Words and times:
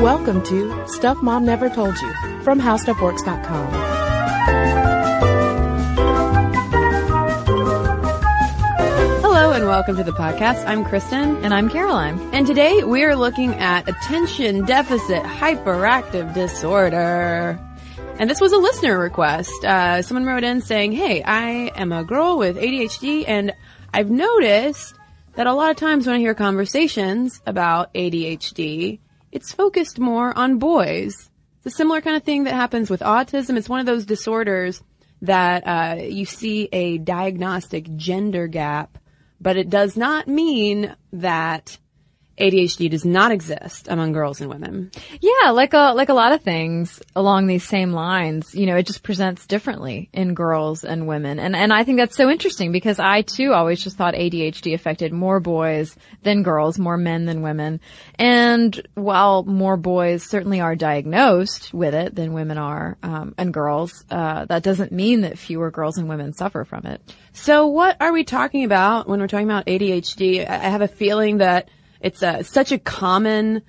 Welcome 0.00 0.42
to 0.44 0.86
Stuff 0.86 1.22
Mom 1.22 1.46
Never 1.46 1.70
Told 1.70 1.98
You 1.98 2.12
from 2.42 2.60
HowStuffWorks.com. 2.60 3.72
Hello 9.22 9.52
and 9.52 9.64
welcome 9.64 9.96
to 9.96 10.04
the 10.04 10.12
podcast. 10.12 10.66
I'm 10.66 10.84
Kristen. 10.84 11.42
And 11.42 11.54
I'm 11.54 11.70
Caroline. 11.70 12.20
And 12.34 12.46
today 12.46 12.84
we 12.84 13.04
are 13.04 13.16
looking 13.16 13.54
at 13.54 13.88
attention 13.88 14.66
deficit 14.66 15.22
hyperactive 15.22 16.34
disorder. 16.34 17.58
And 18.18 18.28
this 18.28 18.38
was 18.38 18.52
a 18.52 18.58
listener 18.58 18.98
request. 18.98 19.64
Uh, 19.64 20.02
someone 20.02 20.26
wrote 20.26 20.44
in 20.44 20.60
saying, 20.60 20.92
Hey, 20.92 21.22
I 21.22 21.72
am 21.74 21.92
a 21.92 22.04
girl 22.04 22.36
with 22.36 22.58
ADHD 22.58 23.24
and 23.26 23.54
I've 23.94 24.10
noticed 24.10 24.94
that 25.36 25.46
a 25.46 25.54
lot 25.54 25.70
of 25.70 25.76
times 25.76 26.06
when 26.06 26.16
I 26.16 26.18
hear 26.18 26.34
conversations 26.34 27.40
about 27.46 27.94
ADHD, 27.94 28.98
it's 29.32 29.52
focused 29.52 29.98
more 29.98 30.36
on 30.36 30.58
boys. 30.58 31.30
It's 31.58 31.74
a 31.74 31.76
similar 31.76 32.00
kind 32.00 32.16
of 32.16 32.22
thing 32.22 32.44
that 32.44 32.54
happens 32.54 32.90
with 32.90 33.00
autism. 33.00 33.56
It's 33.56 33.68
one 33.68 33.80
of 33.80 33.86
those 33.86 34.06
disorders 34.06 34.82
that 35.22 35.66
uh, 35.66 36.02
you 36.02 36.24
see 36.24 36.68
a 36.72 36.98
diagnostic 36.98 37.94
gender 37.96 38.46
gap, 38.46 38.98
but 39.40 39.56
it 39.56 39.70
does 39.70 39.96
not 39.96 40.28
mean 40.28 40.94
that 41.12 41.78
ADHD 42.38 42.90
does 42.90 43.04
not 43.04 43.32
exist 43.32 43.88
among 43.88 44.12
girls 44.12 44.40
and 44.40 44.50
women. 44.50 44.90
Yeah, 45.20 45.50
like 45.50 45.72
a 45.72 45.92
like 45.94 46.10
a 46.10 46.14
lot 46.14 46.32
of 46.32 46.42
things 46.42 47.00
along 47.14 47.46
these 47.46 47.64
same 47.64 47.92
lines, 47.92 48.54
you 48.54 48.66
know, 48.66 48.76
it 48.76 48.86
just 48.86 49.02
presents 49.02 49.46
differently 49.46 50.10
in 50.12 50.34
girls 50.34 50.84
and 50.84 51.06
women. 51.06 51.38
And 51.38 51.56
and 51.56 51.72
I 51.72 51.84
think 51.84 51.98
that's 51.98 52.16
so 52.16 52.28
interesting 52.28 52.72
because 52.72 52.98
I 52.98 53.22
too 53.22 53.52
always 53.52 53.82
just 53.82 53.96
thought 53.96 54.14
ADHD 54.14 54.74
affected 54.74 55.12
more 55.12 55.40
boys 55.40 55.96
than 56.22 56.42
girls, 56.42 56.78
more 56.78 56.98
men 56.98 57.24
than 57.24 57.40
women. 57.42 57.80
And 58.18 58.86
while 58.94 59.42
more 59.44 59.76
boys 59.76 60.22
certainly 60.22 60.60
are 60.60 60.76
diagnosed 60.76 61.72
with 61.72 61.94
it 61.94 62.14
than 62.14 62.34
women 62.34 62.58
are 62.58 62.98
um, 63.02 63.34
and 63.38 63.52
girls, 63.52 64.04
uh, 64.10 64.44
that 64.44 64.62
doesn't 64.62 64.92
mean 64.92 65.22
that 65.22 65.38
fewer 65.38 65.70
girls 65.70 65.96
and 65.96 66.08
women 66.08 66.34
suffer 66.34 66.64
from 66.64 66.84
it. 66.86 67.00
So 67.32 67.66
what 67.66 67.96
are 68.00 68.12
we 68.12 68.24
talking 68.24 68.64
about 68.64 69.08
when 69.08 69.20
we're 69.20 69.26
talking 69.26 69.46
about 69.46 69.66
ADHD? 69.66 70.48
I 70.48 70.56
have 70.56 70.82
a 70.82 70.88
feeling 70.88 71.38
that 71.38 71.68
it's 72.06 72.22
a, 72.22 72.44
such 72.44 72.70
a 72.70 72.78
common 72.78 73.62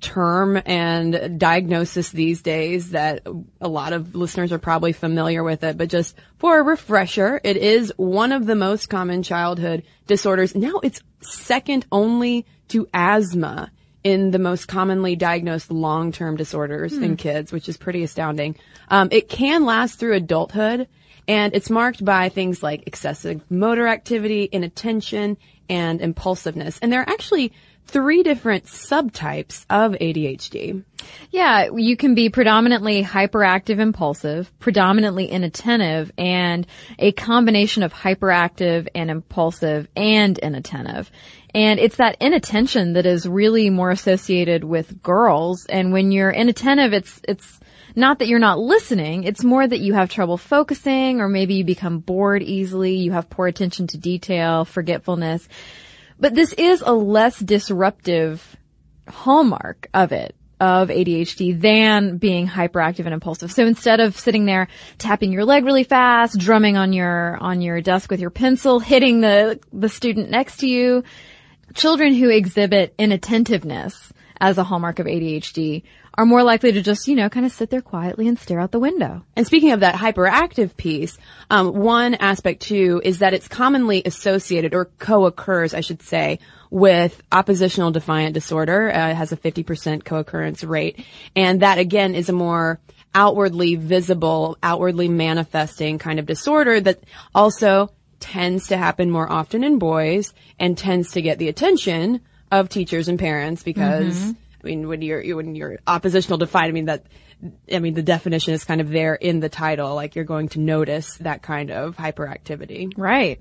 term 0.00 0.62
and 0.64 1.40
diagnosis 1.40 2.10
these 2.10 2.40
days 2.40 2.90
that 2.90 3.26
a 3.60 3.68
lot 3.68 3.92
of 3.92 4.14
listeners 4.14 4.52
are 4.52 4.60
probably 4.60 4.92
familiar 4.92 5.42
with 5.42 5.64
it. 5.64 5.76
But 5.76 5.88
just 5.88 6.16
for 6.38 6.60
a 6.60 6.62
refresher, 6.62 7.40
it 7.42 7.56
is 7.56 7.92
one 7.96 8.30
of 8.30 8.46
the 8.46 8.54
most 8.54 8.88
common 8.88 9.24
childhood 9.24 9.82
disorders. 10.06 10.54
Now 10.54 10.74
it's 10.84 11.02
second 11.20 11.84
only 11.90 12.46
to 12.68 12.86
asthma 12.94 13.72
in 14.04 14.30
the 14.30 14.38
most 14.38 14.68
commonly 14.68 15.16
diagnosed 15.16 15.72
long-term 15.72 16.36
disorders 16.36 16.92
in 16.92 17.16
kids, 17.16 17.50
which 17.50 17.68
is 17.68 17.76
pretty 17.76 18.04
astounding. 18.04 18.54
Um, 18.88 19.08
it 19.10 19.28
can 19.28 19.64
last 19.64 19.98
through 19.98 20.14
adulthood. 20.14 20.86
And 21.28 21.54
it's 21.54 21.70
marked 21.70 22.04
by 22.04 22.28
things 22.28 22.62
like 22.62 22.84
excessive 22.86 23.42
motor 23.50 23.86
activity, 23.86 24.48
inattention, 24.50 25.36
and 25.68 26.00
impulsiveness. 26.00 26.78
And 26.80 26.92
there 26.92 27.02
are 27.02 27.08
actually 27.08 27.52
three 27.90 28.22
different 28.22 28.64
subtypes 28.64 29.64
of 29.68 29.92
ADHD. 29.92 30.84
Yeah, 31.30 31.70
you 31.74 31.96
can 31.96 32.14
be 32.14 32.28
predominantly 32.28 33.02
hyperactive 33.02 33.78
impulsive, 33.78 34.50
predominantly 34.58 35.26
inattentive, 35.26 36.12
and 36.16 36.66
a 36.98 37.12
combination 37.12 37.82
of 37.82 37.92
hyperactive 37.92 38.88
and 38.94 39.10
impulsive 39.10 39.88
and 39.96 40.38
inattentive. 40.38 41.10
And 41.54 41.80
it's 41.80 41.96
that 41.96 42.16
inattention 42.20 42.92
that 42.92 43.06
is 43.06 43.28
really 43.28 43.70
more 43.70 43.90
associated 43.90 44.62
with 44.62 45.02
girls. 45.02 45.66
And 45.66 45.92
when 45.92 46.12
you're 46.12 46.30
inattentive, 46.30 46.92
it's, 46.92 47.20
it's 47.26 47.60
not 47.96 48.20
that 48.20 48.28
you're 48.28 48.38
not 48.38 48.60
listening, 48.60 49.24
it's 49.24 49.42
more 49.42 49.66
that 49.66 49.80
you 49.80 49.94
have 49.94 50.10
trouble 50.10 50.36
focusing 50.36 51.20
or 51.20 51.28
maybe 51.28 51.54
you 51.54 51.64
become 51.64 51.98
bored 51.98 52.42
easily, 52.42 52.94
you 52.94 53.10
have 53.12 53.28
poor 53.28 53.48
attention 53.48 53.88
to 53.88 53.98
detail, 53.98 54.64
forgetfulness. 54.64 55.48
But 56.20 56.34
this 56.34 56.52
is 56.52 56.82
a 56.84 56.92
less 56.92 57.38
disruptive 57.38 58.56
hallmark 59.08 59.88
of 59.94 60.12
it, 60.12 60.36
of 60.60 60.90
ADHD 60.90 61.58
than 61.58 62.18
being 62.18 62.46
hyperactive 62.46 63.06
and 63.06 63.14
impulsive. 63.14 63.50
So 63.50 63.64
instead 63.64 64.00
of 64.00 64.16
sitting 64.16 64.44
there 64.44 64.68
tapping 64.98 65.32
your 65.32 65.46
leg 65.46 65.64
really 65.64 65.84
fast, 65.84 66.38
drumming 66.38 66.76
on 66.76 66.92
your, 66.92 67.38
on 67.38 67.62
your 67.62 67.80
desk 67.80 68.10
with 68.10 68.20
your 68.20 68.30
pencil, 68.30 68.80
hitting 68.80 69.22
the, 69.22 69.58
the 69.72 69.88
student 69.88 70.30
next 70.30 70.58
to 70.58 70.68
you, 70.68 71.02
children 71.74 72.12
who 72.12 72.28
exhibit 72.28 72.94
inattentiveness 72.98 74.12
as 74.40 74.58
a 74.58 74.64
hallmark 74.64 74.98
of 74.98 75.06
ADHD 75.06 75.82
are 76.14 76.26
more 76.26 76.42
likely 76.42 76.72
to 76.72 76.82
just, 76.82 77.06
you 77.06 77.14
know, 77.14 77.28
kind 77.28 77.46
of 77.46 77.52
sit 77.52 77.70
there 77.70 77.80
quietly 77.80 78.26
and 78.26 78.38
stare 78.38 78.60
out 78.60 78.72
the 78.72 78.78
window. 78.78 79.24
And 79.36 79.46
speaking 79.46 79.72
of 79.72 79.80
that 79.80 79.94
hyperactive 79.94 80.76
piece, 80.76 81.16
um, 81.50 81.74
one 81.74 82.14
aspect 82.14 82.62
too 82.62 83.00
is 83.04 83.20
that 83.20 83.34
it's 83.34 83.48
commonly 83.48 84.02
associated 84.04 84.74
or 84.74 84.86
co-occurs, 84.98 85.74
I 85.74 85.80
should 85.80 86.02
say, 86.02 86.40
with 86.70 87.20
oppositional 87.30 87.90
defiant 87.90 88.34
disorder. 88.34 88.92
Uh, 88.92 89.10
it 89.10 89.14
has 89.14 89.32
a 89.32 89.36
50% 89.36 90.04
co-occurrence 90.04 90.64
rate. 90.64 91.04
And 91.36 91.60
that 91.62 91.78
again 91.78 92.14
is 92.14 92.28
a 92.28 92.32
more 92.32 92.80
outwardly 93.14 93.74
visible, 93.74 94.56
outwardly 94.62 95.08
manifesting 95.08 95.98
kind 95.98 96.18
of 96.18 96.26
disorder 96.26 96.80
that 96.80 97.02
also 97.34 97.92
tends 98.20 98.68
to 98.68 98.76
happen 98.76 99.10
more 99.10 99.30
often 99.30 99.64
in 99.64 99.78
boys 99.78 100.32
and 100.58 100.76
tends 100.76 101.12
to 101.12 101.22
get 101.22 101.38
the 101.38 101.48
attention 101.48 102.20
of 102.50 102.68
teachers 102.68 103.08
and 103.08 103.18
parents 103.18 103.62
because 103.62 104.18
Mm-hmm. 104.18 104.30
I 104.62 104.66
mean 104.66 104.88
when 104.88 105.02
you're 105.02 105.36
when 105.36 105.54
you're 105.54 105.78
oppositional 105.86 106.38
defiant 106.38 106.68
I 106.68 106.72
mean 106.72 106.84
that 106.86 107.04
I 107.72 107.78
mean 107.78 107.94
the 107.94 108.02
definition 108.02 108.52
is 108.52 108.64
kind 108.64 108.82
of 108.82 108.90
there 108.90 109.14
in 109.14 109.40
the 109.40 109.48
title 109.48 109.94
like 109.94 110.14
you're 110.14 110.26
going 110.26 110.48
to 110.50 110.60
notice 110.60 111.16
that 111.18 111.40
kind 111.42 111.70
of 111.70 111.96
hyperactivity. 111.96 112.92
Right. 112.96 113.40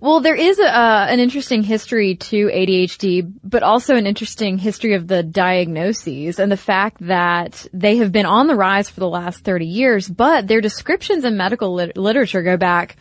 Well, 0.00 0.20
there 0.20 0.34
is 0.34 0.58
a, 0.58 0.66
uh, 0.66 1.06
an 1.08 1.20
interesting 1.20 1.62
history 1.62 2.16
to 2.16 2.46
ADHD, 2.48 3.32
but 3.44 3.62
also 3.62 3.94
an 3.94 4.06
interesting 4.06 4.58
history 4.58 4.94
of 4.94 5.06
the 5.06 5.22
diagnoses 5.22 6.40
and 6.40 6.50
the 6.50 6.56
fact 6.56 6.96
that 7.06 7.66
they 7.72 7.98
have 7.98 8.10
been 8.10 8.26
on 8.26 8.48
the 8.48 8.56
rise 8.56 8.90
for 8.90 8.98
the 8.98 9.08
last 9.08 9.44
30 9.44 9.66
years, 9.66 10.08
but 10.08 10.48
their 10.48 10.60
descriptions 10.60 11.24
in 11.24 11.36
medical 11.36 11.74
lit- 11.74 11.96
literature 11.96 12.42
go 12.42 12.56
back 12.56 12.96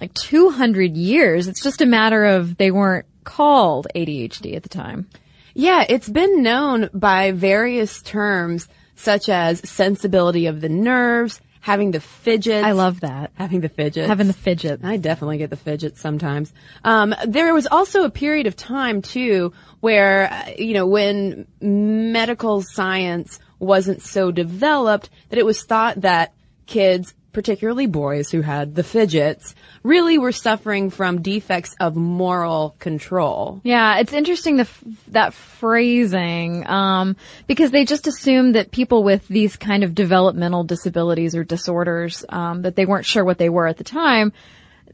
like 0.00 0.14
200 0.14 0.96
years. 0.96 1.46
It's 1.46 1.62
just 1.62 1.82
a 1.82 1.86
matter 1.86 2.24
of 2.24 2.56
they 2.56 2.70
weren't 2.70 3.04
called 3.24 3.86
ADHD 3.94 4.56
at 4.56 4.62
the 4.62 4.68
time. 4.68 5.08
Yeah, 5.54 5.84
it's 5.88 6.08
been 6.08 6.42
known 6.42 6.90
by 6.94 7.32
various 7.32 8.02
terms 8.02 8.68
such 8.94 9.28
as 9.28 9.68
sensibility 9.68 10.46
of 10.46 10.60
the 10.60 10.68
nerves, 10.68 11.40
having 11.60 11.90
the 11.90 12.00
fidgets. 12.00 12.64
I 12.64 12.72
love 12.72 13.00
that. 13.00 13.32
Having 13.34 13.60
the 13.60 13.68
fidgets. 13.68 14.08
Having 14.08 14.26
the 14.28 14.32
fidgets. 14.32 14.84
I 14.84 14.96
definitely 14.96 15.38
get 15.38 15.50
the 15.50 15.56
fidgets 15.56 16.00
sometimes. 16.00 16.52
Um, 16.84 17.14
there 17.26 17.52
was 17.54 17.66
also 17.66 18.04
a 18.04 18.10
period 18.10 18.46
of 18.46 18.56
time 18.56 19.02
too 19.02 19.52
where, 19.80 20.30
uh, 20.32 20.50
you 20.58 20.74
know, 20.74 20.86
when 20.86 21.46
medical 21.60 22.62
science 22.62 23.38
wasn't 23.58 24.02
so 24.02 24.30
developed 24.30 25.10
that 25.28 25.38
it 25.38 25.44
was 25.46 25.62
thought 25.62 26.00
that 26.02 26.34
kids 26.66 27.14
particularly 27.32 27.86
boys 27.86 28.30
who 28.30 28.40
had 28.40 28.74
the 28.74 28.82
fidgets, 28.82 29.54
really 29.82 30.18
were 30.18 30.32
suffering 30.32 30.90
from 30.90 31.22
defects 31.22 31.74
of 31.80 31.96
moral 31.96 32.74
control. 32.78 33.60
Yeah, 33.62 33.98
it's 33.98 34.12
interesting 34.12 34.56
the, 34.56 34.68
that 35.08 35.34
phrasing, 35.34 36.66
um, 36.66 37.16
because 37.46 37.70
they 37.70 37.84
just 37.84 38.06
assumed 38.06 38.54
that 38.54 38.70
people 38.70 39.04
with 39.04 39.26
these 39.28 39.56
kind 39.56 39.84
of 39.84 39.94
developmental 39.94 40.64
disabilities 40.64 41.34
or 41.34 41.44
disorders, 41.44 42.24
um, 42.28 42.62
that 42.62 42.76
they 42.76 42.86
weren't 42.86 43.06
sure 43.06 43.24
what 43.24 43.38
they 43.38 43.48
were 43.48 43.66
at 43.66 43.76
the 43.76 43.84
time, 43.84 44.32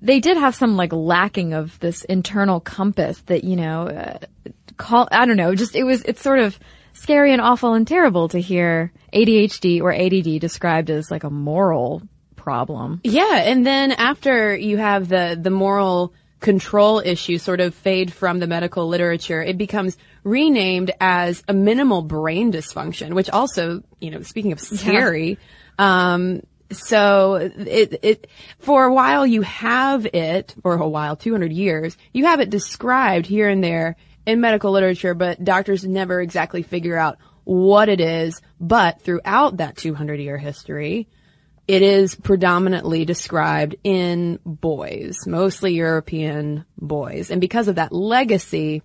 they 0.02 0.20
did 0.20 0.36
have 0.36 0.54
some 0.54 0.76
like 0.76 0.92
lacking 0.92 1.54
of 1.54 1.78
this 1.80 2.04
internal 2.04 2.60
compass 2.60 3.18
that, 3.26 3.44
you 3.44 3.56
know, 3.56 3.88
uh, 3.88 4.18
call, 4.76 5.08
I 5.10 5.24
don't 5.24 5.38
know, 5.38 5.54
just 5.54 5.74
it 5.74 5.84
was, 5.84 6.02
it's 6.02 6.20
sort 6.20 6.38
of, 6.38 6.58
scary 6.96 7.32
and 7.32 7.42
awful 7.42 7.74
and 7.74 7.86
terrible 7.86 8.28
to 8.28 8.40
hear 8.40 8.90
ADHD 9.12 9.82
or 9.82 9.92
ADD 9.92 10.40
described 10.40 10.90
as 10.90 11.10
like 11.10 11.24
a 11.24 11.30
moral 11.30 12.02
problem. 12.46 13.00
Yeah, 13.02 13.38
and 13.38 13.66
then 13.66 13.90
after 13.90 14.56
you 14.56 14.76
have 14.76 15.08
the 15.08 15.36
the 15.40 15.50
moral 15.50 16.14
control 16.38 17.00
issue 17.00 17.38
sort 17.38 17.60
of 17.60 17.74
fade 17.74 18.12
from 18.12 18.38
the 18.38 18.46
medical 18.46 18.86
literature, 18.86 19.42
it 19.42 19.58
becomes 19.58 19.96
renamed 20.22 20.92
as 21.00 21.42
a 21.48 21.52
minimal 21.52 22.02
brain 22.02 22.52
dysfunction, 22.52 23.14
which 23.14 23.28
also, 23.30 23.82
you 24.00 24.12
know, 24.12 24.22
speaking 24.22 24.52
of 24.52 24.60
scary, 24.60 25.38
yeah. 25.76 26.12
um, 26.12 26.40
so 26.70 27.34
it, 27.34 27.98
it, 28.02 28.30
for 28.60 28.84
a 28.84 28.94
while 28.94 29.26
you 29.26 29.42
have 29.42 30.06
it, 30.06 30.54
for 30.62 30.76
a 30.76 30.88
while, 30.88 31.16
200 31.16 31.52
years, 31.52 31.96
you 32.12 32.26
have 32.26 32.38
it 32.38 32.48
described 32.48 33.26
here 33.26 33.48
and 33.48 33.64
there 33.64 33.96
in 34.24 34.40
medical 34.40 34.70
literature, 34.70 35.14
but 35.14 35.42
doctors 35.42 35.84
never 35.84 36.20
exactly 36.20 36.62
figure 36.62 36.96
out 36.96 37.18
what 37.42 37.88
it 37.88 38.00
is. 38.00 38.40
But 38.60 39.02
throughout 39.02 39.56
that 39.56 39.76
200 39.76 40.20
year 40.20 40.38
history, 40.38 41.08
it 41.68 41.82
is 41.82 42.14
predominantly 42.14 43.04
described 43.04 43.76
in 43.82 44.38
boys, 44.44 45.26
mostly 45.26 45.74
European 45.74 46.64
boys. 46.78 47.30
And 47.30 47.40
because 47.40 47.68
of 47.68 47.74
that 47.76 47.92
legacy, 47.92 48.82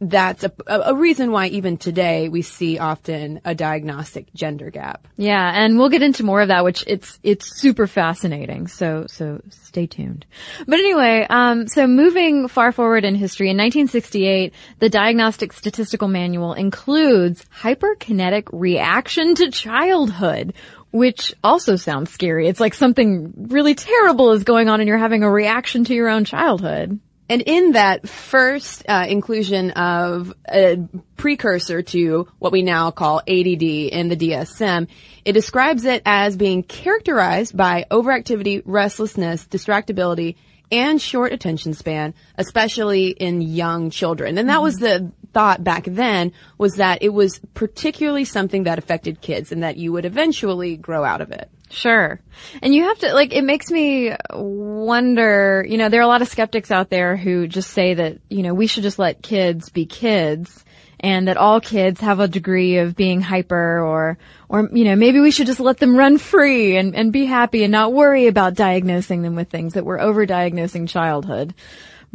that's 0.00 0.44
a, 0.44 0.52
a 0.66 0.94
reason 0.94 1.30
why 1.30 1.46
even 1.48 1.76
today 1.76 2.28
we 2.28 2.42
see 2.42 2.78
often 2.78 3.40
a 3.44 3.54
diagnostic 3.54 4.32
gender 4.34 4.70
gap. 4.70 5.06
Yeah, 5.16 5.50
and 5.54 5.78
we'll 5.78 5.88
get 5.88 6.02
into 6.02 6.24
more 6.24 6.40
of 6.40 6.48
that, 6.48 6.64
which 6.64 6.84
it's 6.86 7.18
it's 7.22 7.60
super 7.60 7.86
fascinating. 7.86 8.66
So 8.66 9.06
so 9.08 9.40
stay 9.50 9.86
tuned. 9.86 10.26
But 10.66 10.80
anyway, 10.80 11.26
um, 11.28 11.68
so 11.68 11.86
moving 11.86 12.48
far 12.48 12.72
forward 12.72 13.04
in 13.04 13.14
history, 13.14 13.50
in 13.50 13.56
1968, 13.56 14.52
the 14.78 14.90
Diagnostic 14.90 15.52
Statistical 15.52 16.08
Manual 16.08 16.54
includes 16.54 17.44
hyperkinetic 17.60 18.48
reaction 18.52 19.34
to 19.36 19.50
childhood, 19.50 20.54
which 20.94 21.34
also 21.42 21.74
sounds 21.74 22.12
scary. 22.12 22.46
It's 22.46 22.60
like 22.60 22.72
something 22.72 23.48
really 23.48 23.74
terrible 23.74 24.30
is 24.30 24.44
going 24.44 24.68
on 24.68 24.78
and 24.78 24.86
you're 24.86 24.96
having 24.96 25.24
a 25.24 25.30
reaction 25.30 25.82
to 25.86 25.92
your 25.92 26.08
own 26.08 26.24
childhood. 26.24 27.00
And 27.28 27.42
in 27.42 27.72
that 27.72 28.08
first 28.08 28.84
uh, 28.88 29.04
inclusion 29.08 29.72
of 29.72 30.32
a 30.48 30.86
precursor 31.16 31.82
to 31.82 32.28
what 32.38 32.52
we 32.52 32.62
now 32.62 32.92
call 32.92 33.18
ADD 33.18 33.62
in 33.64 34.08
the 34.08 34.16
DSM, 34.16 34.86
it 35.24 35.32
describes 35.32 35.84
it 35.84 36.00
as 36.06 36.36
being 36.36 36.62
characterized 36.62 37.56
by 37.56 37.86
overactivity, 37.90 38.62
restlessness, 38.64 39.48
distractibility, 39.48 40.36
and 40.70 41.02
short 41.02 41.32
attention 41.32 41.74
span, 41.74 42.14
especially 42.38 43.08
in 43.08 43.40
young 43.40 43.90
children. 43.90 44.38
And 44.38 44.48
that 44.48 44.62
was 44.62 44.76
the 44.76 45.10
thought 45.34 45.62
back 45.62 45.84
then 45.84 46.32
was 46.56 46.76
that 46.76 47.02
it 47.02 47.10
was 47.10 47.40
particularly 47.52 48.24
something 48.24 48.64
that 48.64 48.78
affected 48.78 49.20
kids 49.20 49.52
and 49.52 49.62
that 49.62 49.76
you 49.76 49.92
would 49.92 50.04
eventually 50.04 50.76
grow 50.76 51.04
out 51.04 51.20
of 51.20 51.32
it. 51.32 51.50
Sure. 51.70 52.20
And 52.62 52.74
you 52.74 52.84
have 52.84 52.98
to, 53.00 53.12
like, 53.12 53.34
it 53.34 53.42
makes 53.42 53.70
me 53.70 54.14
wonder, 54.32 55.66
you 55.68 55.76
know, 55.76 55.88
there 55.88 56.00
are 56.00 56.04
a 56.04 56.08
lot 56.08 56.22
of 56.22 56.28
skeptics 56.28 56.70
out 56.70 56.88
there 56.88 57.16
who 57.16 57.48
just 57.48 57.70
say 57.70 57.94
that, 57.94 58.18
you 58.28 58.42
know, 58.44 58.54
we 58.54 58.68
should 58.68 58.84
just 58.84 58.98
let 58.98 59.22
kids 59.22 59.70
be 59.70 59.84
kids 59.84 60.64
and 61.00 61.26
that 61.26 61.36
all 61.36 61.60
kids 61.60 62.00
have 62.00 62.20
a 62.20 62.28
degree 62.28 62.78
of 62.78 62.94
being 62.94 63.20
hyper 63.20 63.80
or, 63.80 64.18
or, 64.48 64.68
you 64.72 64.84
know, 64.84 64.94
maybe 64.94 65.20
we 65.20 65.32
should 65.32 65.46
just 65.46 65.60
let 65.60 65.78
them 65.78 65.96
run 65.96 66.16
free 66.16 66.76
and, 66.76 66.94
and 66.94 67.12
be 67.12 67.24
happy 67.24 67.64
and 67.64 67.72
not 67.72 67.92
worry 67.92 68.28
about 68.28 68.54
diagnosing 68.54 69.22
them 69.22 69.34
with 69.34 69.50
things 69.50 69.74
that 69.74 69.84
we're 69.84 69.98
over-diagnosing 69.98 70.86
childhood. 70.86 71.54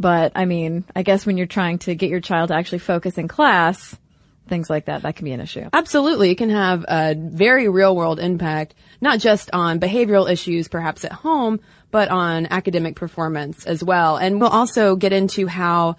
But 0.00 0.32
I 0.34 0.46
mean, 0.46 0.84
I 0.96 1.02
guess 1.02 1.26
when 1.26 1.36
you're 1.36 1.46
trying 1.46 1.78
to 1.80 1.94
get 1.94 2.08
your 2.08 2.20
child 2.20 2.48
to 2.48 2.54
actually 2.54 2.78
focus 2.78 3.18
in 3.18 3.28
class, 3.28 3.96
things 4.48 4.70
like 4.70 4.86
that, 4.86 5.02
that 5.02 5.14
can 5.14 5.26
be 5.26 5.32
an 5.32 5.40
issue. 5.40 5.68
Absolutely. 5.74 6.30
It 6.30 6.36
can 6.36 6.48
have 6.48 6.86
a 6.88 7.14
very 7.14 7.68
real 7.68 7.94
world 7.94 8.18
impact, 8.18 8.74
not 9.02 9.20
just 9.20 9.50
on 9.52 9.78
behavioral 9.78 10.28
issues 10.28 10.68
perhaps 10.68 11.04
at 11.04 11.12
home, 11.12 11.60
but 11.90 12.08
on 12.08 12.46
academic 12.46 12.96
performance 12.96 13.66
as 13.66 13.84
well. 13.84 14.16
And 14.16 14.40
we'll 14.40 14.48
also 14.48 14.96
get 14.96 15.12
into 15.12 15.46
how 15.46 15.96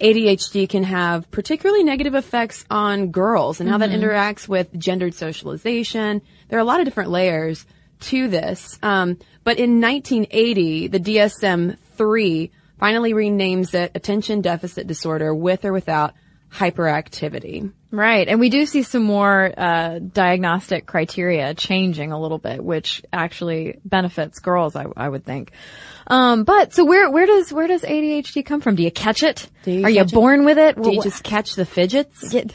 ADHD 0.00 0.68
can 0.68 0.82
have 0.82 1.30
particularly 1.30 1.84
negative 1.84 2.16
effects 2.16 2.64
on 2.68 3.12
girls 3.12 3.60
and 3.60 3.68
how 3.68 3.78
mm-hmm. 3.78 3.92
that 3.92 3.98
interacts 3.98 4.48
with 4.48 4.76
gendered 4.76 5.14
socialization. 5.14 6.20
There 6.48 6.58
are 6.58 6.62
a 6.62 6.64
lot 6.64 6.80
of 6.80 6.84
different 6.84 7.10
layers 7.10 7.64
to 8.00 8.26
this. 8.26 8.76
Um, 8.82 9.18
but 9.44 9.58
in 9.58 9.80
1980, 9.80 10.88
the 10.88 11.00
DSM-3 11.00 12.50
finally 12.78 13.12
renames 13.12 13.74
it 13.74 13.92
attention 13.94 14.40
deficit 14.40 14.86
disorder 14.86 15.34
with 15.34 15.64
or 15.64 15.72
without 15.72 16.14
hyperactivity. 16.52 17.72
Right. 17.90 18.28
And 18.28 18.40
we 18.40 18.50
do 18.50 18.66
see 18.66 18.82
some 18.82 19.02
more 19.02 19.52
uh, 19.56 19.98
diagnostic 19.98 20.86
criteria 20.86 21.54
changing 21.54 22.12
a 22.12 22.20
little 22.20 22.38
bit, 22.38 22.62
which 22.62 23.02
actually 23.12 23.78
benefits 23.84 24.38
girls, 24.40 24.76
I, 24.76 24.86
I 24.96 25.08
would 25.08 25.24
think. 25.24 25.52
Um, 26.06 26.44
but 26.44 26.74
so 26.74 26.84
where 26.84 27.10
where 27.10 27.26
does 27.26 27.52
where 27.52 27.66
does 27.66 27.82
ADHD 27.82 28.44
come 28.44 28.60
from? 28.60 28.74
Do 28.74 28.82
you 28.82 28.90
catch 28.90 29.22
it? 29.22 29.48
You 29.64 29.84
Are 29.84 29.90
you 29.90 30.04
born 30.04 30.44
with 30.44 30.58
it? 30.58 30.80
Do 30.80 30.92
you 30.92 31.02
just 31.02 31.22
catch 31.22 31.54
the 31.54 31.64
fidgets? 31.64 32.28
Get, 32.28 32.52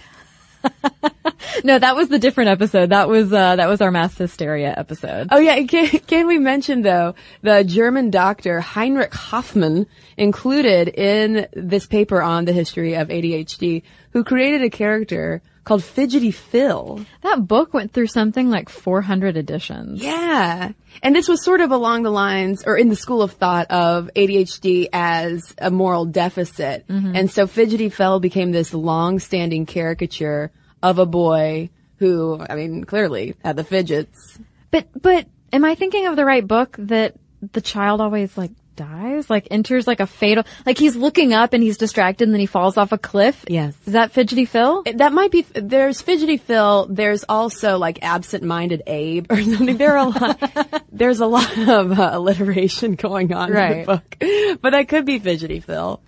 no, 1.63 1.77
that 1.77 1.95
was 1.95 2.09
the 2.09 2.19
different 2.19 2.49
episode. 2.49 2.89
That 2.89 3.07
was 3.07 3.31
uh, 3.31 3.55
that 3.55 3.67
was 3.67 3.81
our 3.81 3.91
mass 3.91 4.17
hysteria 4.17 4.73
episode. 4.75 5.27
Oh 5.31 5.39
yeah, 5.39 5.61
can, 5.63 5.87
can 5.87 6.27
we 6.27 6.37
mention 6.37 6.81
though 6.81 7.15
the 7.41 7.63
German 7.63 8.09
doctor 8.09 8.59
Heinrich 8.59 9.13
Hoffmann 9.13 9.87
included 10.17 10.87
in 10.89 11.47
this 11.53 11.85
paper 11.87 12.21
on 12.21 12.45
the 12.45 12.53
history 12.53 12.95
of 12.95 13.07
ADHD, 13.07 13.83
who 14.11 14.23
created 14.23 14.61
a 14.63 14.69
character 14.69 15.41
called 15.63 15.83
Fidgety 15.83 16.31
Phil. 16.31 17.05
That 17.21 17.47
book 17.47 17.73
went 17.73 17.93
through 17.93 18.07
something 18.07 18.49
like 18.49 18.69
400 18.69 19.37
editions. 19.37 20.01
Yeah. 20.01 20.71
And 21.03 21.15
this 21.15 21.27
was 21.27 21.43
sort 21.43 21.61
of 21.61 21.71
along 21.71 22.03
the 22.03 22.09
lines, 22.09 22.63
or 22.65 22.75
in 22.75 22.89
the 22.89 22.95
school 22.95 23.21
of 23.21 23.33
thought 23.33 23.69
of 23.69 24.09
ADHD 24.15 24.87
as 24.91 25.53
a 25.57 25.69
moral 25.69 26.05
deficit. 26.05 26.87
Mm-hmm. 26.87 27.15
And 27.15 27.31
so 27.31 27.45
Fidgety 27.47 27.89
Phil 27.89 28.19
became 28.19 28.51
this 28.51 28.73
long-standing 28.73 29.65
caricature 29.65 30.51
of 30.81 30.99
a 30.99 31.05
boy 31.05 31.69
who, 31.97 32.43
I 32.49 32.55
mean, 32.55 32.83
clearly 32.83 33.35
had 33.43 33.55
the 33.55 33.63
fidgets. 33.63 34.39
But, 34.71 34.87
but 34.99 35.27
am 35.53 35.65
I 35.65 35.75
thinking 35.75 36.07
of 36.07 36.15
the 36.15 36.25
right 36.25 36.45
book 36.45 36.75
that 36.79 37.15
the 37.51 37.61
child 37.61 38.01
always 38.01 38.35
like 38.37 38.51
dies? 38.75 39.29
Like 39.29 39.47
enters 39.51 39.85
like 39.85 39.99
a 39.99 40.07
fatal, 40.07 40.43
like 40.65 40.77
he's 40.77 40.95
looking 40.95 41.33
up 41.33 41.53
and 41.53 41.61
he's 41.61 41.77
distracted 41.77 42.27
and 42.27 42.33
then 42.33 42.39
he 42.39 42.45
falls 42.45 42.77
off 42.77 42.91
a 42.91 42.97
cliff? 42.97 43.45
Yes. 43.47 43.75
Is 43.85 43.93
that 43.93 44.11
Fidgety 44.11 44.45
Phil? 44.45 44.83
That 44.95 45.13
might 45.13 45.31
be, 45.31 45.43
there's 45.53 46.01
Fidgety 46.01 46.37
Phil, 46.37 46.87
there's 46.89 47.23
also 47.27 47.77
like 47.77 47.99
absent-minded 48.01 48.83
Abe 48.87 49.27
or 49.31 49.41
something. 49.41 49.77
There 49.77 49.97
are 49.97 50.07
a 50.07 50.09
lot, 50.09 50.83
there's 50.91 51.19
a 51.19 51.27
lot 51.27 51.57
of 51.57 51.99
uh, 51.99 52.09
alliteration 52.13 52.95
going 52.95 53.33
on 53.33 53.51
right. 53.51 53.71
in 53.71 53.79
the 53.79 53.85
book. 53.85 54.59
But 54.61 54.71
that 54.71 54.87
could 54.87 55.05
be 55.05 55.19
Fidgety 55.19 55.59
Phil. 55.59 56.01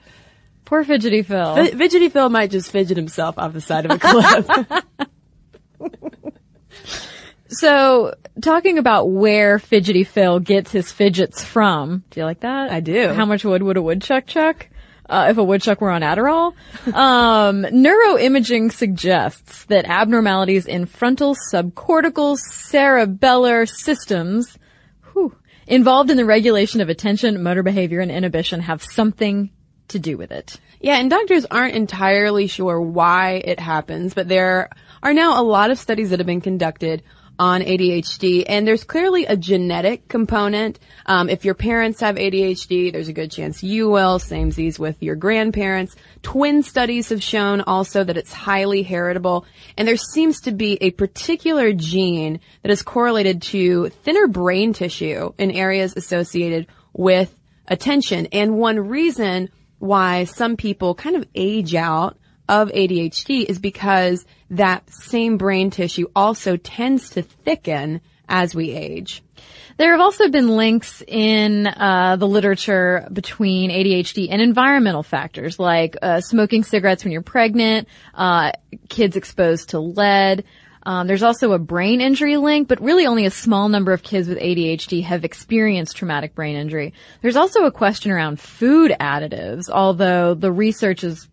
Poor 0.74 0.84
Fidgety 0.84 1.22
Phil. 1.22 1.56
F- 1.60 1.74
Fidgety 1.74 2.10
Phil 2.10 2.30
might 2.30 2.50
just 2.50 2.72
fidget 2.72 2.98
himself 2.98 3.38
off 3.38 3.54
the 3.54 3.62
side 3.62 3.86
of 3.86 3.92
a 3.92 4.00
cliff. 4.00 4.50
So, 7.50 8.16
talking 8.42 8.80
about 8.80 9.12
where 9.12 9.60
Fidgety 9.60 10.04
Phil 10.04 10.40
gets 10.40 10.72
his 10.72 10.92
fidgets 10.92 11.44
from. 11.44 12.04
Do 12.10 12.20
you 12.20 12.26
like 12.26 12.40
that? 12.40 12.72
I 12.72 12.80
do. 12.80 13.10
How 13.10 13.26
much 13.26 13.46
wood 13.46 13.62
would 13.62 13.78
a 13.78 13.82
woodchuck 13.84 14.26
chuck? 14.26 14.68
Uh, 15.08 15.28
if 15.30 15.38
a 15.38 15.44
woodchuck 15.44 15.80
were 15.80 15.92
on 15.92 16.02
Adderall. 16.02 16.54
Um, 16.92 17.62
neuroimaging 17.62 18.72
suggests 18.72 19.66
that 19.66 19.86
abnormalities 19.86 20.66
in 20.66 20.88
frontal, 20.88 21.36
subcortical, 21.54 22.40
cerebellar 22.40 23.70
systems 23.70 24.58
whew, 25.12 25.36
involved 25.68 26.10
in 26.10 26.18
the 26.18 26.26
regulation 26.26 26.82
of 26.82 26.90
attention, 26.90 27.44
motor 27.44 27.62
behavior, 27.62 28.00
and 28.00 28.10
inhibition 28.10 28.62
have 28.62 28.82
something 28.82 29.52
to 29.90 30.00
do 30.00 30.18
with 30.18 30.32
it. 30.32 30.58
Yeah, 30.80 30.98
and 30.98 31.10
doctors 31.10 31.46
aren't 31.46 31.76
entirely 31.76 32.48
sure 32.48 32.80
why 32.80 33.42
it 33.46 33.60
happens, 33.60 34.14
but 34.14 34.28
there 34.28 34.70
are 35.02 35.14
now 35.14 35.42
a 35.42 35.44
lot 35.44 35.72
of 35.72 35.80
studies 35.80 36.10
that 36.10 36.20
have 36.20 36.28
been 36.28 36.42
conducted 36.42 37.04
on 37.40 37.62
ADHD, 37.62 38.44
and 38.48 38.68
there's 38.68 38.84
clearly 38.84 39.26
a 39.26 39.36
genetic 39.36 40.08
component. 40.08 40.80
Um, 41.06 41.30
if 41.30 41.46
your 41.46 41.56
parents 41.56 42.00
have 42.02 42.16
ADHD, 42.16 42.92
there's 42.92 43.08
a 43.08 43.14
good 43.14 43.32
chance 43.32 43.64
you 43.64 43.90
will. 43.90 44.20
Same 44.20 44.52
these 44.52 44.78
with 44.78 45.02
your 45.02 45.16
grandparents. 45.16 45.96
Twin 46.22 46.62
studies 46.62 47.10
have 47.10 47.24
shown 47.24 47.62
also 47.62 48.04
that 48.04 48.18
it's 48.18 48.32
highly 48.32 48.84
heritable, 48.84 49.46
and 49.78 49.88
there 49.88 49.98
seems 49.98 50.42
to 50.42 50.52
be 50.52 50.78
a 50.82 50.92
particular 50.92 51.74
gene 51.74 52.40
that 52.62 52.72
is 52.72 52.84
correlated 52.84 53.42
to 53.42 53.90
thinner 53.90 54.28
brain 54.28 54.74
tissue 54.74 55.34
in 55.38 55.52
areas 55.52 55.96
associated 55.96 56.68
with 56.94 57.36
attention. 57.68 58.28
And 58.32 58.58
one 58.58 58.80
reason 58.80 59.50
why 59.84 60.24
some 60.24 60.56
people 60.56 60.96
kind 60.96 61.18
of 61.18 61.28
age 61.36 61.76
out 61.76 62.18
of 62.48 62.70
ADHD 62.70 63.44
is 63.44 63.60
because 63.60 64.26
that 64.50 64.90
same 64.90 65.36
brain 65.36 65.72
tissue 65.72 66.08
also 66.16 66.56
tends 66.56 67.10
to 67.12 67.22
thicken 67.22 68.00
as 68.30 68.56
we 68.56 68.72
age. 68.72 69.22
There 69.76 69.92
have 69.92 70.00
also 70.00 70.30
been 70.30 70.56
links 70.56 71.04
in 71.06 71.68
uh, 71.68 72.16
the 72.18 72.28
literature 72.28 73.10
between 73.12 73.72
ADHD 73.72 74.30
and 74.32 74.42
environmental 74.42 75.04
factors 75.04 75.60
like 75.60 75.98
uh, 76.02 76.22
smoking 76.22 76.64
cigarettes 76.64 77.04
when 77.04 77.12
you're 77.12 77.22
pregnant, 77.22 77.90
uh, 78.14 78.54
kids 78.88 79.18
exposed 79.18 79.70
to 79.70 79.80
lead. 79.80 80.46
Um, 80.86 81.08
there's 81.08 81.24
also 81.24 81.54
a 81.54 81.60
brain 81.60 82.02
injury 82.02 82.38
link, 82.38 82.68
but 82.68 82.82
really 82.82 83.06
only 83.06 83.26
a 83.26 83.32
small 83.32 83.70
number 83.70 83.94
of 83.94 84.04
kids 84.04 84.28
with 84.28 84.38
ADHD 84.38 85.04
have 85.04 85.24
experienced 85.24 85.96
traumatic 85.96 86.36
brain 86.36 86.56
injury. 86.56 86.94
There's 87.22 87.38
also 87.38 87.64
a 87.66 87.72
question 87.72 88.12
around 88.12 88.40
food 88.40 88.92
additives, 89.00 89.70
although 89.70 90.34
the 90.34 90.52
research 90.52 91.04
is 91.04 91.28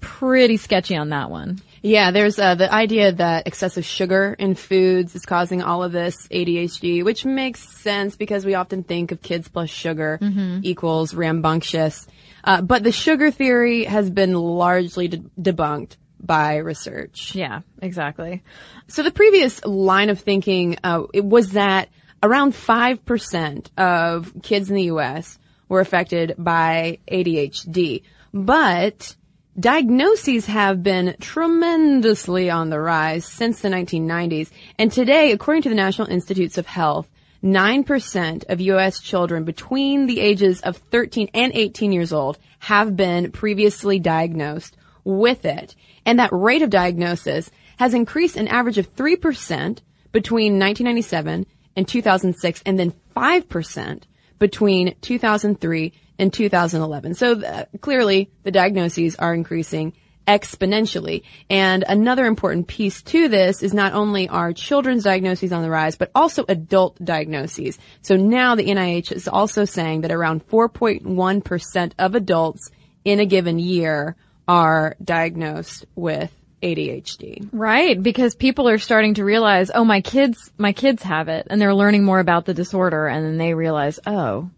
pretty 0.00 0.56
sketchy 0.56 0.96
on 0.96 1.08
that 1.08 1.30
one. 1.30 1.58
Yeah, 1.84 2.12
there's 2.12 2.38
uh, 2.38 2.54
the 2.54 2.72
idea 2.72 3.10
that 3.10 3.48
excessive 3.48 3.84
sugar 3.84 4.36
in 4.38 4.54
foods 4.54 5.16
is 5.16 5.26
causing 5.26 5.62
all 5.62 5.82
of 5.82 5.90
this 5.90 6.28
ADHD, 6.28 7.02
which 7.04 7.24
makes 7.24 7.60
sense 7.80 8.14
because 8.14 8.44
we 8.46 8.54
often 8.54 8.84
think 8.84 9.10
of 9.10 9.20
kids 9.20 9.48
plus 9.48 9.68
sugar 9.70 10.20
Mhm. 10.22 10.60
equals 10.62 11.12
rambunctious. 11.14 12.06
Uh, 12.44 12.62
but 12.62 12.84
the 12.84 12.92
sugar 12.92 13.32
theory 13.32 13.82
has 13.84 14.10
been 14.10 14.34
largely 14.34 15.08
de- 15.08 15.24
debunked 15.40 15.96
by 16.22 16.56
research. 16.56 17.34
Yeah, 17.34 17.60
exactly. 17.80 18.42
So 18.86 19.02
the 19.02 19.10
previous 19.10 19.64
line 19.64 20.10
of 20.10 20.20
thinking 20.20 20.78
uh, 20.84 21.04
was 21.14 21.52
that 21.52 21.88
around 22.22 22.54
five 22.54 23.04
percent 23.04 23.70
of 23.76 24.32
kids 24.42 24.70
in 24.70 24.76
the 24.76 24.84
U.S. 24.84 25.38
were 25.68 25.80
affected 25.80 26.34
by 26.38 26.98
ADHD, 27.10 28.02
but 28.32 29.16
diagnoses 29.58 30.46
have 30.46 30.82
been 30.82 31.16
tremendously 31.20 32.48
on 32.48 32.70
the 32.70 32.80
rise 32.80 33.24
since 33.24 33.60
the 33.60 33.68
1990s, 33.68 34.50
and 34.78 34.90
today, 34.90 35.32
according 35.32 35.62
to 35.62 35.68
the 35.68 35.74
National 35.74 36.08
Institutes 36.08 36.58
of 36.58 36.66
Health. 36.66 37.08
9% 37.42 38.44
of 38.48 38.60
U.S. 38.60 39.00
children 39.00 39.42
between 39.42 40.06
the 40.06 40.20
ages 40.20 40.60
of 40.60 40.76
13 40.76 41.28
and 41.34 41.52
18 41.52 41.90
years 41.90 42.12
old 42.12 42.38
have 42.60 42.94
been 42.94 43.32
previously 43.32 43.98
diagnosed 43.98 44.76
with 45.04 45.44
it. 45.44 45.74
And 46.04 46.18
that 46.18 46.32
rate 46.32 46.62
of 46.62 46.70
diagnosis 46.70 47.50
has 47.78 47.94
increased 47.94 48.36
an 48.36 48.48
average 48.48 48.78
of 48.78 48.94
3% 48.94 49.80
between 50.12 50.58
1997 50.58 51.46
and 51.76 51.88
2006 51.88 52.62
and 52.66 52.78
then 52.78 52.92
5% 53.16 54.02
between 54.38 54.94
2003 55.00 55.92
and 56.18 56.32
2011. 56.32 57.14
So 57.14 57.40
uh, 57.40 57.64
clearly 57.80 58.30
the 58.42 58.50
diagnoses 58.50 59.16
are 59.16 59.34
increasing 59.34 59.94
exponentially. 60.26 61.22
And 61.50 61.84
another 61.86 62.26
important 62.26 62.68
piece 62.68 63.02
to 63.02 63.28
this 63.28 63.62
is 63.62 63.74
not 63.74 63.92
only 63.92 64.28
are 64.28 64.52
children's 64.52 65.04
diagnoses 65.04 65.52
on 65.52 65.62
the 65.62 65.70
rise, 65.70 65.96
but 65.96 66.10
also 66.14 66.44
adult 66.48 67.02
diagnoses. 67.04 67.78
So 68.02 68.16
now 68.16 68.54
the 68.54 68.66
NIH 68.66 69.12
is 69.12 69.28
also 69.28 69.64
saying 69.64 70.02
that 70.02 70.12
around 70.12 70.46
4.1% 70.48 71.92
of 71.98 72.14
adults 72.14 72.70
in 73.04 73.18
a 73.18 73.26
given 73.26 73.58
year 73.58 74.16
are 74.52 74.96
diagnosed 75.02 75.86
with 75.94 76.30
ADHD. 76.62 77.48
Right, 77.52 78.00
because 78.00 78.34
people 78.34 78.68
are 78.68 78.78
starting 78.78 79.14
to 79.14 79.24
realize, 79.24 79.70
oh, 79.74 79.84
my 79.84 80.00
kids, 80.02 80.52
my 80.58 80.72
kids 80.72 81.02
have 81.02 81.28
it, 81.28 81.46
and 81.48 81.60
they're 81.60 81.74
learning 81.74 82.04
more 82.04 82.20
about 82.20 82.44
the 82.44 82.54
disorder, 82.54 83.06
and 83.06 83.24
then 83.24 83.38
they 83.38 83.54
realize, 83.54 83.98
oh, 84.06 84.50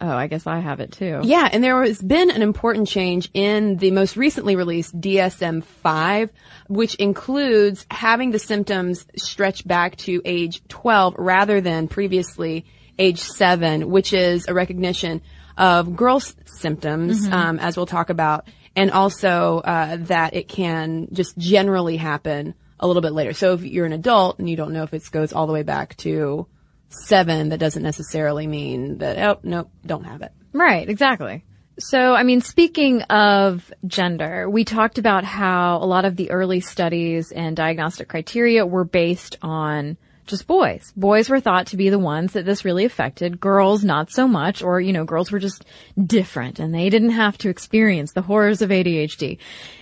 oh, 0.00 0.08
I 0.10 0.26
guess 0.26 0.46
I 0.46 0.58
have 0.58 0.80
it 0.80 0.92
too. 0.92 1.20
Yeah, 1.22 1.48
and 1.52 1.62
there 1.62 1.80
has 1.82 2.00
been 2.00 2.30
an 2.30 2.42
important 2.42 2.88
change 2.88 3.30
in 3.34 3.76
the 3.76 3.90
most 3.90 4.16
recently 4.16 4.56
released 4.56 4.98
DSM-5, 4.98 6.30
which 6.68 6.94
includes 6.96 7.86
having 7.90 8.30
the 8.30 8.38
symptoms 8.38 9.06
stretch 9.16 9.66
back 9.66 9.96
to 9.98 10.20
age 10.24 10.62
12 10.68 11.14
rather 11.18 11.60
than 11.60 11.88
previously 11.88 12.64
age 12.98 13.20
7, 13.20 13.90
which 13.90 14.12
is 14.12 14.48
a 14.48 14.54
recognition 14.54 15.20
of 15.56 15.94
girls' 15.94 16.34
symptoms, 16.46 17.28
Mhm. 17.28 17.32
um, 17.32 17.58
as 17.60 17.76
we'll 17.76 17.86
talk 17.86 18.10
about, 18.10 18.46
and 18.76 18.90
also 18.90 19.58
uh, 19.58 19.96
that 20.00 20.34
it 20.34 20.48
can 20.48 21.08
just 21.12 21.36
generally 21.36 21.96
happen 21.96 22.54
a 22.80 22.86
little 22.86 23.02
bit 23.02 23.12
later. 23.12 23.32
So 23.32 23.54
if 23.54 23.62
you're 23.62 23.86
an 23.86 23.92
adult 23.92 24.38
and 24.38 24.48
you 24.48 24.56
don't 24.56 24.72
know 24.72 24.82
if 24.82 24.92
it 24.94 25.08
goes 25.10 25.32
all 25.32 25.46
the 25.46 25.52
way 25.52 25.62
back 25.62 25.96
to 25.98 26.46
seven, 26.88 27.50
that 27.50 27.58
doesn't 27.58 27.82
necessarily 27.82 28.46
mean 28.46 28.98
that, 28.98 29.18
oh, 29.18 29.38
nope, 29.42 29.70
don't 29.86 30.04
have 30.04 30.22
it. 30.22 30.32
Right, 30.52 30.88
exactly. 30.88 31.44
So, 31.78 32.14
I 32.14 32.22
mean, 32.22 32.42
speaking 32.42 33.02
of 33.02 33.72
gender, 33.86 34.48
we 34.48 34.64
talked 34.64 34.98
about 34.98 35.24
how 35.24 35.78
a 35.78 35.86
lot 35.86 36.04
of 36.04 36.16
the 36.16 36.30
early 36.30 36.60
studies 36.60 37.32
and 37.32 37.56
diagnostic 37.56 38.08
criteria 38.08 38.66
were 38.66 38.84
based 38.84 39.38
on 39.40 39.96
just 40.26 40.46
boys. 40.46 40.92
Boys 40.96 41.28
were 41.28 41.40
thought 41.40 41.68
to 41.68 41.76
be 41.76 41.90
the 41.90 41.98
ones 41.98 42.32
that 42.32 42.44
this 42.44 42.64
really 42.64 42.84
affected. 42.84 43.40
Girls, 43.40 43.84
not 43.84 44.10
so 44.10 44.28
much, 44.28 44.62
or, 44.62 44.80
you 44.80 44.92
know, 44.92 45.04
girls 45.04 45.30
were 45.30 45.38
just 45.38 45.64
different 46.02 46.58
and 46.58 46.74
they 46.74 46.90
didn't 46.90 47.10
have 47.10 47.36
to 47.38 47.48
experience 47.48 48.12
the 48.12 48.22
horrors 48.22 48.62
of 48.62 48.70
ADHD. 48.70 49.38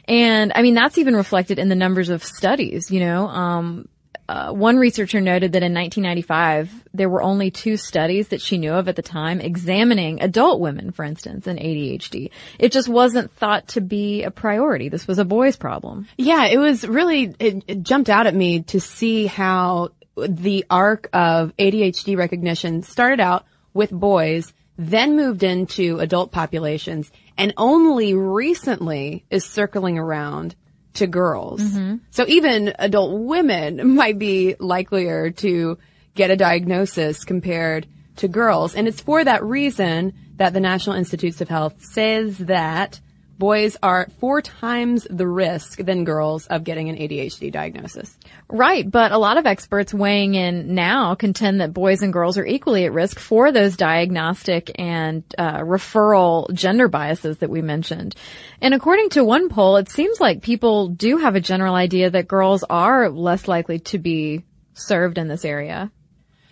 And, 0.06 0.52
I 0.54 0.62
mean, 0.62 0.74
that's 0.74 0.98
even 0.98 1.14
reflected 1.14 1.58
in 1.58 1.68
the 1.68 1.74
numbers 1.74 2.08
of 2.08 2.24
studies, 2.24 2.90
you 2.90 3.00
know, 3.00 3.28
um, 3.28 3.88
uh, 4.30 4.52
one 4.52 4.76
researcher 4.76 5.20
noted 5.20 5.52
that 5.52 5.64
in 5.64 5.74
1995, 5.74 6.84
there 6.94 7.08
were 7.08 7.20
only 7.20 7.50
two 7.50 7.76
studies 7.76 8.28
that 8.28 8.40
she 8.40 8.58
knew 8.58 8.72
of 8.72 8.86
at 8.86 8.94
the 8.94 9.02
time 9.02 9.40
examining 9.40 10.22
adult 10.22 10.60
women, 10.60 10.92
for 10.92 11.04
instance, 11.04 11.48
and 11.48 11.58
ADHD. 11.58 12.30
It 12.56 12.70
just 12.70 12.88
wasn't 12.88 13.32
thought 13.32 13.66
to 13.68 13.80
be 13.80 14.22
a 14.22 14.30
priority. 14.30 14.88
This 14.88 15.08
was 15.08 15.18
a 15.18 15.24
boys' 15.24 15.56
problem. 15.56 16.06
Yeah, 16.16 16.46
it 16.46 16.58
was 16.58 16.86
really, 16.86 17.34
it, 17.40 17.64
it 17.66 17.82
jumped 17.82 18.08
out 18.08 18.28
at 18.28 18.34
me 18.34 18.62
to 18.62 18.78
see 18.78 19.26
how 19.26 19.90
the 20.28 20.64
arc 20.70 21.08
of 21.12 21.56
ADHD 21.56 22.16
recognition 22.16 22.82
started 22.82 23.20
out 23.20 23.44
with 23.72 23.90
boys, 23.90 24.52
then 24.76 25.16
moved 25.16 25.42
into 25.42 25.98
adult 26.00 26.32
populations, 26.32 27.10
and 27.36 27.52
only 27.56 28.14
recently 28.14 29.24
is 29.30 29.44
circling 29.44 29.98
around 29.98 30.54
to 30.94 31.06
girls. 31.06 31.60
Mm-hmm. 31.60 31.96
So 32.10 32.24
even 32.26 32.74
adult 32.78 33.20
women 33.20 33.94
might 33.94 34.18
be 34.18 34.56
likelier 34.58 35.30
to 35.30 35.78
get 36.14 36.30
a 36.30 36.36
diagnosis 36.36 37.24
compared 37.24 37.86
to 38.16 38.28
girls. 38.28 38.74
And 38.74 38.88
it's 38.88 39.00
for 39.00 39.22
that 39.22 39.44
reason 39.44 40.12
that 40.36 40.52
the 40.52 40.60
National 40.60 40.96
Institutes 40.96 41.40
of 41.40 41.48
Health 41.48 41.82
says 41.82 42.38
that 42.38 43.00
boys 43.40 43.76
are 43.82 44.06
four 44.20 44.40
times 44.40 45.04
the 45.10 45.26
risk 45.26 45.78
than 45.78 46.04
girls 46.04 46.46
of 46.46 46.62
getting 46.62 46.88
an 46.90 46.96
ADHD 46.96 47.50
diagnosis. 47.50 48.16
Right, 48.48 48.88
but 48.88 49.10
a 49.10 49.18
lot 49.18 49.38
of 49.38 49.46
experts 49.46 49.92
weighing 49.92 50.36
in 50.36 50.76
now 50.76 51.16
contend 51.16 51.60
that 51.60 51.74
boys 51.74 52.02
and 52.02 52.12
girls 52.12 52.38
are 52.38 52.46
equally 52.46 52.84
at 52.84 52.92
risk 52.92 53.18
for 53.18 53.50
those 53.50 53.76
diagnostic 53.76 54.70
and 54.78 55.24
uh, 55.36 55.60
referral 55.60 56.52
gender 56.52 56.86
biases 56.86 57.38
that 57.38 57.50
we 57.50 57.62
mentioned. 57.62 58.14
And 58.60 58.74
according 58.74 59.08
to 59.10 59.24
one 59.24 59.48
poll, 59.48 59.78
it 59.78 59.88
seems 59.88 60.20
like 60.20 60.42
people 60.42 60.88
do 60.88 61.16
have 61.16 61.34
a 61.34 61.40
general 61.40 61.74
idea 61.74 62.10
that 62.10 62.28
girls 62.28 62.62
are 62.68 63.08
less 63.08 63.48
likely 63.48 63.80
to 63.80 63.98
be 63.98 64.44
served 64.74 65.18
in 65.18 65.26
this 65.26 65.44
area. 65.44 65.90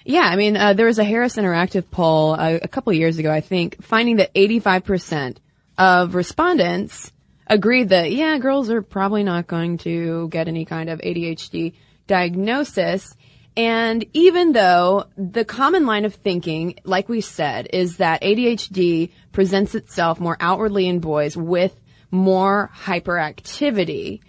Yeah, 0.06 0.22
I 0.22 0.36
mean, 0.36 0.56
uh, 0.56 0.72
there 0.72 0.86
was 0.86 0.98
a 0.98 1.04
Harris 1.04 1.36
Interactive 1.36 1.90
poll 1.90 2.32
uh, 2.32 2.58
a 2.62 2.68
couple 2.68 2.94
years 2.94 3.18
ago, 3.18 3.30
I 3.30 3.42
think, 3.42 3.82
finding 3.82 4.16
that 4.16 4.32
85% 4.32 5.36
of 5.78 6.14
respondents 6.14 7.12
agreed 7.46 7.90
that, 7.90 8.12
yeah, 8.12 8.36
girls 8.38 8.68
are 8.68 8.82
probably 8.82 9.22
not 9.22 9.46
going 9.46 9.78
to 9.78 10.28
get 10.28 10.48
any 10.48 10.64
kind 10.64 10.90
of 10.90 11.00
ADHD 11.00 11.72
diagnosis. 12.06 13.14
And 13.56 14.04
even 14.12 14.52
though 14.52 15.06
the 15.16 15.44
common 15.44 15.86
line 15.86 16.04
of 16.04 16.14
thinking, 16.14 16.78
like 16.84 17.08
we 17.08 17.20
said, 17.20 17.68
is 17.72 17.96
that 17.96 18.22
ADHD 18.22 19.10
presents 19.32 19.74
itself 19.74 20.20
more 20.20 20.36
outwardly 20.40 20.86
in 20.88 21.00
boys 21.00 21.36
with 21.36 21.74
more 22.10 22.70
hyperactivity, 22.84 24.20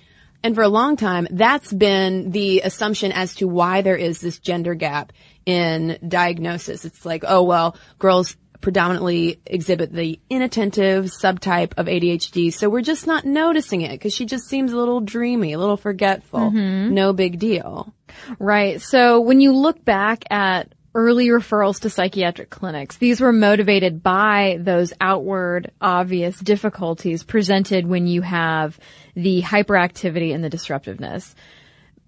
and 0.42 0.56
for 0.56 0.64
a 0.64 0.70
long 0.70 0.96
time, 0.96 1.28
that's 1.32 1.72
been 1.72 2.32
the 2.32 2.62
assumption 2.62 3.12
as 3.12 3.36
to 3.36 3.48
why 3.48 3.82
there 3.82 3.98
is 3.98 4.22
this 4.22 4.40
gender 4.40 4.74
gap 4.74 5.12
in 5.46 5.98
diagnosis. 6.08 6.86
It's 6.86 7.06
like, 7.06 7.26
oh 7.28 7.44
well, 7.44 7.76
girls 7.98 8.38
predominantly 8.62 9.40
exhibit 9.46 9.94
the 9.94 10.20
inattentive 10.30 11.06
subtype 11.06 11.74
of 11.78 11.86
ADHD. 11.88 12.52
So 12.54 12.70
we're 12.70 12.82
just 12.82 13.08
not 13.08 13.26
noticing 13.26 13.82
it 13.82 13.92
because 13.92 14.14
she 14.14 14.26
just 14.26 14.48
seems 14.48 14.74
a 14.74 14.78
little 14.78 15.00
dreamy, 15.00 15.54
a 15.54 15.60
little 15.60 15.78
forgetful. 15.78 16.52
Mhm. 16.52 16.92
No 16.92 17.14
big 17.14 17.40
deal. 17.40 17.94
Right. 18.38 18.82
So 18.82 19.22
when 19.22 19.40
you 19.40 19.54
look 19.54 19.86
back 19.86 20.26
at 20.30 20.74
early 20.96 21.28
referrals 21.28 21.80
to 21.82 21.90
psychiatric 21.90 22.50
clinics, 22.50 22.98
these 22.98 23.22
were 23.22 23.32
motivated 23.32 24.04
by 24.04 24.58
those 24.60 24.92
outward 25.00 25.72
obvious 25.80 26.38
difficulties 26.40 27.24
presented 27.24 27.88
when 27.88 28.08
you 28.08 28.22
have 28.24 28.78
the 29.16 29.42
hyperactivity 29.42 30.34
and 30.34 30.44
the 30.44 30.50
disruptiveness. 30.50 31.34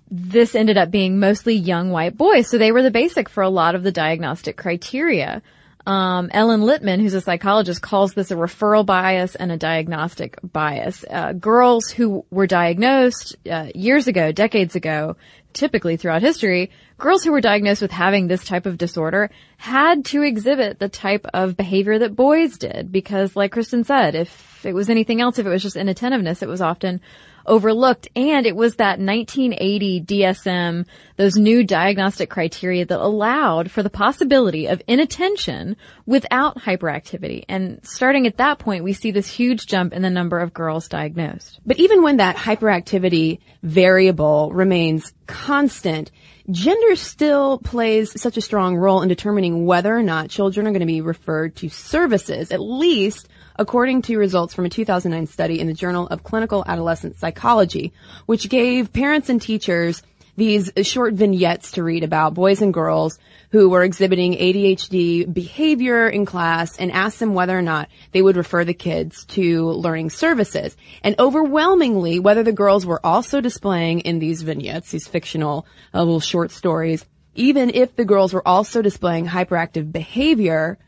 This 0.10 0.56
ended 0.56 0.78
up 0.78 0.92
being 0.92 1.20
mostly 1.20 1.56
young 1.56 1.92
white 1.92 2.18
boys, 2.18 2.50
so 2.50 2.58
they 2.58 2.74
were 2.74 2.82
the 2.82 2.92
basic 2.92 3.30
for 3.30 3.44
a 3.44 3.50
lot 3.50 3.76
of 3.76 3.84
the 3.84 3.92
diagnostic 3.94 4.58
criteria. 4.58 5.42
Um, 5.86 6.30
Ellen 6.32 6.62
Littman, 6.62 7.02
who's 7.02 7.14
a 7.14 7.22
psychologist, 7.22 7.82
calls 7.82 8.14
this 8.14 8.32
a 8.32 8.36
referral 8.36 8.86
bias 8.86 9.36
and 9.36 9.52
a 9.52 9.58
diagnostic 9.58 10.38
bias. 10.44 11.04
Uh, 11.10 11.34
girls 11.34 11.90
who 11.90 12.26
were 12.30 12.48
diagnosed 12.48 13.36
uh, 13.50 13.68
years 13.74 14.08
ago, 14.08 14.32
decades 14.32 14.76
ago, 14.76 15.16
typically 15.54 15.98
throughout 15.98 16.22
history, 16.22 16.72
girls 16.98 17.24
who 17.24 17.32
were 17.32 17.42
diagnosed 17.42 17.82
with 17.82 17.92
having 17.92 18.28
this 18.28 18.46
type 18.46 18.66
of 18.66 18.78
disorder 18.78 19.30
had 19.58 20.06
to 20.06 20.22
exhibit 20.22 20.80
the 20.80 20.90
type 20.90 21.26
of 21.34 21.58
behavior 21.58 22.00
that 22.00 22.16
boys 22.16 22.58
did 22.58 22.92
because, 22.92 23.36
like 23.36 23.52
Kristen 23.52 23.84
said, 23.84 24.16
if 24.16 24.66
it 24.66 24.74
was 24.74 24.90
anything 24.90 25.20
else, 25.20 25.40
if 25.40 25.46
it 25.46 25.50
was 25.50 25.64
just 25.64 25.76
inattentiveness, 25.76 26.42
it 26.42 26.50
was 26.50 26.62
often 26.62 27.02
overlooked. 27.46 28.08
And 28.16 28.46
it 28.46 28.56
was 28.56 28.76
that 28.76 29.00
1980 29.00 30.02
DSM, 30.02 30.86
those 31.18 31.36
new 31.36 31.64
diagnostic 31.64 32.30
criteria 32.30 32.86
that 32.86 33.00
allowed 33.00 33.72
for 33.72 33.84
the 33.84 33.90
possibility 33.90 34.68
of 34.68 34.82
inattention 34.88 35.78
without 36.06 36.58
hyperactivity. 36.58 37.44
And 37.48 37.80
starting 37.84 38.28
at 38.28 38.38
that 38.38 38.60
point, 38.60 38.84
we 38.84 38.94
see 38.94 39.12
this 39.12 39.28
huge 39.28 39.68
jump 39.68 39.94
in 39.94 40.02
the 40.02 40.10
number 40.10 40.40
of 40.40 40.54
girls 40.54 40.88
diagnosed. 40.88 41.60
But 41.66 41.80
even 41.80 42.04
when 42.04 42.18
that 42.18 42.36
hyperactivity 42.36 43.40
variable 43.64 44.52
remains 44.54 45.14
constant, 45.28 46.12
gender 46.50 46.96
still 46.96 47.60
plays 47.60 48.20
such 48.20 48.38
a 48.38 48.42
strong 48.42 48.76
role 48.76 49.02
in 49.02 49.10
determining 49.10 49.66
whether 49.66 49.96
or 49.96 50.04
not 50.04 50.30
children 50.30 50.68
are 50.68 50.72
going 50.72 50.82
to 50.82 50.86
be 50.86 51.02
referred 51.02 51.56
to 51.58 51.70
services, 51.70 52.52
at 52.52 52.60
least 52.60 53.28
according 53.62 54.02
to 54.02 54.18
results 54.18 54.56
from 54.56 54.66
a 54.66 54.70
2009 54.70 55.28
study 55.28 55.60
in 55.60 55.68
the 55.68 55.74
Journal 55.74 56.08
of 56.08 56.24
Clinical 56.24 56.64
Adolescent 56.66 57.16
Psychology, 57.20 57.94
which 58.26 58.50
gave 58.50 58.92
parents 58.92 59.30
and 59.30 59.40
teachers 59.40 60.02
these 60.36 60.72
short 60.82 61.14
vignettes 61.14 61.74
to 61.74 61.84
read 61.84 62.04
about 62.04 62.34
boys 62.34 62.64
and 62.64 62.74
girls 62.74 63.20
who 63.52 63.70
were 63.70 63.84
exhibiting 63.84 64.34
ADHD 64.34 65.32
behavior 65.32 66.10
in 66.10 66.26
class 66.26 66.76
and 66.80 66.92
asked 66.92 67.20
them 67.20 67.36
whether 67.36 67.56
or 67.56 67.62
not 67.62 67.88
they 68.14 68.24
would 68.24 68.36
refer 68.36 68.66
the 68.66 68.74
kids 68.74 69.26
to 69.26 69.70
learning 69.70 70.10
services. 70.10 70.76
And 71.04 71.14
overwhelmingly, 71.20 72.18
whether 72.18 72.42
the 72.42 72.52
girls 72.52 72.84
were 72.84 73.06
also 73.06 73.42
displaying 73.42 74.00
in 74.00 74.18
these 74.18 74.42
vignettes, 74.42 74.90
these 74.90 75.08
fictional 75.08 75.68
uh, 75.94 76.00
little 76.00 76.20
short 76.20 76.50
stories, 76.50 77.06
even 77.36 77.70
if 77.76 77.96
the 77.96 78.06
girls 78.06 78.34
were 78.34 78.48
also 78.48 78.82
displaying 78.82 79.28
hyperactive 79.28 79.92
behavior, 79.92 80.80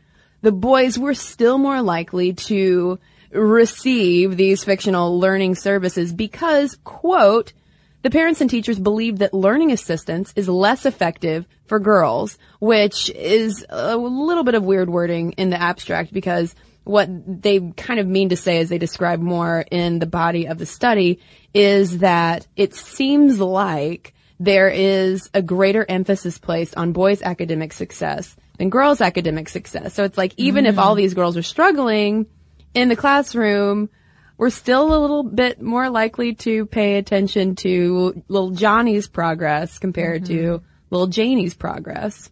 the 0.44 0.52
boys 0.52 0.98
were 0.98 1.14
still 1.14 1.56
more 1.56 1.80
likely 1.80 2.34
to 2.34 2.98
receive 3.32 4.36
these 4.36 4.62
fictional 4.62 5.18
learning 5.18 5.54
services 5.54 6.12
because, 6.12 6.76
quote, 6.84 7.54
the 8.02 8.10
parents 8.10 8.42
and 8.42 8.50
teachers 8.50 8.78
believe 8.78 9.20
that 9.20 9.32
learning 9.32 9.72
assistance 9.72 10.34
is 10.36 10.46
less 10.46 10.84
effective 10.84 11.46
for 11.64 11.80
girls, 11.80 12.36
which 12.60 13.08
is 13.08 13.64
a 13.70 13.96
little 13.96 14.44
bit 14.44 14.54
of 14.54 14.62
weird 14.62 14.90
wording 14.90 15.32
in 15.32 15.48
the 15.48 15.58
abstract 15.58 16.12
because 16.12 16.54
what 16.84 17.08
they 17.42 17.60
kind 17.78 17.98
of 17.98 18.06
mean 18.06 18.28
to 18.28 18.36
say 18.36 18.58
as 18.58 18.68
they 18.68 18.76
describe 18.76 19.20
more 19.20 19.64
in 19.70 19.98
the 19.98 20.06
body 20.06 20.46
of 20.46 20.58
the 20.58 20.66
study 20.66 21.20
is 21.54 21.98
that 21.98 22.46
it 22.54 22.74
seems 22.74 23.40
like 23.40 24.12
there 24.38 24.68
is 24.68 25.30
a 25.32 25.40
greater 25.40 25.86
emphasis 25.88 26.36
placed 26.36 26.76
on 26.76 26.92
boys' 26.92 27.22
academic 27.22 27.72
success 27.72 28.36
than 28.58 28.70
girls' 28.70 29.00
academic 29.00 29.48
success. 29.48 29.94
So 29.94 30.04
it's 30.04 30.18
like 30.18 30.32
even 30.36 30.66
if 30.66 30.76
Mm. 30.76 30.78
all 30.78 30.94
these 30.94 31.14
girls 31.14 31.36
are 31.36 31.42
struggling 31.42 32.26
in 32.74 32.88
the 32.88 32.96
classroom, 32.96 33.88
we're 34.36 34.50
still 34.50 34.94
a 34.94 34.98
little 34.98 35.22
bit 35.22 35.62
more 35.62 35.90
likely 35.90 36.34
to 36.34 36.66
pay 36.66 36.96
attention 36.96 37.54
to 37.56 38.22
little 38.28 38.50
Johnny's 38.50 39.06
progress 39.06 39.78
compared 39.78 40.26
to 40.26 40.60
little 40.90 41.06
Janie's 41.06 41.54
progress. 41.54 42.30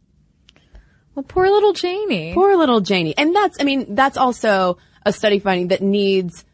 Well, 1.14 1.24
poor 1.24 1.48
little 1.50 1.72
Janie. 1.74 2.32
Poor 2.34 2.56
little 2.56 2.80
Janie. 2.80 3.14
And 3.16 3.34
that's, 3.36 3.58
I 3.60 3.64
mean, 3.64 3.94
that's 3.94 4.16
also 4.16 4.78
a 5.04 5.12
study 5.12 5.38
finding 5.40 5.68
that 5.68 5.82
needs 5.82 6.44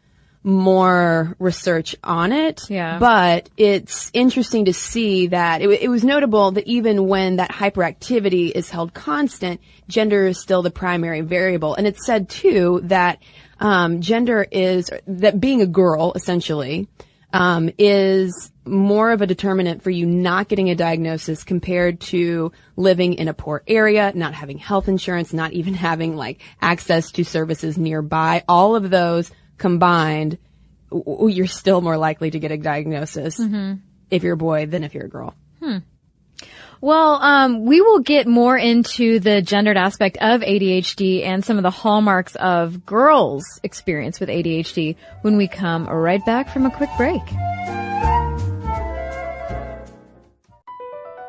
more 0.43 1.35
research 1.37 1.95
on 2.03 2.31
it. 2.31 2.69
Yeah. 2.69 2.97
But 2.99 3.49
it's 3.57 4.09
interesting 4.13 4.65
to 4.65 4.73
see 4.73 5.27
that 5.27 5.61
it, 5.61 5.69
it 5.69 5.89
was 5.89 6.03
notable 6.03 6.51
that 6.51 6.65
even 6.67 7.07
when 7.07 7.37
that 7.37 7.51
hyperactivity 7.51 8.51
is 8.51 8.69
held 8.69 8.93
constant, 8.93 9.59
gender 9.87 10.27
is 10.27 10.39
still 10.39 10.61
the 10.61 10.71
primary 10.71 11.21
variable. 11.21 11.75
And 11.75 11.85
it's 11.85 12.05
said 12.05 12.29
too 12.29 12.81
that 12.85 13.21
um, 13.59 14.01
gender 14.01 14.45
is 14.49 14.89
that 15.07 15.39
being 15.39 15.61
a 15.61 15.67
girl 15.67 16.13
essentially 16.15 16.87
um, 17.33 17.69
is 17.77 18.51
more 18.65 19.11
of 19.11 19.21
a 19.21 19.27
determinant 19.27 19.83
for 19.83 19.89
you 19.89 20.05
not 20.05 20.47
getting 20.47 20.69
a 20.69 20.75
diagnosis 20.75 21.43
compared 21.43 21.99
to 21.99 22.51
living 22.75 23.15
in 23.15 23.27
a 23.27 23.33
poor 23.33 23.63
area, 23.67 24.11
not 24.15 24.33
having 24.33 24.57
health 24.57 24.87
insurance, 24.87 25.33
not 25.33 25.53
even 25.53 25.73
having 25.73 26.15
like 26.15 26.41
access 26.61 27.11
to 27.11 27.23
services 27.25 27.77
nearby. 27.77 28.43
All 28.47 28.75
of 28.75 28.89
those 28.89 29.31
combined, 29.59 30.37
w- 30.89 31.03
w- 31.05 31.35
you're 31.35 31.47
still 31.47 31.81
more 31.81 31.97
likely 31.97 32.31
to 32.31 32.39
get 32.39 32.51
a 32.51 32.57
diagnosis 32.57 33.37
Mhm. 33.39 33.79
if 34.09 34.23
you're 34.23 34.33
a 34.33 34.37
boy 34.37 34.65
than 34.65 34.83
if 34.83 34.93
you're 34.95 35.05
a 35.05 35.09
girl. 35.09 35.35
Hmm. 35.61 35.77
Well, 36.81 37.15
um, 37.21 37.65
we 37.65 37.81
will 37.81 37.99
get 37.99 38.25
more 38.25 38.57
into 38.57 39.19
the 39.19 39.41
gendered 39.41 39.75
aspect 39.75 40.17
of 40.21 40.41
ADHD 40.41 41.23
and 41.25 41.43
some 41.43 41.57
of 41.57 41.63
the 41.63 41.69
hallmarks 41.69 42.35
of 42.35 42.85
girls' 42.85 43.59
experience 43.63 44.21
with 44.21 44.29
ADHD 44.29 44.95
when 45.21 45.35
we 45.35 45.47
come 45.49 45.87
right 45.87 46.25
back 46.25 46.47
from 46.49 46.65
a 46.65 46.71
quick 46.71 46.89
break. 46.95 47.21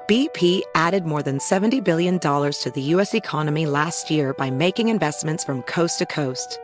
BP 0.09 0.63
added 0.75 1.05
more 1.05 1.23
than 1.23 1.39
$70 1.39 1.83
billion 1.85 2.19
to 2.19 2.73
the 2.75 2.81
U.S. 2.95 3.15
economy 3.15 3.67
last 3.67 4.11
year 4.11 4.33
by 4.35 4.51
making 4.51 4.89
investments 4.89 5.45
from 5.45 5.63
coast 5.63 5.99
to 5.99 6.07
coast. 6.07 6.59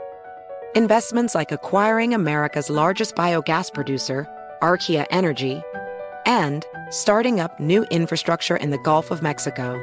Investments 0.76 1.34
like 1.34 1.52
acquiring 1.52 2.12
America's 2.12 2.68
largest 2.68 3.16
biogas 3.16 3.72
producer, 3.72 4.28
Archaea 4.60 5.06
Energy, 5.08 5.62
and 6.26 6.66
starting 6.90 7.40
up 7.40 7.58
new 7.58 7.84
infrastructure 7.84 8.56
in 8.56 8.68
the 8.68 8.76
Gulf 8.76 9.10
of 9.10 9.22
Mexico. 9.22 9.74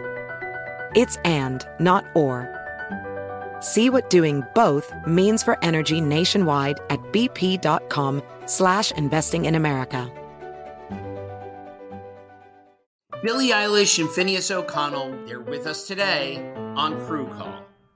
It's 0.94 1.18
and, 1.26 1.68
not 1.80 2.06
or. 2.14 2.48
See 3.60 3.90
what 3.90 4.12
doing 4.12 4.44
both 4.54 4.94
means 5.08 5.42
for 5.42 5.58
energy 5.64 6.00
nationwide 6.00 6.78
at 6.92 7.00
bp.com 7.12 8.22
slash 8.46 8.92
investing 8.92 9.46
in 9.46 9.56
America. 9.56 10.12
Billie 13.24 13.50
Eilish 13.50 13.98
and 13.98 14.10
Finneas 14.10 14.52
O'Connell, 14.52 15.26
they're 15.26 15.42
with 15.42 15.66
us 15.66 15.88
today 15.88 16.54
on 16.76 17.04
Crew 17.08 17.26
Call. 17.34 17.64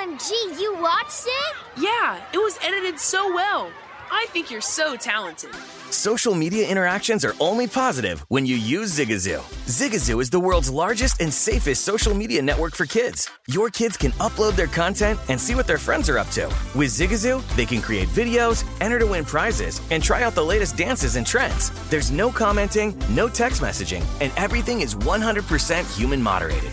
OMG, 0.00 0.58
you 0.58 0.74
watched 0.80 1.24
it? 1.26 1.56
Yeah, 1.76 2.22
it 2.32 2.38
was 2.38 2.58
edited 2.62 2.98
so 2.98 3.34
well. 3.34 3.70
I 4.10 4.26
think 4.30 4.50
you're 4.50 4.62
so 4.62 4.96
talented. 4.96 5.54
Social 5.90 6.34
media 6.34 6.66
interactions 6.66 7.22
are 7.22 7.34
only 7.38 7.66
positive 7.66 8.24
when 8.28 8.46
you 8.46 8.56
use 8.56 8.98
Zigazoo. 8.98 9.40
Zigazoo 9.66 10.22
is 10.22 10.30
the 10.30 10.40
world's 10.40 10.70
largest 10.70 11.20
and 11.20 11.32
safest 11.32 11.84
social 11.84 12.14
media 12.14 12.40
network 12.40 12.74
for 12.74 12.86
kids. 12.86 13.30
Your 13.46 13.68
kids 13.68 13.98
can 13.98 14.12
upload 14.12 14.56
their 14.56 14.68
content 14.68 15.18
and 15.28 15.38
see 15.38 15.54
what 15.54 15.66
their 15.66 15.78
friends 15.78 16.08
are 16.08 16.16
up 16.16 16.30
to. 16.30 16.46
With 16.74 16.88
Zigazoo, 16.88 17.46
they 17.54 17.66
can 17.66 17.82
create 17.82 18.08
videos, 18.08 18.64
enter 18.80 18.98
to 19.00 19.06
win 19.06 19.24
prizes, 19.26 19.82
and 19.90 20.02
try 20.02 20.22
out 20.22 20.34
the 20.34 20.44
latest 20.44 20.78
dances 20.78 21.16
and 21.16 21.26
trends. 21.26 21.72
There's 21.90 22.10
no 22.10 22.30
commenting, 22.30 22.96
no 23.10 23.28
text 23.28 23.60
messaging, 23.60 24.04
and 24.22 24.32
everything 24.38 24.80
is 24.80 24.94
100% 24.94 25.98
human 25.98 26.22
moderated. 26.22 26.72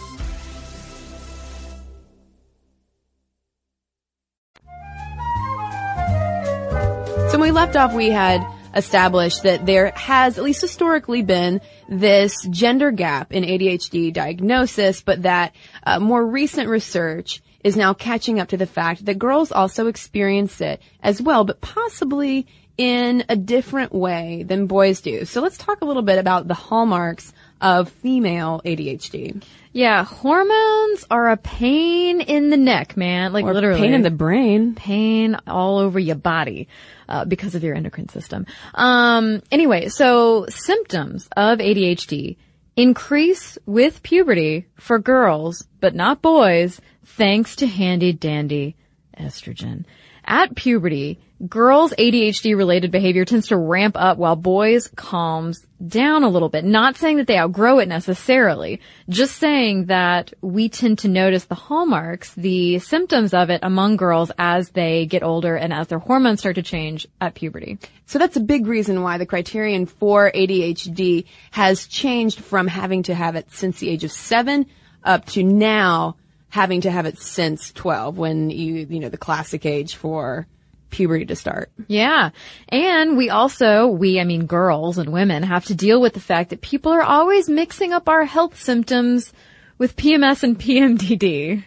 we 7.41 7.49
left 7.49 7.75
off, 7.75 7.95
we 7.95 8.11
had 8.11 8.45
established 8.75 9.41
that 9.43 9.65
there 9.65 9.89
has, 9.95 10.37
at 10.37 10.43
least 10.43 10.61
historically, 10.61 11.23
been 11.23 11.59
this 11.89 12.35
gender 12.51 12.91
gap 12.91 13.33
in 13.33 13.43
ADHD 13.43 14.13
diagnosis, 14.13 15.01
but 15.01 15.23
that 15.23 15.55
uh, 15.83 15.99
more 15.99 16.23
recent 16.23 16.69
research 16.69 17.41
is 17.63 17.75
now 17.75 17.95
catching 17.95 18.39
up 18.39 18.49
to 18.49 18.57
the 18.57 18.67
fact 18.67 19.05
that 19.05 19.17
girls 19.17 19.51
also 19.51 19.87
experience 19.87 20.61
it 20.61 20.83
as 21.01 21.19
well, 21.19 21.43
but 21.43 21.61
possibly 21.61 22.45
in 22.77 23.23
a 23.27 23.35
different 23.35 23.91
way 23.91 24.43
than 24.43 24.67
boys 24.67 25.01
do. 25.01 25.25
So 25.25 25.41
let's 25.41 25.57
talk 25.57 25.81
a 25.81 25.85
little 25.85 26.03
bit 26.03 26.19
about 26.19 26.47
the 26.47 26.53
hallmarks 26.53 27.33
of 27.61 27.89
female 27.89 28.61
ADHD. 28.65 29.41
Yeah, 29.71 30.03
hormones 30.03 31.05
are 31.09 31.29
a 31.29 31.37
pain 31.37 32.19
in 32.19 32.49
the 32.49 32.57
neck, 32.57 32.97
man. 32.97 33.31
Like 33.31 33.45
Or 33.45 33.53
literally. 33.53 33.79
pain 33.79 33.93
in 33.93 34.01
the 34.01 34.11
brain. 34.11 34.75
Pain 34.75 35.37
all 35.47 35.77
over 35.77 35.97
your 35.99 36.17
body. 36.17 36.67
Uh, 37.07 37.25
because 37.25 37.55
of 37.55 37.63
your 37.63 37.75
endocrine 37.75 38.07
system. 38.07 38.45
Um, 38.73 39.41
anyway, 39.51 39.89
so 39.89 40.45
symptoms 40.47 41.27
of 41.35 41.59
ADHD 41.59 42.37
increase 42.77 43.57
with 43.65 44.01
puberty 44.01 44.65
for 44.75 44.97
girls, 44.97 45.67
but 45.81 45.93
not 45.93 46.21
boys, 46.21 46.79
thanks 47.03 47.57
to 47.57 47.67
handy 47.67 48.13
dandy 48.13 48.77
estrogen. 49.19 49.83
At 50.23 50.55
puberty, 50.55 51.19
girls' 51.47 51.93
ADHD 51.97 52.55
related 52.55 52.91
behavior 52.91 53.25
tends 53.25 53.47
to 53.47 53.57
ramp 53.57 53.95
up 53.97 54.17
while 54.17 54.35
boys 54.35 54.87
calms 54.95 55.65
down 55.85 56.23
a 56.23 56.29
little 56.29 56.49
bit. 56.49 56.63
Not 56.63 56.95
saying 56.95 57.17
that 57.17 57.27
they 57.27 57.37
outgrow 57.37 57.79
it 57.79 57.87
necessarily, 57.87 58.79
just 59.09 59.37
saying 59.37 59.85
that 59.85 60.33
we 60.41 60.69
tend 60.69 60.99
to 60.99 61.07
notice 61.07 61.45
the 61.45 61.55
hallmarks, 61.55 62.33
the 62.35 62.79
symptoms 62.79 63.33
of 63.33 63.49
it 63.49 63.61
among 63.63 63.97
girls 63.97 64.31
as 64.37 64.69
they 64.69 65.05
get 65.05 65.23
older 65.23 65.55
and 65.55 65.73
as 65.73 65.87
their 65.87 65.99
hormones 65.99 66.39
start 66.39 66.55
to 66.55 66.63
change 66.63 67.07
at 67.19 67.33
puberty. 67.33 67.79
So 68.05 68.19
that's 68.19 68.37
a 68.37 68.41
big 68.41 68.67
reason 68.67 69.01
why 69.01 69.17
the 69.17 69.25
criterion 69.25 69.85
for 69.85 70.31
ADHD 70.31 71.25
has 71.51 71.87
changed 71.87 72.39
from 72.39 72.67
having 72.67 73.03
to 73.03 73.15
have 73.15 73.35
it 73.35 73.51
since 73.51 73.79
the 73.79 73.89
age 73.89 74.03
of 74.03 74.11
seven 74.11 74.67
up 75.03 75.25
to 75.27 75.43
now 75.43 76.17
having 76.49 76.81
to 76.81 76.91
have 76.91 77.05
it 77.05 77.17
since 77.17 77.71
12 77.71 78.17
when 78.17 78.49
you, 78.49 78.85
you 78.89 78.99
know, 78.99 79.09
the 79.09 79.17
classic 79.17 79.65
age 79.65 79.95
for 79.95 80.45
puberty 80.91 81.25
to 81.25 81.35
start. 81.35 81.71
Yeah. 81.87 82.29
And 82.69 83.17
we 83.17 83.29
also, 83.29 83.87
we, 83.87 84.19
I 84.19 84.23
mean 84.23 84.45
girls 84.45 84.97
and 84.97 85.11
women 85.11 85.43
have 85.43 85.65
to 85.65 85.75
deal 85.75 85.99
with 85.99 86.13
the 86.13 86.19
fact 86.19 86.51
that 86.51 86.61
people 86.61 86.91
are 86.91 87.01
always 87.01 87.49
mixing 87.49 87.93
up 87.93 88.07
our 88.07 88.25
health 88.25 88.61
symptoms 88.61 89.33
with 89.77 89.95
PMS 89.95 90.43
and 90.43 90.59
PMDD. 90.59 91.63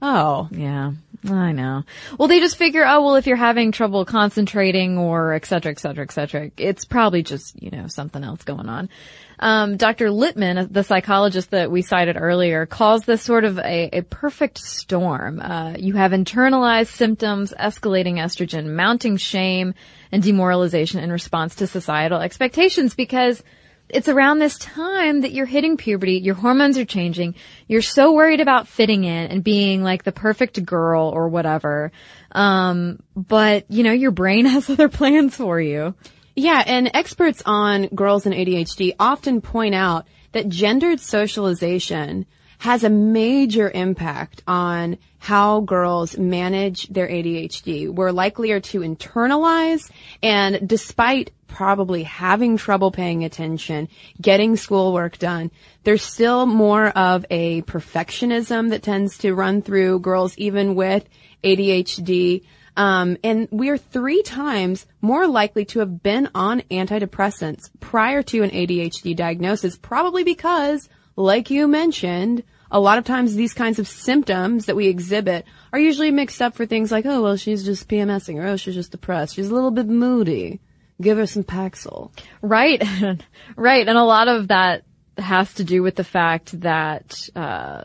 Oh. 0.00 0.48
Yeah. 0.52 0.92
I 1.28 1.52
know. 1.52 1.82
Well, 2.18 2.28
they 2.28 2.38
just 2.38 2.56
figure, 2.56 2.84
oh, 2.86 3.02
well, 3.02 3.16
if 3.16 3.26
you're 3.26 3.36
having 3.36 3.72
trouble 3.72 4.04
concentrating 4.04 4.98
or 4.98 5.32
et 5.32 5.44
cetera, 5.44 5.72
et 5.72 5.80
cetera, 5.80 6.04
et 6.04 6.12
cetera, 6.12 6.50
it's 6.56 6.84
probably 6.84 7.22
just, 7.22 7.60
you 7.60 7.70
know, 7.70 7.88
something 7.88 8.22
else 8.22 8.44
going 8.44 8.68
on. 8.68 8.88
Um, 9.38 9.76
Dr. 9.76 10.08
Littman, 10.08 10.72
the 10.72 10.82
psychologist 10.82 11.50
that 11.50 11.70
we 11.70 11.82
cited 11.82 12.16
earlier, 12.18 12.66
calls 12.66 13.04
this 13.04 13.22
sort 13.22 13.44
of 13.44 13.58
a, 13.58 13.90
a 13.92 14.02
perfect 14.02 14.58
storm. 14.58 15.40
Uh, 15.40 15.74
you 15.78 15.94
have 15.94 16.12
internalized 16.12 16.88
symptoms, 16.88 17.52
escalating 17.58 18.14
estrogen, 18.14 18.74
mounting 18.74 19.16
shame, 19.16 19.74
and 20.10 20.22
demoralization 20.22 21.00
in 21.00 21.10
response 21.10 21.56
to 21.56 21.66
societal 21.66 22.20
expectations 22.20 22.94
because 22.94 23.42
it's 23.88 24.08
around 24.08 24.38
this 24.38 24.58
time 24.58 25.20
that 25.20 25.32
you're 25.32 25.46
hitting 25.46 25.76
puberty, 25.76 26.14
your 26.14 26.34
hormones 26.34 26.76
are 26.76 26.84
changing, 26.84 27.34
you're 27.68 27.82
so 27.82 28.12
worried 28.12 28.40
about 28.40 28.66
fitting 28.66 29.04
in 29.04 29.30
and 29.30 29.44
being 29.44 29.82
like 29.82 30.02
the 30.02 30.12
perfect 30.12 30.64
girl 30.64 31.08
or 31.08 31.28
whatever. 31.28 31.92
Um, 32.32 33.00
but 33.14 33.70
you 33.70 33.84
know, 33.84 33.92
your 33.92 34.10
brain 34.10 34.46
has 34.46 34.68
other 34.68 34.88
plans 34.88 35.36
for 35.36 35.60
you. 35.60 35.94
Yeah, 36.38 36.62
and 36.66 36.90
experts 36.92 37.42
on 37.46 37.86
girls 37.86 38.26
and 38.26 38.34
ADHD 38.34 38.92
often 39.00 39.40
point 39.40 39.74
out 39.74 40.06
that 40.32 40.50
gendered 40.50 41.00
socialization 41.00 42.26
has 42.58 42.84
a 42.84 42.90
major 42.90 43.70
impact 43.70 44.42
on 44.46 44.98
how 45.18 45.60
girls 45.60 46.18
manage 46.18 46.88
their 46.88 47.08
ADHD. 47.08 47.88
We're 47.88 48.10
likelier 48.10 48.60
to 48.60 48.80
internalize 48.80 49.90
and 50.22 50.68
despite 50.68 51.30
probably 51.48 52.02
having 52.02 52.58
trouble 52.58 52.90
paying 52.90 53.24
attention, 53.24 53.88
getting 54.20 54.56
schoolwork 54.56 55.16
done, 55.16 55.50
there's 55.84 56.02
still 56.02 56.44
more 56.44 56.88
of 56.88 57.24
a 57.30 57.62
perfectionism 57.62 58.70
that 58.70 58.82
tends 58.82 59.16
to 59.18 59.34
run 59.34 59.62
through 59.62 60.00
girls 60.00 60.36
even 60.36 60.74
with 60.74 61.08
ADHD. 61.42 62.42
Um, 62.76 63.16
and 63.24 63.48
we're 63.50 63.78
three 63.78 64.22
times 64.22 64.86
more 65.00 65.26
likely 65.26 65.64
to 65.66 65.78
have 65.80 66.02
been 66.02 66.28
on 66.34 66.60
antidepressants 66.70 67.70
prior 67.80 68.22
to 68.24 68.42
an 68.42 68.50
ADHD 68.50 69.16
diagnosis, 69.16 69.76
probably 69.76 70.24
because, 70.24 70.88
like 71.16 71.50
you 71.50 71.68
mentioned, 71.68 72.42
a 72.70 72.80
lot 72.80 72.98
of 72.98 73.04
times 73.04 73.34
these 73.34 73.54
kinds 73.54 73.78
of 73.78 73.88
symptoms 73.88 74.66
that 74.66 74.76
we 74.76 74.88
exhibit 74.88 75.46
are 75.72 75.78
usually 75.78 76.10
mixed 76.10 76.42
up 76.42 76.54
for 76.54 76.66
things 76.66 76.92
like, 76.92 77.06
oh, 77.06 77.22
well, 77.22 77.36
she's 77.36 77.64
just 77.64 77.88
PMSing, 77.88 78.36
or 78.36 78.46
oh, 78.46 78.56
she's 78.56 78.74
just 78.74 78.92
depressed, 78.92 79.36
she's 79.36 79.48
a 79.48 79.54
little 79.54 79.70
bit 79.70 79.86
moody. 79.86 80.60
Give 81.00 81.18
her 81.18 81.26
some 81.26 81.44
Paxil. 81.44 82.10
Right. 82.40 82.82
right. 83.56 83.86
And 83.86 83.98
a 83.98 84.04
lot 84.04 84.28
of 84.28 84.48
that 84.48 84.84
has 85.18 85.52
to 85.54 85.64
do 85.64 85.82
with 85.82 85.94
the 85.94 86.04
fact 86.04 86.58
that, 86.62 87.28
uh, 87.36 87.84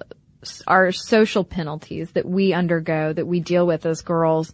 our 0.65 0.91
social 0.91 1.43
penalties 1.43 2.11
that 2.11 2.25
we 2.25 2.53
undergo, 2.53 3.13
that 3.13 3.27
we 3.27 3.41
deal 3.41 3.67
with 3.67 3.85
as 3.85 4.01
girls, 4.01 4.53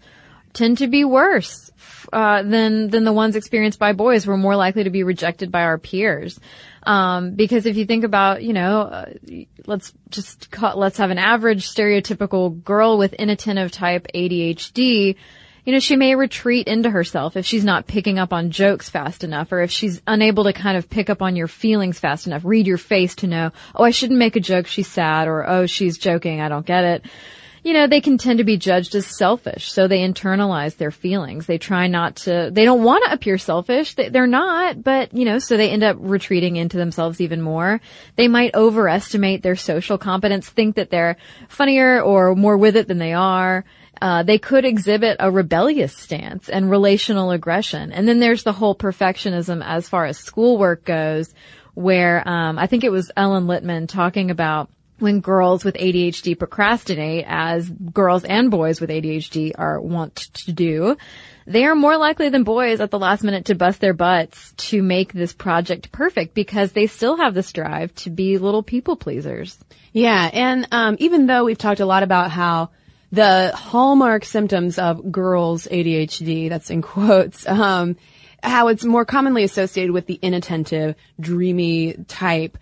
tend 0.57 0.79
to 0.79 0.87
be 0.87 1.05
worse 1.05 1.71
uh, 2.11 2.41
than 2.41 2.89
than 2.89 3.03
the 3.03 3.13
ones 3.13 3.35
experienced 3.35 3.79
by 3.79 3.93
boys. 3.93 4.25
We're 4.25 4.37
more 4.37 4.55
likely 4.55 4.83
to 4.83 4.89
be 4.89 5.03
rejected 5.03 5.51
by 5.51 5.63
our 5.63 5.77
peers. 5.77 6.39
Um, 6.83 7.35
because 7.35 7.65
if 7.65 7.75
you 7.75 7.85
think 7.85 8.03
about, 8.03 8.43
you 8.43 8.53
know, 8.53 8.81
uh, 8.81 9.11
let's 9.65 9.93
just 10.09 10.47
let's 10.75 10.97
have 10.97 11.11
an 11.11 11.17
average 11.17 11.69
stereotypical 11.69 12.63
girl 12.63 12.97
with 12.97 13.13
inattentive 13.13 13.71
type 13.71 14.07
ADHD. 14.13 15.15
You 15.65 15.73
know, 15.73 15.79
she 15.79 15.97
may 15.97 16.15
retreat 16.15 16.69
into 16.69 16.89
herself 16.89 17.35
if 17.35 17.45
she's 17.45 17.65
not 17.65 17.87
picking 17.87 18.19
up 18.19 18.31
on 18.31 18.51
jokes 18.51 18.89
fast 18.89 19.25
enough, 19.25 19.51
or 19.51 19.59
if 19.59 19.69
she's 19.69 20.01
unable 20.07 20.45
to 20.45 20.53
kind 20.53 20.77
of 20.77 20.89
pick 20.89 21.09
up 21.09 21.21
on 21.21 21.35
your 21.35 21.49
feelings 21.49 21.99
fast 21.99 22.25
enough, 22.25 22.45
read 22.45 22.67
your 22.67 22.77
face 22.77 23.15
to 23.15 23.27
know, 23.27 23.51
oh, 23.75 23.83
I 23.83 23.91
shouldn't 23.91 24.17
make 24.17 24.37
a 24.37 24.39
joke, 24.39 24.67
she's 24.67 24.87
sad, 24.87 25.27
or 25.27 25.45
oh, 25.45 25.65
she's 25.65 25.97
joking, 25.97 26.39
I 26.39 26.47
don't 26.47 26.65
get 26.65 26.85
it 26.85 27.05
you 27.67 27.73
know, 27.73 27.85
they 27.85 27.99
can 27.99 28.17
tend 28.17 28.37
to 28.37 28.45
be 28.45 28.55
judged 28.55 28.95
as 28.95 29.05
selfish. 29.05 29.73
So 29.73 29.89
they 29.89 29.99
internalize 29.99 30.77
their 30.77 30.89
feelings. 30.89 31.47
They 31.47 31.57
try 31.57 31.87
not 31.87 32.15
to, 32.15 32.49
they 32.49 32.63
don't 32.63 32.81
want 32.81 33.03
to 33.03 33.11
appear 33.11 33.37
selfish. 33.37 33.93
They, 33.93 34.07
they're 34.07 34.25
not, 34.25 34.81
but, 34.81 35.13
you 35.13 35.25
know, 35.25 35.39
so 35.39 35.57
they 35.57 35.69
end 35.69 35.83
up 35.83 35.97
retreating 35.99 36.55
into 36.55 36.77
themselves 36.77 37.19
even 37.19 37.41
more. 37.41 37.81
They 38.15 38.29
might 38.29 38.55
overestimate 38.55 39.43
their 39.43 39.57
social 39.57 39.97
competence, 39.97 40.47
think 40.47 40.77
that 40.77 40.91
they're 40.91 41.17
funnier 41.49 42.01
or 42.01 42.35
more 42.35 42.55
with 42.55 42.77
it 42.77 42.87
than 42.87 42.99
they 42.99 43.11
are. 43.11 43.65
Uh, 44.01 44.23
they 44.23 44.37
could 44.37 44.63
exhibit 44.63 45.17
a 45.19 45.29
rebellious 45.29 45.93
stance 45.93 46.47
and 46.47 46.71
relational 46.71 47.31
aggression. 47.31 47.91
And 47.91 48.07
then 48.07 48.21
there's 48.21 48.43
the 48.43 48.53
whole 48.53 48.75
perfectionism 48.75 49.61
as 49.61 49.89
far 49.89 50.05
as 50.05 50.17
schoolwork 50.17 50.85
goes, 50.85 51.33
where, 51.73 52.25
um, 52.25 52.57
I 52.57 52.67
think 52.67 52.85
it 52.85 52.93
was 52.93 53.11
Ellen 53.17 53.45
Littman 53.45 53.89
talking 53.89 54.31
about 54.31 54.69
when 54.99 55.19
girls 55.19 55.63
with 55.63 55.75
ADHD 55.75 56.37
procrastinate, 56.37 57.25
as 57.27 57.69
girls 57.69 58.23
and 58.23 58.49
boys 58.49 58.81
with 58.81 58.89
ADHD 58.89 59.51
are 59.57 59.79
wont 59.79 60.15
to 60.15 60.51
do, 60.51 60.97
they 61.45 61.65
are 61.65 61.75
more 61.75 61.97
likely 61.97 62.29
than 62.29 62.43
boys 62.43 62.81
at 62.81 62.91
the 62.91 62.99
last 62.99 63.23
minute 63.23 63.45
to 63.45 63.55
bust 63.55 63.79
their 63.79 63.93
butts 63.93 64.53
to 64.57 64.81
make 64.81 65.13
this 65.13 65.33
project 65.33 65.91
perfect 65.91 66.33
because 66.33 66.71
they 66.71 66.87
still 66.87 67.17
have 67.17 67.33
this 67.33 67.51
drive 67.51 67.93
to 67.95 68.09
be 68.09 68.37
little 68.37 68.63
people 68.63 68.95
pleasers. 68.95 69.57
Yeah, 69.93 70.29
and 70.33 70.67
um, 70.71 70.97
even 70.99 71.27
though 71.27 71.45
we've 71.45 71.57
talked 71.57 71.79
a 71.79 71.85
lot 71.85 72.03
about 72.03 72.31
how 72.31 72.71
the 73.11 73.51
hallmark 73.55 74.25
symptoms 74.25 74.77
of 74.77 75.11
girls' 75.11 75.67
ADHD, 75.67 76.49
that's 76.49 76.69
in 76.69 76.81
quotes, 76.81 77.47
um, 77.47 77.95
how 78.43 78.67
it's 78.67 78.83
more 78.83 79.05
commonly 79.05 79.43
associated 79.43 79.91
with 79.91 80.05
the 80.07 80.19
inattentive, 80.21 80.95
dreamy 81.19 81.93
type 82.07 82.57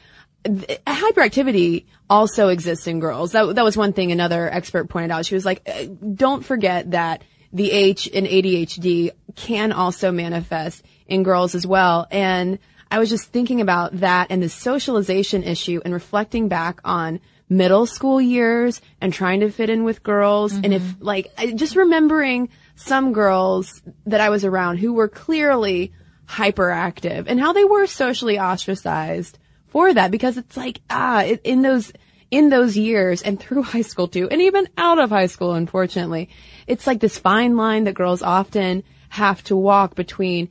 hyperactivity 0.46 1.86
also 2.10 2.50
exists 2.50 2.88
in 2.88 3.00
girls. 3.00 3.32
That, 3.32 3.56
that 3.56 3.64
was 3.64 3.76
one 3.76 3.94
thing 3.94 4.12
another 4.12 4.52
expert 4.52 4.90
pointed 4.90 5.12
out. 5.12 5.26
She 5.26 5.36
was 5.36 5.46
like, 5.46 5.68
uh, 5.68 5.86
don't 6.14 6.46
forget 6.46 6.92
that 6.92 7.24
the 7.52 7.72
H 7.72 8.08
in 8.08 8.26
ADHD 8.26 9.12
can 9.36 9.72
also 9.72 10.12
manifest 10.12 10.84
in 11.08 11.24
girls 11.24 11.56
as 11.56 11.66
well. 11.66 12.08
And 12.12 12.60
I 12.92 13.00
was 13.00 13.10
just 13.10 13.30
thinking 13.30 13.62
about 13.62 14.00
that 14.00 14.28
and 14.30 14.42
the 14.44 14.50
socialization 14.50 15.44
issue 15.44 15.82
and 15.84 15.94
reflecting 15.94 16.48
back 16.48 16.80
on 16.84 17.20
middle 17.50 17.86
school 17.86 18.20
years 18.20 18.82
and 19.02 19.14
trying 19.14 19.40
to 19.40 19.52
fit 19.52 19.70
in 19.70 19.84
with 19.84 20.04
girls. 20.04 20.54
And 20.54 20.74
if 20.74 20.84
like, 21.00 21.32
just 21.56 21.76
remembering 21.76 22.50
some 22.76 23.14
girls 23.14 23.82
that 24.06 24.22
I 24.22 24.30
was 24.30 24.46
around 24.46 24.78
who 24.78 24.94
were 24.94 25.08
clearly 25.08 25.94
hyperactive 26.28 27.26
and 27.28 27.40
how 27.40 27.54
they 27.54 27.64
were 27.64 27.88
socially 27.88 28.40
ostracized 28.40 29.38
for 29.76 29.94
that 29.94 30.10
because 30.10 30.38
it's 30.38 30.56
like, 30.56 30.80
ah, 30.90 31.26
in 31.26 31.62
those, 31.62 31.92
in 32.32 32.48
those 32.50 32.78
years 32.78 33.22
and 33.22 33.38
through 33.38 33.62
high 33.74 33.82
school 33.82 34.08
too, 34.08 34.30
and 34.30 34.42
even 34.42 34.70
out 34.78 35.00
of 35.00 35.10
high 35.10 35.26
school, 35.26 35.54
unfortunately, 35.54 36.30
it's 36.66 36.88
like 36.88 37.02
this 37.02 37.20
fine 37.20 37.58
line 37.58 37.84
that 37.84 37.94
girls 37.94 38.22
often 38.22 38.86
have 39.10 39.44
to 39.44 39.56
walk 39.58 39.94
between, 39.94 40.48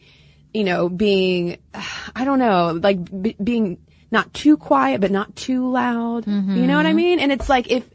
you 0.52 0.62
know, 0.62 0.90
being, 0.90 1.56
I 2.14 2.26
don't 2.26 2.38
know, 2.38 2.78
like 2.82 3.22
b- 3.22 3.36
being 3.42 3.78
not 4.10 4.34
too 4.34 4.58
quiet, 4.58 5.00
but 5.00 5.10
not 5.10 5.34
too 5.34 5.70
loud. 5.72 6.26
You 6.26 6.66
know 6.66 6.76
what 6.76 6.84
I 6.84 6.92
mean? 6.92 7.18
And 7.18 7.32
it's 7.32 7.48
like 7.48 7.70
if, 7.70 7.88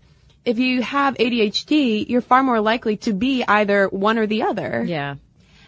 if 0.46 0.58
you 0.58 0.82
have 0.82 1.14
ADHD, 1.14 2.10
you're 2.10 2.22
far 2.22 2.42
more 2.42 2.60
likely 2.60 2.98
to 2.98 3.14
be 3.14 3.44
either 3.48 3.88
one 3.88 4.18
or 4.18 4.26
the 4.26 4.42
other. 4.42 4.84
Yeah. 4.84 5.18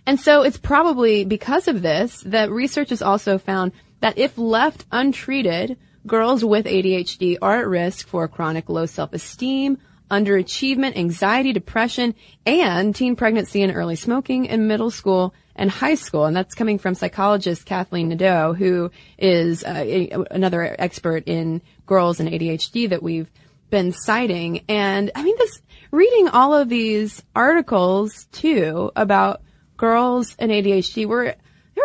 And 0.07 0.19
so 0.19 0.41
it's 0.41 0.57
probably 0.57 1.23
because 1.23 1.67
of 1.67 1.83
this 1.83 2.19
that 2.25 2.49
research 2.49 2.89
has 2.89 3.03
also 3.03 3.37
found 3.37 3.73
that 4.01 4.17
if 4.17 4.37
left 4.37 4.85
untreated, 4.91 5.77
girls 6.05 6.43
with 6.43 6.65
ADHD 6.65 7.37
are 7.41 7.59
at 7.59 7.67
risk 7.67 8.07
for 8.07 8.27
chronic 8.27 8.69
low 8.69 8.85
self-esteem, 8.85 9.77
underachievement, 10.09 10.97
anxiety, 10.97 11.53
depression, 11.53 12.13
and 12.45 12.93
teen 12.93 13.15
pregnancy 13.15 13.63
and 13.63 13.73
early 13.73 13.95
smoking 13.95 14.45
in 14.45 14.67
middle 14.67 14.91
school 14.91 15.33
and 15.55 15.71
high 15.71 15.95
school. 15.95 16.25
And 16.25 16.35
that's 16.35 16.53
coming 16.53 16.77
from 16.77 16.95
psychologist 16.95 17.65
Kathleen 17.65 18.09
Nadeau, 18.09 18.53
who 18.53 18.91
is 19.17 19.63
uh, 19.63 19.83
a- 19.85 20.25
another 20.31 20.75
expert 20.77 21.23
in 21.27 21.61
girls 21.85 22.19
and 22.19 22.29
ADHD 22.29 22.89
that 22.89 23.01
we've 23.01 23.31
been 23.69 23.93
citing. 23.93 24.65
And 24.67 25.11
I 25.15 25.23
mean, 25.23 25.35
this 25.37 25.61
reading 25.91 26.27
all 26.27 26.53
of 26.53 26.67
these 26.67 27.23
articles 27.35 28.27
too 28.31 28.91
about 28.95 29.41
girls 29.77 30.35
and 30.37 30.51
ADHD 30.51 31.05
were 31.05 31.35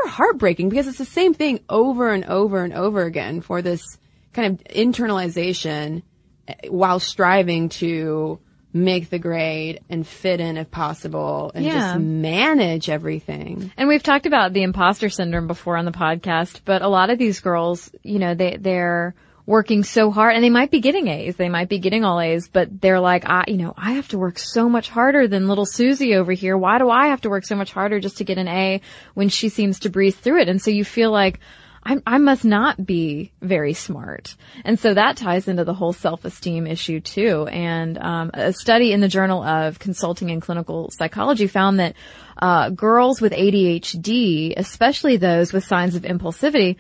they're 0.05 0.13
heartbreaking 0.13 0.69
because 0.69 0.87
it's 0.87 0.99
the 0.99 1.05
same 1.05 1.35
thing 1.35 1.61
over 1.69 2.11
and 2.13 2.25
over 2.25 2.63
and 2.65 2.73
over 2.73 3.03
again 3.03 3.41
for 3.41 3.63
this 3.63 3.83
kind 4.33 4.53
of 4.61 4.65
internalization 4.67 6.03
eh, 6.49 6.55
while 6.69 7.01
striving 7.01 7.69
to 7.71 8.39
make 8.73 9.09
the 9.09 9.19
grade 9.19 9.81
and 9.89 10.07
fit 10.07 10.39
in 10.39 10.59
if 10.59 10.71
possible 10.71 11.51
and 11.55 11.65
Yeah. 11.65 11.73
just 11.73 11.99
manage 11.99 12.91
everything. 12.91 13.73
And 13.77 13.89
we've 13.89 14.03
talked 14.03 14.27
about 14.27 14.53
the 14.53 14.63
imposter 14.63 15.09
syndrome 15.09 15.47
before 15.47 15.79
on 15.79 15.87
the 15.87 15.93
podcast, 15.93 16.61
but 16.67 16.83
a 16.83 16.89
lot 16.89 17.09
of 17.09 17.19
these 17.19 17.41
girls, 17.41 17.91
you 18.03 18.19
know, 18.19 18.35
they, 18.35 18.59
they're 18.61 19.15
working 19.47 19.85
so 19.85 20.11
hard 20.11 20.35
and 20.35 20.43
they 20.43 20.51
might 20.51 20.73
be 20.73 20.81
getting 20.81 21.07
A's. 21.07 21.37
They 21.37 21.49
might 21.49 21.69
be 21.69 21.79
getting 21.79 22.05
all 22.05 22.21
A's, 22.21 22.49
but 22.49 22.81
they're 22.81 23.01
like, 23.01 23.25
I, 23.25 23.45
you 23.47 23.57
know, 23.57 23.73
I 23.77 23.93
have 23.93 24.09
to 24.09 24.19
work 24.19 24.39
so 24.39 24.69
much 24.69 24.91
harder 24.91 25.29
than 25.29 25.47
little 25.47 25.67
Susie 25.67 26.17
over 26.17 26.33
here. 26.33 26.59
Why 26.59 26.79
do 26.79 26.91
I 26.91 27.09
have 27.09 27.21
to 27.23 27.31
work 27.31 27.45
so 27.45 27.55
much 27.55 27.73
harder 27.73 28.01
just 28.01 28.19
to 28.19 28.25
get 28.25 28.39
an 28.39 28.49
A 28.49 28.81
when 29.15 29.29
she 29.29 29.49
seems 29.49 29.81
to 29.81 29.89
breeze 29.89 30.17
through 30.17 30.41
it? 30.41 30.49
And 30.49 30.61
so 30.61 30.71
you 30.71 30.85
feel 30.85 31.13
like, 31.13 31.39
I, 31.87 31.99
I 32.05 32.19
must 32.19 32.45
not 32.45 32.85
be 32.85 33.31
very 33.41 33.73
smart. 33.73 34.35
And 34.65 34.77
so 34.77 34.93
that 34.95 35.17
ties 35.17 35.47
into 35.47 35.63
the 35.63 35.73
whole 35.73 35.93
self-esteem 35.93 36.67
issue 36.67 36.99
too. 36.99 37.47
And 37.47 37.97
um, 37.99 38.33
a 38.35 38.53
study 38.53 38.93
in 38.93 39.01
the 39.01 39.07
Journal 39.07 39.41
of 39.41 39.79
Consulting 39.79 40.33
and 40.33 40.43
Clinical 40.43 40.91
Psychology 40.91 41.47
found 41.47 41.79
that 41.79 41.95
uh, 42.43 42.71
girls 42.71 43.21
with 43.21 43.33
ADHD, 43.33 44.55
especially 44.57 45.17
those 45.17 45.53
with 45.53 45.65
signs 45.65 45.95
of 45.95 46.03
impulsivity, 46.03 46.75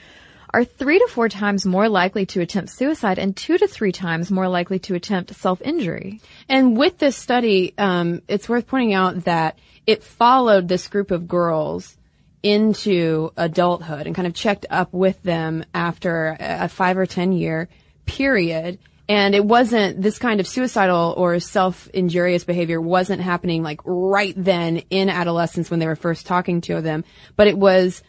are 0.57 0.65
three 0.65 0.99
to 0.99 1.07
four 1.09 1.29
times 1.29 1.67
more 1.67 1.87
likely 1.87 2.25
to 2.25 2.41
attempt 2.41 2.71
suicide 2.71 3.19
and 3.19 3.37
two 3.37 3.59
to 3.59 3.69
three 3.69 3.93
times 3.93 4.31
more 4.31 4.49
likely 4.49 4.79
to 4.79 4.95
attempt 4.95 5.35
self-injury. 5.35 6.19
And 6.49 6.79
with 6.79 6.97
this 6.97 7.15
study, 7.15 7.75
um, 7.77 8.23
it's 8.27 8.49
worth 8.49 8.67
pointing 8.67 8.95
out 8.95 9.25
that 9.25 9.59
it 9.87 10.03
followed 10.03 10.67
this 10.67 10.89
group 10.89 11.11
of 11.11 11.29
girls 11.29 11.99
into 12.43 13.33
adulthood 13.37 14.07
and 14.07 14.17
kind 14.17 14.27
of 14.27 14.33
checked 14.33 14.65
up 14.71 14.95
with 14.95 15.23
them 15.23 15.63
after 15.75 16.39
a 16.41 16.71
five 16.71 16.97
or 16.97 17.05
ten 17.05 17.33
year 17.33 17.69
period. 18.07 18.79
And 19.11 19.35
it 19.35 19.45
wasn't 19.45 20.01
this 20.01 20.19
kind 20.19 20.41
of 20.41 20.47
suicidal 20.47 21.13
or 21.19 21.39
self-injurious 21.39 22.45
behavior 22.45 22.81
wasn't 22.81 23.21
happening 23.21 23.63
like 23.63 23.81
right 23.85 24.35
then 24.35 24.79
in 24.89 25.11
adolescence 25.11 25.71
when 25.71 25.81
they 25.81 25.87
were 25.87 25.97
first 25.97 26.25
talking 26.25 26.63
to 26.63 26.81
them, 26.81 27.05
but 27.37 27.47
it 27.47 27.59
was 27.59 28.03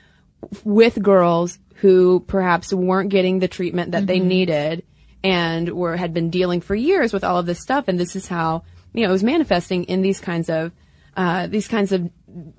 with 0.64 1.02
girls 1.02 1.60
who 1.76 2.20
perhaps 2.22 2.74
weren't 2.74 3.10
getting 3.10 3.40
the 3.40 3.48
treatment 3.48 3.92
that 3.92 4.08
they 4.08 4.20
needed 4.20 4.84
and 5.24 5.70
were 5.70 5.96
had 5.96 6.14
been 6.14 6.30
dealing 6.30 6.62
for 6.62 6.76
years 6.76 7.14
with 7.14 7.24
all 7.24 7.38
of 7.38 7.46
this 7.46 7.60
stuff. 7.60 7.88
And 7.88 8.00
this 8.00 8.16
is 8.16 8.28
how 8.28 8.64
you 8.94 9.04
know 9.04 9.10
it 9.10 9.12
was 9.12 9.24
manifesting 9.24 9.84
in 9.86 10.02
these 10.02 10.20
kinds 10.20 10.50
of 10.50 10.72
uh, 11.16 11.48
these 11.48 11.68
kinds 11.68 11.92
of 11.92 12.10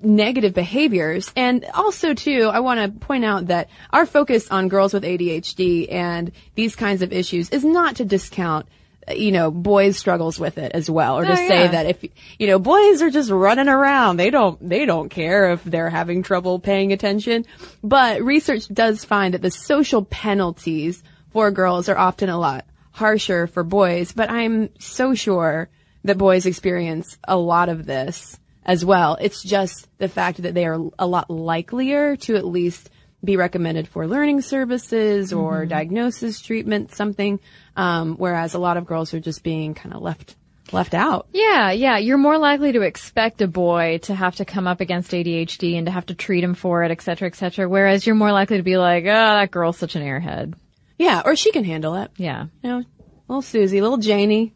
negative 0.01 0.53
behaviors. 0.53 1.31
And 1.35 1.65
also 1.73 2.13
too 2.13 2.49
I 2.51 2.59
want 2.59 2.79
to 2.79 3.05
point 3.05 3.25
out 3.25 3.47
that 3.47 3.69
our 3.91 4.05
focus 4.05 4.49
on 4.49 4.67
girls 4.67 4.93
with 4.93 5.03
ADHD 5.03 5.91
and 5.91 6.31
these 6.55 6.75
kinds 6.75 7.01
of 7.01 7.13
issues 7.13 7.49
is 7.49 7.63
not 7.63 7.97
to 7.97 8.05
discount 8.05 8.67
you 9.15 9.31
know 9.31 9.51
boys 9.51 9.97
struggles 9.97 10.39
with 10.39 10.57
it 10.57 10.71
as 10.73 10.89
well. 10.89 11.17
Or 11.19 11.25
to 11.25 11.31
Oh, 11.31 11.35
say 11.35 11.67
that 11.67 11.85
if 11.85 12.03
you 12.37 12.47
know 12.47 12.59
boys 12.59 13.01
are 13.01 13.09
just 13.09 13.29
running 13.29 13.67
around 13.67 14.17
they 14.17 14.29
don't 14.29 14.67
they 14.67 14.85
don't 14.85 15.09
care 15.09 15.51
if 15.51 15.63
they're 15.63 15.89
having 15.89 16.23
trouble 16.23 16.59
paying 16.59 16.93
attention. 16.93 17.45
But 17.83 18.21
research 18.21 18.67
does 18.67 19.03
find 19.05 19.33
that 19.33 19.41
the 19.41 19.51
social 19.51 20.03
penalties 20.05 21.03
for 21.31 21.51
girls 21.51 21.89
are 21.89 21.97
often 21.97 22.29
a 22.29 22.37
lot 22.39 22.65
harsher 22.91 23.47
for 23.47 23.63
boys. 23.63 24.11
But 24.11 24.29
i'm 24.29 24.69
so 24.79 25.13
sure 25.15 25.69
that 26.03 26.17
boys 26.17 26.45
experience 26.45 27.17
a 27.27 27.37
lot 27.37 27.69
of 27.69 27.85
this 27.85 28.37
as 28.65 28.85
well. 28.85 29.17
It's 29.19 29.41
just 29.43 29.87
the 29.97 30.07
fact 30.09 30.41
that 30.43 30.53
they 30.53 30.65
are 30.65 30.79
a 30.97 31.07
lot 31.07 31.29
likelier 31.29 32.15
to 32.17 32.35
at 32.35 32.45
least 32.45 32.89
be 33.23 33.37
recommended 33.37 33.87
for 33.87 34.07
learning 34.07 34.41
services 34.41 35.33
or 35.33 35.65
diagnosis 35.65 36.41
treatment 36.41 36.93
something 36.93 37.39
um, 37.75 38.15
whereas 38.15 38.53
a 38.53 38.59
lot 38.59 38.77
of 38.77 38.85
girls 38.85 39.13
are 39.13 39.19
just 39.19 39.43
being 39.43 39.73
kind 39.73 39.93
of 39.93 40.01
left 40.01 40.35
left 40.71 40.93
out 40.93 41.27
Yeah, 41.33 41.71
yeah. 41.71 41.97
You're 41.97 42.17
more 42.17 42.37
likely 42.37 42.73
to 42.73 42.81
expect 42.81 43.41
a 43.41 43.47
boy 43.47 43.99
to 44.03 44.13
have 44.13 44.35
to 44.35 44.45
come 44.45 44.67
up 44.67 44.81
against 44.81 45.11
ADHD 45.11 45.77
and 45.77 45.87
to 45.87 45.91
have 45.91 46.05
to 46.07 46.13
treat 46.13 46.43
him 46.43 46.53
for 46.53 46.83
it, 46.83 46.91
et 46.91 47.01
cetera, 47.01 47.27
et 47.27 47.35
cetera. 47.35 47.67
Whereas 47.67 48.05
you're 48.05 48.15
more 48.15 48.31
likely 48.31 48.57
to 48.57 48.63
be 48.63 48.77
like, 48.77 49.03
oh, 49.03 49.07
that 49.07 49.51
girl's 49.51 49.77
such 49.77 49.95
an 49.95 50.03
airhead. 50.03 50.53
Yeah, 50.97 51.21
or 51.25 51.35
she 51.35 51.51
can 51.51 51.63
handle 51.63 51.95
it. 51.95 52.11
Yeah. 52.17 52.45
You 52.61 52.69
know, 52.69 52.83
little 53.27 53.41
Susie, 53.41 53.81
little 53.81 53.97
Janie 53.97 54.53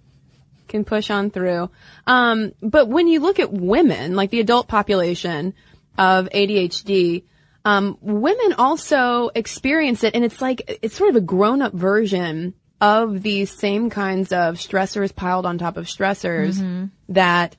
can 0.68 0.84
push 0.84 1.10
on 1.10 1.30
through. 1.30 1.70
Um, 2.06 2.54
but 2.62 2.88
when 2.88 3.08
you 3.08 3.20
look 3.20 3.40
at 3.40 3.52
women, 3.52 4.16
like 4.16 4.30
the 4.30 4.40
adult 4.40 4.68
population 4.68 5.54
of 5.98 6.30
ADHD, 6.30 7.24
um, 7.66 7.98
women 8.02 8.54
also 8.58 9.30
experience 9.36 10.04
it 10.04 10.16
and 10.16 10.24
it's 10.26 10.42
like, 10.42 10.80
it's 10.82 10.96
sort 10.98 11.10
of 11.12 11.16
a 11.16 11.22
grown 11.22 11.62
up 11.62 11.74
version 11.74 12.54
of 12.82 13.24
these 13.24 13.50
same 13.52 13.90
kinds 13.90 14.32
of 14.34 14.56
stressors 14.56 15.16
piled 15.16 15.46
on 15.46 15.58
top 15.58 15.78
of 15.78 15.86
stressors 15.86 16.60
Mhm. 16.60 16.92
that 17.10 17.56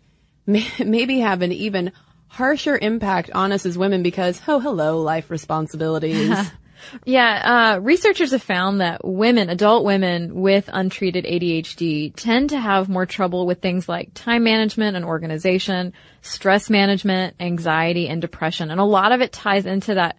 may, 0.46 0.66
maybe 0.84 1.20
have 1.20 1.40
an 1.42 1.52
even 1.52 1.92
harsher 2.28 2.76
impact 2.76 3.30
on 3.34 3.52
us 3.52 3.64
as 3.64 3.78
women 3.78 4.02
because, 4.02 4.42
oh, 4.48 4.58
hello, 4.60 5.00
life 5.00 5.30
responsibilities. 5.30 6.36
Yeah, 7.04 7.74
uh, 7.76 7.80
researchers 7.80 8.32
have 8.32 8.42
found 8.42 8.80
that 8.80 9.04
women, 9.04 9.50
adult 9.50 9.84
women 9.84 10.40
with 10.40 10.68
untreated 10.72 11.24
ADHD 11.24 12.12
tend 12.16 12.50
to 12.50 12.60
have 12.60 12.88
more 12.88 13.06
trouble 13.06 13.46
with 13.46 13.60
things 13.60 13.88
like 13.88 14.14
time 14.14 14.44
management 14.44 14.96
and 14.96 15.04
organization, 15.04 15.92
stress 16.22 16.70
management, 16.70 17.36
anxiety, 17.40 18.08
and 18.08 18.20
depression. 18.20 18.70
And 18.70 18.80
a 18.80 18.84
lot 18.84 19.12
of 19.12 19.20
it 19.20 19.32
ties 19.32 19.66
into 19.66 19.94
that 19.94 20.16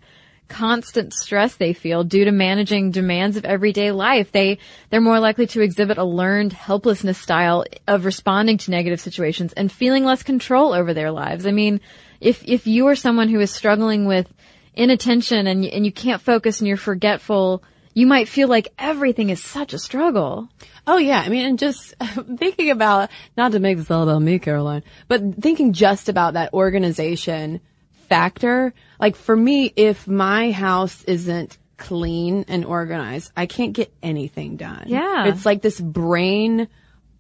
constant 0.47 1.13
stress 1.13 1.56
they 1.56 1.73
feel 1.73 2.04
due 2.04 2.25
to 2.25 2.32
managing 2.32 2.91
demands 2.91 3.38
of 3.38 3.45
everyday 3.45 3.91
life. 3.91 4.32
They, 4.32 4.60
they're 4.89 5.01
more 5.01 5.19
likely 5.19 5.47
to 5.47 5.62
exhibit 5.62 5.97
a 5.97 6.04
learned 6.04 6.54
helplessness 6.54 7.17
style 7.17 7.65
of 7.88 8.06
responding 8.06 8.58
to 8.60 8.71
negative 8.71 8.99
situations 8.99 9.54
and 9.54 9.71
feeling 9.71 10.04
less 10.04 10.23
control 10.23 10.73
over 10.73 10.93
their 10.93 11.12
lives. 11.12 11.45
I 11.45 11.51
mean, 11.51 11.82
if, 12.21 12.43
if 12.45 12.67
you 12.67 12.88
are 12.88 12.95
someone 12.95 13.30
who 13.30 13.39
is 13.39 13.51
struggling 13.51 14.06
with 14.06 14.32
inattention 14.75 15.47
and, 15.47 15.65
and 15.65 15.85
you 15.85 15.91
can't 15.91 16.21
focus 16.21 16.59
and 16.59 16.67
you're 16.67 16.77
forgetful, 16.77 17.63
you 17.93 18.05
might 18.07 18.27
feel 18.27 18.47
like 18.47 18.73
everything 18.77 19.29
is 19.29 19.41
such 19.41 19.73
a 19.73 19.79
struggle. 19.79 20.49
Oh 20.85 20.97
yeah, 20.97 21.19
I 21.19 21.29
mean, 21.29 21.45
and 21.45 21.59
just 21.59 21.95
thinking 22.38 22.69
about, 22.69 23.09
not 23.38 23.53
to 23.53 23.59
make 23.59 23.77
this 23.77 23.89
all 23.89 24.03
about 24.03 24.21
me, 24.21 24.38
Caroline, 24.38 24.83
but 25.07 25.21
thinking 25.35 25.73
just 25.73 26.09
about 26.09 26.33
that 26.33 26.53
organization 26.53 27.61
factor, 28.09 28.73
like 28.99 29.15
for 29.15 29.35
me, 29.35 29.71
if 29.75 30.07
my 30.07 30.51
house 30.51 31.03
isn't 31.05 31.57
clean 31.77 32.45
and 32.47 32.65
organized, 32.65 33.31
I 33.35 33.45
can't 33.45 33.73
get 33.73 33.93
anything 34.03 34.57
done. 34.57 34.85
Yeah. 34.88 35.27
It's 35.27 35.45
like 35.45 35.61
this 35.61 35.79
brain 35.79 36.67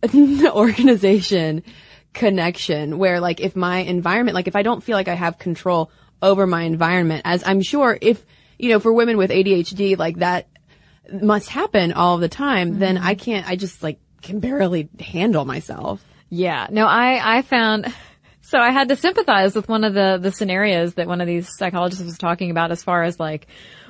organization 0.13 1.63
connection 2.13 2.97
where 2.97 3.19
like 3.19 3.41
if 3.41 3.55
my 3.55 3.79
environment, 3.79 4.35
like 4.35 4.47
if 4.47 4.55
I 4.55 4.63
don't 4.63 4.83
feel 4.83 4.95
like 4.95 5.07
I 5.07 5.15
have 5.15 5.37
control 5.37 5.91
over 6.21 6.47
my 6.47 6.63
environment, 6.63 7.21
as 7.25 7.43
I'm 7.45 7.61
sure 7.61 7.97
if 8.01 8.25
you 8.57 8.69
know, 8.69 8.79
for 8.79 8.93
women 8.93 9.17
with 9.17 9.31
ADHD, 9.31 9.97
like 9.97 10.17
that 10.17 10.47
must 11.11 11.49
happen 11.49 11.93
all 11.93 12.17
the 12.17 12.29
time, 12.29 12.79
then 12.79 12.97
I 12.97 13.15
can't, 13.15 13.47
I 13.47 13.55
just 13.55 13.83
like 13.83 13.99
can 14.21 14.39
barely 14.39 14.89
handle 14.99 15.45
myself. 15.45 16.03
Yeah. 16.29 16.67
No, 16.71 16.85
I, 16.85 17.37
I 17.37 17.41
found, 17.41 17.93
so 18.41 18.59
I 18.59 18.71
had 18.71 18.89
to 18.89 18.95
sympathize 18.95 19.55
with 19.55 19.69
one 19.69 19.83
of 19.83 19.93
the, 19.93 20.17
the 20.21 20.31
scenarios 20.31 20.95
that 20.95 21.07
one 21.07 21.21
of 21.21 21.27
these 21.27 21.49
psychologists 21.57 22.03
was 22.03 22.17
talking 22.17 22.51
about 22.51 22.71
as 22.71 22.83
far 22.83 23.03
as 23.03 23.19
like 23.19 23.47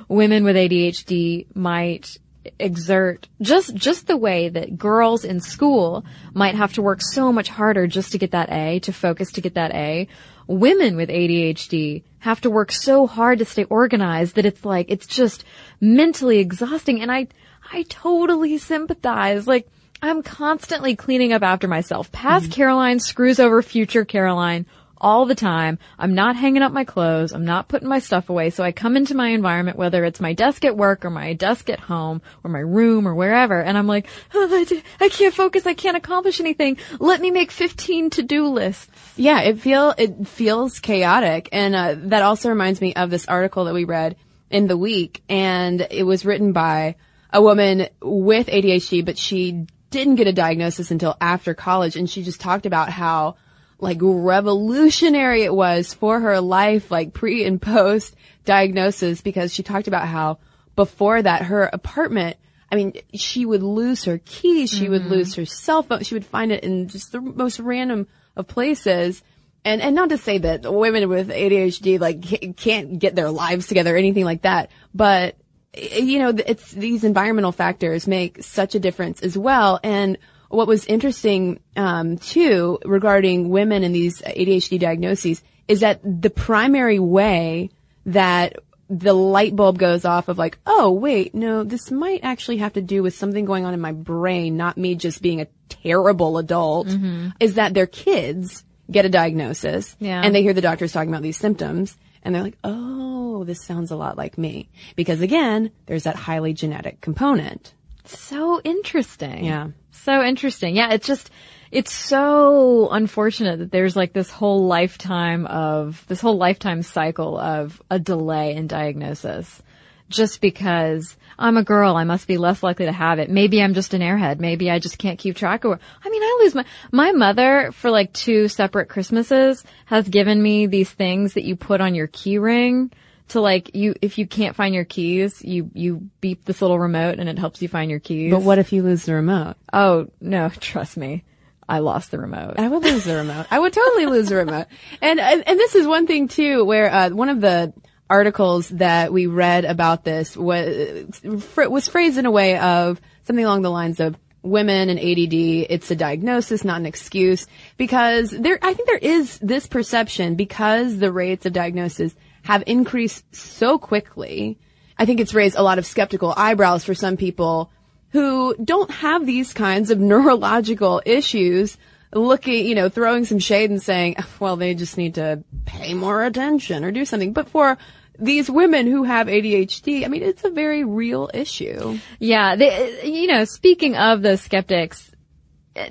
women 0.08 0.44
with 0.44 0.56
ADHD 0.56 1.54
might 1.54 2.18
exert 2.60 3.28
just, 3.40 3.74
just 3.74 4.06
the 4.06 4.16
way 4.16 4.48
that 4.48 4.76
girls 4.76 5.24
in 5.24 5.40
school 5.40 6.04
might 6.32 6.54
have 6.54 6.74
to 6.74 6.82
work 6.82 7.00
so 7.02 7.32
much 7.32 7.48
harder 7.48 7.86
just 7.86 8.12
to 8.12 8.18
get 8.18 8.32
that 8.32 8.50
A, 8.52 8.78
to 8.80 8.92
focus 8.92 9.32
to 9.32 9.40
get 9.40 9.54
that 9.54 9.72
A. 9.72 10.06
Women 10.46 10.96
with 10.96 11.08
ADHD 11.08 12.02
have 12.20 12.40
to 12.42 12.50
work 12.50 12.72
so 12.72 13.06
hard 13.06 13.38
to 13.40 13.44
stay 13.44 13.64
organized 13.64 14.36
that 14.36 14.46
it's 14.46 14.64
like, 14.64 14.86
it's 14.90 15.06
just 15.06 15.44
mentally 15.80 16.38
exhausting. 16.38 17.02
And 17.02 17.10
I, 17.10 17.28
I 17.72 17.84
totally 17.84 18.58
sympathize. 18.58 19.46
Like, 19.46 19.68
I'm 20.02 20.22
constantly 20.22 20.94
cleaning 20.94 21.32
up 21.32 21.42
after 21.42 21.68
myself. 21.68 22.12
Past 22.12 22.46
mm-hmm. 22.46 22.52
Caroline 22.52 23.00
screws 23.00 23.40
over 23.40 23.62
future 23.62 24.04
Caroline 24.04 24.66
all 25.06 25.24
the 25.24 25.36
time. 25.36 25.78
I'm 26.00 26.16
not 26.16 26.34
hanging 26.34 26.62
up 26.62 26.72
my 26.72 26.82
clothes. 26.82 27.30
I'm 27.30 27.44
not 27.44 27.68
putting 27.68 27.88
my 27.88 28.00
stuff 28.00 28.28
away. 28.28 28.50
So 28.50 28.64
I 28.64 28.72
come 28.72 28.96
into 28.96 29.14
my 29.14 29.28
environment, 29.28 29.78
whether 29.78 30.04
it's 30.04 30.18
my 30.18 30.32
desk 30.32 30.64
at 30.64 30.76
work 30.76 31.04
or 31.04 31.10
my 31.10 31.32
desk 31.32 31.70
at 31.70 31.78
home 31.78 32.22
or 32.42 32.50
my 32.50 32.58
room 32.58 33.06
or 33.06 33.14
wherever, 33.14 33.62
and 33.62 33.78
I'm 33.78 33.86
like, 33.86 34.08
oh, 34.34 34.66
I 35.00 35.08
can't 35.08 35.32
focus. 35.32 35.64
I 35.64 35.74
can't 35.74 35.96
accomplish 35.96 36.40
anything. 36.40 36.78
Let 36.98 37.20
me 37.20 37.30
make 37.30 37.52
15 37.52 38.10
to-do 38.10 38.48
lists. 38.48 38.90
Yeah, 39.14 39.42
it 39.42 39.60
feel 39.60 39.94
it 39.96 40.26
feels 40.26 40.80
chaotic, 40.80 41.50
and 41.52 41.76
uh, 41.76 41.94
that 42.08 42.24
also 42.24 42.48
reminds 42.48 42.80
me 42.80 42.92
of 42.94 43.08
this 43.08 43.28
article 43.28 43.66
that 43.66 43.74
we 43.74 43.84
read 43.84 44.16
in 44.50 44.66
the 44.66 44.76
week, 44.76 45.22
and 45.28 45.86
it 45.88 46.02
was 46.02 46.24
written 46.24 46.52
by 46.52 46.96
a 47.32 47.40
woman 47.40 47.86
with 48.02 48.48
ADHD, 48.48 49.04
but 49.04 49.18
she 49.18 49.66
didn't 49.90 50.16
get 50.16 50.26
a 50.26 50.32
diagnosis 50.32 50.90
until 50.90 51.16
after 51.20 51.54
college, 51.54 51.94
and 51.94 52.10
she 52.10 52.24
just 52.24 52.40
talked 52.40 52.66
about 52.66 52.88
how 52.88 53.36
like 53.78 53.98
revolutionary 54.00 55.42
it 55.42 55.54
was 55.54 55.92
for 55.94 56.20
her 56.20 56.40
life, 56.40 56.90
like 56.90 57.12
pre 57.12 57.44
and 57.44 57.60
post 57.60 58.14
diagnosis, 58.44 59.20
because 59.20 59.52
she 59.52 59.62
talked 59.62 59.88
about 59.88 60.08
how 60.08 60.38
before 60.76 61.20
that 61.20 61.42
her 61.42 61.64
apartment. 61.64 62.36
I 62.70 62.76
mean, 62.76 62.94
she 63.14 63.46
would 63.46 63.62
lose 63.62 64.04
her 64.04 64.18
keys, 64.24 64.70
she 64.70 64.88
would 64.88 65.02
Mhm. 65.02 65.10
lose 65.10 65.34
her 65.34 65.44
cell 65.46 65.82
phone, 65.82 66.02
she 66.02 66.14
would 66.14 66.26
find 66.26 66.50
it 66.52 66.64
in 66.64 66.88
just 66.88 67.12
the 67.12 67.20
most 67.20 67.60
random 67.60 68.06
of 68.34 68.46
places. 68.46 69.22
And, 69.64 69.80
and 69.82 69.94
not 69.94 70.10
to 70.10 70.18
say 70.18 70.38
that 70.38 70.72
women 70.72 71.08
with 71.08 71.30
ADHD 71.30 71.98
like 71.98 72.56
can't 72.56 72.98
get 72.98 73.14
their 73.14 73.30
lives 73.30 73.66
together 73.66 73.94
or 73.94 73.98
anything 73.98 74.24
like 74.24 74.42
that, 74.42 74.70
but 74.94 75.36
you 75.76 76.18
know, 76.18 76.32
it's 76.46 76.70
these 76.70 77.04
environmental 77.04 77.52
factors 77.52 78.06
make 78.06 78.42
such 78.42 78.74
a 78.74 78.80
difference 78.80 79.20
as 79.20 79.36
well. 79.36 79.78
And 79.82 80.16
what 80.48 80.68
was 80.68 80.84
interesting, 80.86 81.60
um, 81.76 82.18
too, 82.18 82.78
regarding 82.84 83.48
women 83.48 83.82
and 83.84 83.94
these 83.94 84.20
ADHD 84.22 84.78
diagnoses 84.78 85.42
is 85.68 85.80
that 85.80 86.00
the 86.04 86.30
primary 86.30 86.98
way 86.98 87.70
that 88.06 88.56
the 88.88 89.12
light 89.12 89.56
bulb 89.56 89.78
goes 89.78 90.04
off 90.04 90.28
of 90.28 90.38
like, 90.38 90.58
oh 90.64 90.92
wait, 90.92 91.34
no, 91.34 91.64
this 91.64 91.90
might 91.90 92.20
actually 92.22 92.58
have 92.58 92.74
to 92.74 92.80
do 92.82 93.02
with 93.02 93.14
something 93.16 93.44
going 93.44 93.64
on 93.64 93.74
in 93.74 93.80
my 93.80 93.90
brain, 93.92 94.56
not 94.56 94.78
me 94.78 94.94
just 94.94 95.20
being 95.22 95.40
a 95.40 95.48
terrible 95.68 96.38
adult, 96.38 96.86
Mhm. 96.86 97.32
is 97.40 97.54
that 97.54 97.74
their 97.74 97.86
kids 97.88 98.62
get 98.88 99.04
a 99.04 99.08
diagnosis 99.08 99.96
Yeah. 99.98 100.22
and 100.22 100.32
they 100.32 100.42
hear 100.42 100.52
the 100.52 100.60
doctors 100.60 100.92
talking 100.92 101.08
about 101.10 101.22
these 101.22 101.36
symptoms 101.36 101.96
and 102.22 102.32
they're 102.32 102.42
like, 102.44 102.58
oh, 102.62 103.42
this 103.42 103.60
sounds 103.64 103.90
a 103.90 103.96
lot 103.96 104.16
like 104.16 104.38
me. 104.38 104.68
Because 104.94 105.20
again, 105.20 105.72
there's 105.86 106.04
that 106.04 106.14
highly 106.14 106.52
genetic 106.52 107.00
component. 107.00 107.74
So 108.04 108.60
interesting. 108.62 109.44
Yeah. 109.44 109.68
So 110.06 110.22
interesting. 110.22 110.76
Yeah, 110.76 110.92
it's 110.92 111.08
just, 111.08 111.32
it's 111.72 111.92
so 111.92 112.88
unfortunate 112.92 113.58
that 113.58 113.72
there's 113.72 113.96
like 113.96 114.12
this 114.12 114.30
whole 114.30 114.68
lifetime 114.68 115.46
of, 115.46 116.04
this 116.06 116.20
whole 116.20 116.36
lifetime 116.36 116.84
cycle 116.84 117.36
of 117.36 117.82
a 117.90 117.98
delay 117.98 118.54
in 118.54 118.68
diagnosis. 118.68 119.60
Just 120.08 120.40
because 120.40 121.16
I'm 121.36 121.56
a 121.56 121.64
girl, 121.64 121.96
I 121.96 122.04
must 122.04 122.28
be 122.28 122.38
less 122.38 122.62
likely 122.62 122.86
to 122.86 122.92
have 122.92 123.18
it. 123.18 123.30
Maybe 123.30 123.60
I'm 123.60 123.74
just 123.74 123.94
an 123.94 124.00
airhead. 124.00 124.38
Maybe 124.38 124.70
I 124.70 124.78
just 124.78 124.96
can't 124.96 125.18
keep 125.18 125.34
track 125.34 125.64
of. 125.64 125.72
I 125.72 126.08
mean, 126.08 126.22
I 126.22 126.38
lose 126.40 126.54
my, 126.54 126.64
my 126.92 127.10
mother 127.10 127.72
for 127.72 127.90
like 127.90 128.12
two 128.12 128.46
separate 128.46 128.88
Christmases 128.88 129.64
has 129.86 130.08
given 130.08 130.40
me 130.40 130.68
these 130.68 130.88
things 130.88 131.34
that 131.34 131.42
you 131.42 131.56
put 131.56 131.80
on 131.80 131.96
your 131.96 132.06
key 132.06 132.38
ring 132.38 132.92
to 133.28 133.40
like 133.40 133.74
you, 133.74 133.94
if 134.00 134.18
you 134.18 134.26
can't 134.26 134.54
find 134.54 134.74
your 134.74 134.84
keys, 134.84 135.42
you, 135.42 135.70
you 135.74 136.08
beep 136.20 136.44
this 136.44 136.62
little 136.62 136.78
remote 136.78 137.18
and 137.18 137.28
it 137.28 137.38
helps 137.38 137.60
you 137.60 137.68
find 137.68 137.90
your 137.90 138.00
keys. 138.00 138.32
But 138.32 138.42
what 138.42 138.58
if 138.58 138.72
you 138.72 138.82
lose 138.82 139.04
the 139.04 139.14
remote? 139.14 139.56
Oh, 139.72 140.08
no, 140.20 140.48
trust 140.60 140.96
me. 140.96 141.24
I 141.68 141.80
lost 141.80 142.12
the 142.12 142.18
remote. 142.18 142.54
I 142.58 142.68
would 142.68 142.84
lose 142.84 143.04
the 143.04 143.16
remote. 143.16 143.46
I 143.50 143.58
would 143.58 143.72
totally 143.72 144.06
lose 144.06 144.28
the 144.28 144.36
remote. 144.36 144.66
And, 145.02 145.18
and 145.18 145.48
and 145.48 145.58
this 145.58 145.74
is 145.74 145.84
one 145.84 146.06
thing 146.06 146.28
too, 146.28 146.64
where 146.64 146.92
uh, 146.92 147.10
one 147.10 147.28
of 147.28 147.40
the 147.40 147.72
articles 148.08 148.68
that 148.68 149.12
we 149.12 149.26
read 149.26 149.64
about 149.64 150.04
this 150.04 150.36
was 150.36 151.20
was 151.24 151.88
phrased 151.88 152.18
in 152.18 152.26
a 152.26 152.30
way 152.30 152.56
of 152.56 153.00
something 153.24 153.44
along 153.44 153.62
the 153.62 153.70
lines 153.70 153.98
of 153.98 154.16
women 154.42 154.88
and 154.88 154.98
ADD. 155.00 155.34
It's 155.68 155.90
a 155.90 155.96
diagnosis, 155.96 156.64
not 156.64 156.78
an 156.78 156.86
excuse, 156.86 157.46
because 157.76 158.30
there. 158.30 158.58
I 158.62 158.72
think 158.72 158.88
there 158.88 158.98
is 158.98 159.38
this 159.40 159.66
perception 159.66 160.36
because 160.36 160.98
the 160.98 161.12
rates 161.12 161.46
of 161.46 161.52
diagnosis 161.52 162.14
have 162.46 162.62
increased 162.66 163.24
so 163.34 163.76
quickly. 163.76 164.58
I 164.96 165.04
think 165.04 165.18
it's 165.18 165.34
raised 165.34 165.56
a 165.56 165.62
lot 165.62 165.78
of 165.78 165.86
skeptical 165.86 166.32
eyebrows 166.36 166.84
for 166.84 166.94
some 166.94 167.16
people 167.16 167.72
who 168.10 168.54
don't 168.62 168.90
have 168.90 169.26
these 169.26 169.52
kinds 169.52 169.90
of 169.90 169.98
neurological 170.12 171.02
issues 171.04 171.76
looking, 172.12 172.64
you 172.64 172.76
know, 172.76 172.88
throwing 172.88 173.24
some 173.24 173.40
shade 173.40 173.70
and 173.70 173.82
saying, 173.82 174.14
oh, 174.18 174.28
well, 174.38 174.56
they 174.56 174.74
just 174.74 174.96
need 174.96 175.16
to 175.16 175.42
pay 175.64 175.92
more 175.92 176.24
attention 176.24 176.84
or 176.84 176.92
do 176.92 177.04
something. 177.04 177.32
But 177.32 177.48
for 177.48 177.78
these 178.16 178.48
women 178.48 178.86
who 178.86 179.02
have 179.02 179.26
ADHD, 179.26 180.04
I 180.04 180.08
mean, 180.08 180.22
it's 180.22 180.44
a 180.44 180.50
very 180.50 180.84
real 180.84 181.28
issue. 181.34 181.98
Yeah, 182.20 182.54
they, 182.54 183.10
you 183.10 183.26
know, 183.26 183.44
speaking 183.44 183.96
of 183.96 184.22
those 184.22 184.40
skeptics, 184.40 185.10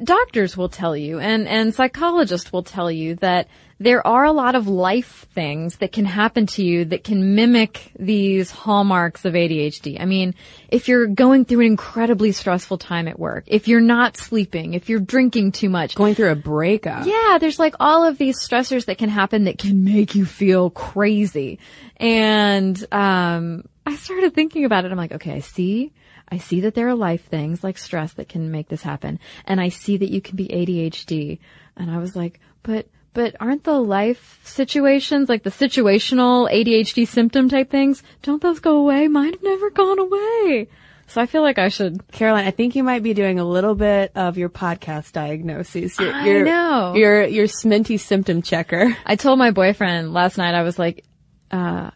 doctors 0.01 0.55
will 0.55 0.69
tell 0.69 0.95
you 0.95 1.19
and, 1.19 1.49
and 1.49 1.75
psychologists 1.75 2.53
will 2.53 2.63
tell 2.63 2.89
you 2.89 3.15
that 3.15 3.49
there 3.79 4.05
are 4.07 4.23
a 4.23 4.31
lot 4.31 4.55
of 4.55 4.67
life 4.67 5.25
things 5.33 5.77
that 5.77 5.91
can 5.91 6.05
happen 6.05 6.45
to 6.47 6.63
you 6.63 6.85
that 6.85 7.03
can 7.03 7.35
mimic 7.35 7.91
these 7.99 8.49
hallmarks 8.49 9.25
of 9.25 9.33
ADHD. 9.33 9.99
I 9.99 10.05
mean, 10.05 10.33
if 10.69 10.87
you're 10.87 11.07
going 11.07 11.43
through 11.43 11.61
an 11.61 11.65
incredibly 11.67 12.31
stressful 12.31 12.77
time 12.77 13.07
at 13.07 13.19
work, 13.19 13.43
if 13.47 13.67
you're 13.67 13.81
not 13.81 14.15
sleeping, 14.15 14.75
if 14.75 14.87
you're 14.87 15.01
drinking 15.01 15.51
too 15.51 15.69
much, 15.69 15.95
going 15.95 16.15
through 16.15 16.31
a 16.31 16.35
breakup. 16.35 17.05
Yeah, 17.05 17.37
there's 17.39 17.59
like 17.59 17.75
all 17.79 18.05
of 18.05 18.17
these 18.17 18.39
stressors 18.39 18.85
that 18.85 18.97
can 18.97 19.09
happen 19.09 19.43
that 19.43 19.57
can 19.57 19.83
make 19.83 20.15
you 20.15 20.25
feel 20.25 20.69
crazy. 20.69 21.59
And, 21.97 22.85
um, 22.93 23.67
I 23.85 23.95
started 23.97 24.33
thinking 24.33 24.65
about 24.65 24.85
it. 24.85 24.91
I'm 24.91 24.97
like, 24.97 25.11
okay, 25.13 25.33
I 25.33 25.41
see. 25.41 25.93
I 26.29 26.39
see 26.39 26.61
that 26.61 26.73
there 26.73 26.87
are 26.87 26.95
life 26.95 27.25
things 27.25 27.63
like 27.63 27.77
stress 27.77 28.13
that 28.13 28.29
can 28.29 28.51
make 28.51 28.67
this 28.67 28.81
happen. 28.81 29.19
And 29.45 29.61
I 29.61 29.69
see 29.69 29.97
that 29.97 30.09
you 30.09 30.21
can 30.21 30.37
be 30.37 30.47
ADHD. 30.47 31.39
And 31.77 31.91
I 31.91 31.99
was 31.99 32.15
like, 32.15 32.39
but, 32.63 32.87
but 33.15 33.35
aren't 33.39 33.63
the 33.63 33.79
life 33.79 34.39
situations, 34.43 35.29
like 35.29 35.41
the 35.41 35.49
situational 35.49 36.51
ADHD 36.51 37.07
symptom 37.07 37.49
type 37.49 37.71
things, 37.71 38.03
don't 38.21 38.41
those 38.41 38.59
go 38.59 38.77
away? 38.77 39.07
Mine 39.07 39.31
have 39.31 39.41
never 39.41 39.71
gone 39.71 39.97
away. 39.97 40.67
So 41.07 41.21
I 41.21 41.25
feel 41.25 41.41
like 41.41 41.57
I 41.57 41.69
should. 41.69 42.11
Caroline, 42.11 42.45
I 42.45 42.51
think 42.51 42.75
you 42.75 42.83
might 42.83 43.03
be 43.03 43.13
doing 43.13 43.39
a 43.39 43.45
little 43.45 43.73
bit 43.73 44.11
of 44.15 44.37
your 44.37 44.49
podcast 44.49 45.13
diagnoses. 45.13 45.97
Your, 45.97 46.13
I 46.13 46.25
your, 46.25 46.45
know. 46.45 46.93
Your, 46.95 47.23
your 47.25 47.47
Sminty 47.47 47.99
symptom 47.99 48.41
checker. 48.41 48.95
I 49.05 49.15
told 49.15 49.39
my 49.39 49.51
boyfriend 49.51 50.13
last 50.13 50.37
night, 50.37 50.53
I 50.53 50.63
was 50.63 50.77
like, 50.77 51.05
uh, 51.51 51.91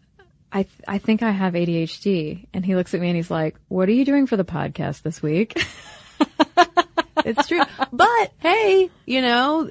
I, 0.52 0.64
th- 0.64 0.84
I 0.88 1.00
think 1.00 1.22
I 1.22 1.32
have 1.32 1.54
ADHD. 1.54 2.48
And 2.54 2.66
he 2.66 2.76
looks 2.76 2.94
at 2.94 3.02
me 3.02 3.08
and 3.08 3.18
he's 3.18 3.32
like, 3.32 3.56
what 3.68 3.90
are 3.90 3.94
you 3.94 4.06
doing 4.06 4.26
for 4.26 4.38
the 4.38 4.46
podcast 4.46 5.02
this 5.02 5.22
week? 5.22 5.54
it's 7.26 7.48
true. 7.48 7.62
But 7.92 8.32
hey, 8.40 8.90
you 9.06 9.22
know, 9.22 9.70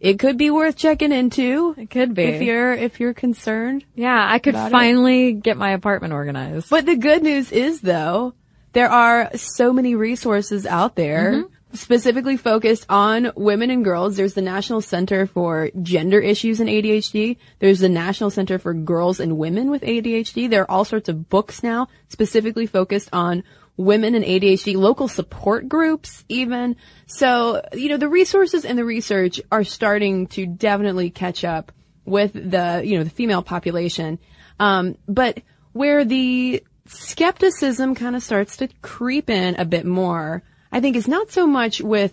it 0.00 0.18
could 0.18 0.36
be 0.36 0.50
worth 0.50 0.76
checking 0.76 1.12
into. 1.12 1.74
It 1.78 1.90
could 1.90 2.14
be. 2.14 2.24
If 2.24 2.42
you're, 2.42 2.72
if 2.74 3.00
you're 3.00 3.14
concerned. 3.14 3.84
Yeah, 3.94 4.22
I 4.26 4.38
could 4.38 4.54
about 4.54 4.68
it. 4.68 4.72
finally 4.72 5.32
get 5.32 5.56
my 5.56 5.70
apartment 5.72 6.12
organized. 6.12 6.68
But 6.70 6.86
the 6.86 6.96
good 6.96 7.22
news 7.22 7.52
is 7.52 7.80
though, 7.80 8.34
there 8.72 8.90
are 8.90 9.30
so 9.36 9.72
many 9.72 9.94
resources 9.94 10.66
out 10.66 10.96
there 10.96 11.32
Mm-hmm. 11.32 11.76
specifically 11.76 12.36
focused 12.36 12.86
on 12.88 13.32
women 13.36 13.70
and 13.70 13.84
girls. 13.84 14.16
There's 14.16 14.34
the 14.34 14.42
National 14.42 14.80
Center 14.80 15.26
for 15.26 15.70
Gender 15.82 16.20
Issues 16.20 16.60
in 16.60 16.66
ADHD. 16.68 17.36
There's 17.58 17.80
the 17.80 17.88
National 17.88 18.30
Center 18.30 18.58
for 18.58 18.74
Girls 18.74 19.18
and 19.20 19.38
Women 19.38 19.70
with 19.70 19.82
ADHD. 19.82 20.48
There 20.50 20.62
are 20.62 20.70
all 20.70 20.84
sorts 20.84 21.08
of 21.08 21.28
books 21.28 21.62
now 21.62 21.88
specifically 22.08 22.66
focused 22.66 23.08
on 23.12 23.42
women 23.76 24.14
and 24.14 24.24
ADHD, 24.24 24.76
local 24.76 25.08
support 25.08 25.68
groups 25.68 26.24
even. 26.28 26.76
So, 27.06 27.62
you 27.72 27.88
know, 27.88 27.96
the 27.96 28.08
resources 28.08 28.64
and 28.64 28.78
the 28.78 28.84
research 28.84 29.40
are 29.50 29.64
starting 29.64 30.28
to 30.28 30.46
definitely 30.46 31.10
catch 31.10 31.44
up 31.44 31.72
with 32.04 32.32
the, 32.32 32.82
you 32.84 32.98
know, 32.98 33.04
the 33.04 33.10
female 33.10 33.42
population. 33.42 34.18
Um, 34.60 34.96
but 35.08 35.42
where 35.72 36.04
the 36.04 36.62
skepticism 36.86 37.94
kind 37.94 38.14
of 38.14 38.22
starts 38.22 38.58
to 38.58 38.68
creep 38.82 39.28
in 39.30 39.56
a 39.56 39.64
bit 39.64 39.86
more, 39.86 40.42
I 40.70 40.80
think 40.80 40.96
is 40.96 41.08
not 41.08 41.30
so 41.30 41.46
much 41.46 41.80
with, 41.80 42.12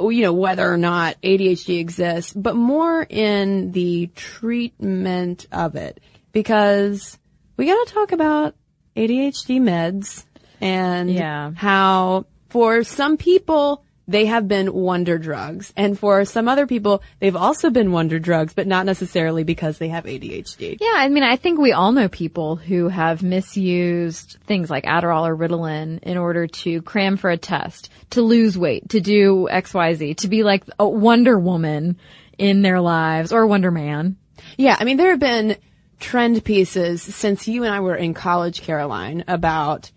you 0.00 0.22
know, 0.22 0.32
whether 0.32 0.70
or 0.70 0.78
not 0.78 1.20
ADHD 1.22 1.80
exists, 1.80 2.32
but 2.32 2.56
more 2.56 3.02
in 3.02 3.72
the 3.72 4.06
treatment 4.14 5.46
of 5.52 5.74
it. 5.74 6.00
Because 6.32 7.18
we 7.56 7.66
gotta 7.66 7.90
talk 7.90 8.12
about 8.12 8.54
ADHD 8.96 9.60
meds 9.60 10.24
and 10.60 11.10
Yeah. 11.10 11.52
how 11.54 12.26
for 12.48 12.82
some 12.84 13.16
people, 13.16 13.82
they 14.10 14.24
have 14.24 14.48
been 14.48 14.72
wonder 14.72 15.18
drugs. 15.18 15.70
And 15.76 15.98
for 15.98 16.24
some 16.24 16.48
other 16.48 16.66
people, 16.66 17.02
they've 17.20 17.36
also 17.36 17.68
been 17.68 17.92
wonder 17.92 18.18
drugs, 18.18 18.54
but 18.54 18.66
not 18.66 18.86
necessarily 18.86 19.44
because 19.44 19.76
they 19.76 19.88
have 19.88 20.06
ADHD. 20.06 20.78
Yeah, 20.80 20.94
I 20.94 21.10
mean, 21.10 21.22
I 21.22 21.36
think 21.36 21.58
we 21.60 21.72
all 21.72 21.92
know 21.92 22.08
people 22.08 22.56
who 22.56 22.88
have 22.88 23.22
misused 23.22 24.38
things 24.46 24.70
like 24.70 24.84
Adderall 24.84 25.28
or 25.28 25.36
Ritalin 25.36 25.98
in 26.02 26.16
order 26.16 26.46
to 26.46 26.80
cram 26.82 27.18
for 27.18 27.28
a 27.28 27.36
test, 27.36 27.90
to 28.10 28.22
lose 28.22 28.56
weight, 28.56 28.88
to 28.90 29.00
do 29.00 29.46
XYZ, 29.50 30.16
to 30.18 30.28
be 30.28 30.42
like 30.42 30.64
a 30.78 30.88
Wonder 30.88 31.38
Woman 31.38 31.98
in 32.38 32.62
their 32.62 32.80
lives 32.80 33.30
or 33.30 33.46
Wonder 33.46 33.70
Man. 33.70 34.16
Yeah, 34.56 34.76
I 34.80 34.84
mean, 34.84 34.96
there 34.96 35.10
have 35.10 35.20
been 35.20 35.56
trend 36.00 36.42
pieces 36.44 37.02
since 37.02 37.46
you 37.46 37.64
and 37.64 37.74
I 37.74 37.80
were 37.80 37.96
in 37.96 38.14
college, 38.14 38.62
Caroline, 38.62 39.24
about 39.28 39.90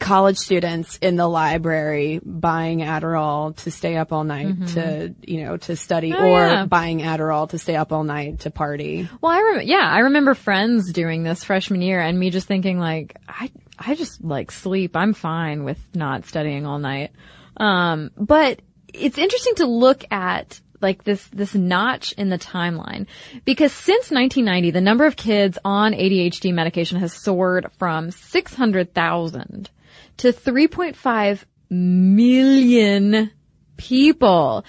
college 0.00 0.38
students 0.38 0.96
in 1.02 1.16
the 1.16 1.26
library 1.28 2.20
buying 2.24 2.78
Adderall 2.80 3.54
to 3.58 3.70
stay 3.70 3.96
up 3.96 4.12
all 4.12 4.24
night 4.24 4.46
Mhm. 4.58 4.74
to, 4.74 5.14
you 5.30 5.44
know, 5.44 5.56
to 5.58 5.76
study 5.76 6.12
Oh, 6.16 6.24
or 6.24 6.46
yeah. 6.46 6.64
buying 6.66 7.00
Adderall 7.00 7.48
to 7.50 7.58
stay 7.58 7.76
up 7.76 7.92
all 7.92 8.04
night 8.04 8.40
to 8.40 8.50
party. 8.50 9.08
Well, 9.20 9.32
I 9.32 9.38
remember, 9.40 9.62
yeah, 9.64 9.82
I 9.90 9.98
remember 10.00 10.34
friends 10.34 10.92
doing 10.92 11.22
this 11.24 11.44
freshman 11.44 11.82
year 11.82 12.00
and 12.00 12.18
me 12.18 12.30
just 12.30 12.46
thinking 12.48 12.78
like, 12.78 13.16
I, 13.28 13.50
I 13.78 13.94
just 13.94 14.22
like 14.24 14.50
sleep. 14.50 14.96
I'm 14.96 15.12
fine 15.12 15.64
with 15.64 15.78
not 15.94 16.24
studying 16.26 16.64
all 16.64 16.78
night. 16.78 17.10
Um, 17.58 18.10
but 18.16 18.60
it's 18.94 19.18
interesting 19.18 19.56
to 19.56 19.66
look 19.66 20.04
at 20.10 20.60
like 20.80 21.04
this, 21.04 21.26
this 21.28 21.54
notch 21.54 22.12
in 22.12 22.28
the 22.28 22.38
timeline 22.38 23.06
because 23.44 23.72
since 23.72 24.10
1990, 24.10 24.70
the 24.70 24.80
number 24.80 25.06
of 25.06 25.16
kids 25.16 25.58
on 25.64 25.92
ADHD 25.92 26.52
medication 26.52 26.98
has 26.98 27.12
soared 27.12 27.66
from 27.78 28.10
600,000 28.10 29.70
to 30.18 30.32
3.5 30.32 31.44
million 31.70 33.30
people. 33.76 34.64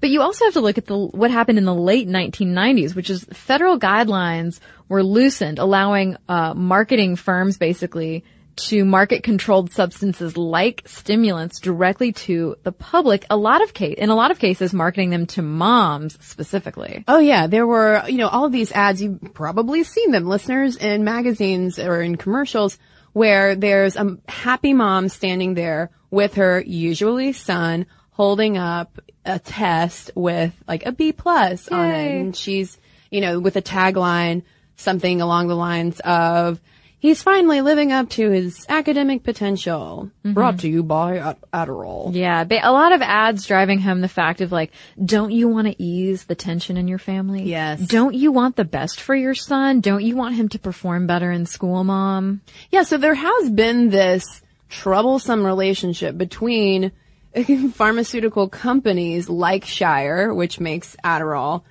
But 0.00 0.10
you 0.10 0.20
also 0.20 0.44
have 0.44 0.54
to 0.54 0.60
look 0.60 0.78
at 0.78 0.86
the 0.86 0.96
what 0.96 1.30
happened 1.30 1.58
in 1.58 1.64
the 1.64 1.74
late 1.74 2.06
1990s, 2.06 2.94
which 2.94 3.10
is 3.10 3.24
federal 3.32 3.78
guidelines 3.78 4.60
were 4.88 5.02
loosened, 5.02 5.58
allowing 5.58 6.16
uh, 6.28 6.54
marketing 6.54 7.16
firms 7.16 7.58
basically 7.58 8.24
to 8.56 8.84
market 8.84 9.22
controlled 9.22 9.70
substances 9.70 10.36
like 10.36 10.82
stimulants 10.86 11.60
directly 11.60 12.12
to 12.12 12.56
the 12.62 12.72
public. 12.72 13.24
A 13.30 13.36
lot 13.36 13.62
of 13.62 13.74
case, 13.74 13.96
in 13.98 14.10
a 14.10 14.14
lot 14.14 14.30
of 14.30 14.38
cases, 14.38 14.72
marketing 14.72 15.10
them 15.10 15.26
to 15.26 15.42
moms 15.42 16.18
specifically. 16.24 17.04
Oh 17.06 17.18
yeah, 17.18 17.46
there 17.46 17.66
were, 17.66 18.02
you 18.08 18.16
know, 18.16 18.28
all 18.28 18.46
of 18.46 18.52
these 18.52 18.72
ads, 18.72 19.02
you've 19.02 19.34
probably 19.34 19.84
seen 19.84 20.10
them, 20.10 20.26
listeners, 20.26 20.76
in 20.76 21.04
magazines 21.04 21.78
or 21.78 22.00
in 22.00 22.16
commercials 22.16 22.78
where 23.12 23.54
there's 23.54 23.96
a 23.96 24.18
happy 24.28 24.74
mom 24.74 25.08
standing 25.08 25.54
there 25.54 25.90
with 26.10 26.34
her 26.34 26.60
usually 26.60 27.32
son 27.32 27.86
holding 28.10 28.56
up 28.56 28.98
a 29.24 29.38
test 29.38 30.10
with 30.14 30.52
like 30.66 30.86
a 30.86 30.92
B 30.92 31.12
plus 31.12 31.68
on 31.68 31.90
it. 31.90 32.20
And 32.20 32.36
she's, 32.36 32.78
you 33.10 33.20
know, 33.20 33.40
with 33.40 33.56
a 33.56 33.62
tagline, 33.62 34.42
something 34.76 35.20
along 35.20 35.48
the 35.48 35.56
lines 35.56 36.00
of, 36.00 36.60
he's 36.98 37.22
finally 37.22 37.60
living 37.60 37.92
up 37.92 38.08
to 38.10 38.30
his 38.30 38.66
academic 38.68 39.22
potential. 39.22 40.10
Mm-hmm. 40.24 40.34
Brought 40.34 40.60
to 40.60 40.68
you 40.68 40.82
by 40.82 41.18
Ad- 41.18 41.36
Adderall. 41.52 42.14
Yeah, 42.14 42.44
a 42.62 42.72
lot 42.72 42.92
of 42.92 43.02
ads 43.02 43.46
driving 43.46 43.80
home 43.80 44.00
the 44.00 44.08
fact 44.08 44.40
of 44.40 44.52
like, 44.52 44.72
don't 45.02 45.30
you 45.30 45.48
want 45.48 45.66
to 45.68 45.82
ease 45.82 46.24
the 46.24 46.34
tension 46.34 46.76
in 46.76 46.88
your 46.88 46.98
family? 46.98 47.44
Yes. 47.44 47.80
Don't 47.80 48.14
you 48.14 48.32
want 48.32 48.56
the 48.56 48.64
best 48.64 49.00
for 49.00 49.14
your 49.14 49.34
son? 49.34 49.80
Don't 49.80 50.02
you 50.02 50.16
want 50.16 50.34
him 50.34 50.48
to 50.50 50.58
perform 50.58 51.06
better 51.06 51.30
in 51.30 51.46
school, 51.46 51.84
mom? 51.84 52.40
Yeah, 52.70 52.82
so 52.82 52.96
there 52.96 53.14
has 53.14 53.50
been 53.50 53.90
this 53.90 54.42
troublesome 54.68 55.44
relationship 55.44 56.16
between 56.18 56.92
pharmaceutical 57.74 58.48
companies 58.48 59.28
like 59.28 59.64
Shire, 59.64 60.32
which 60.32 60.58
makes 60.58 60.96
Adderall, 61.04 61.62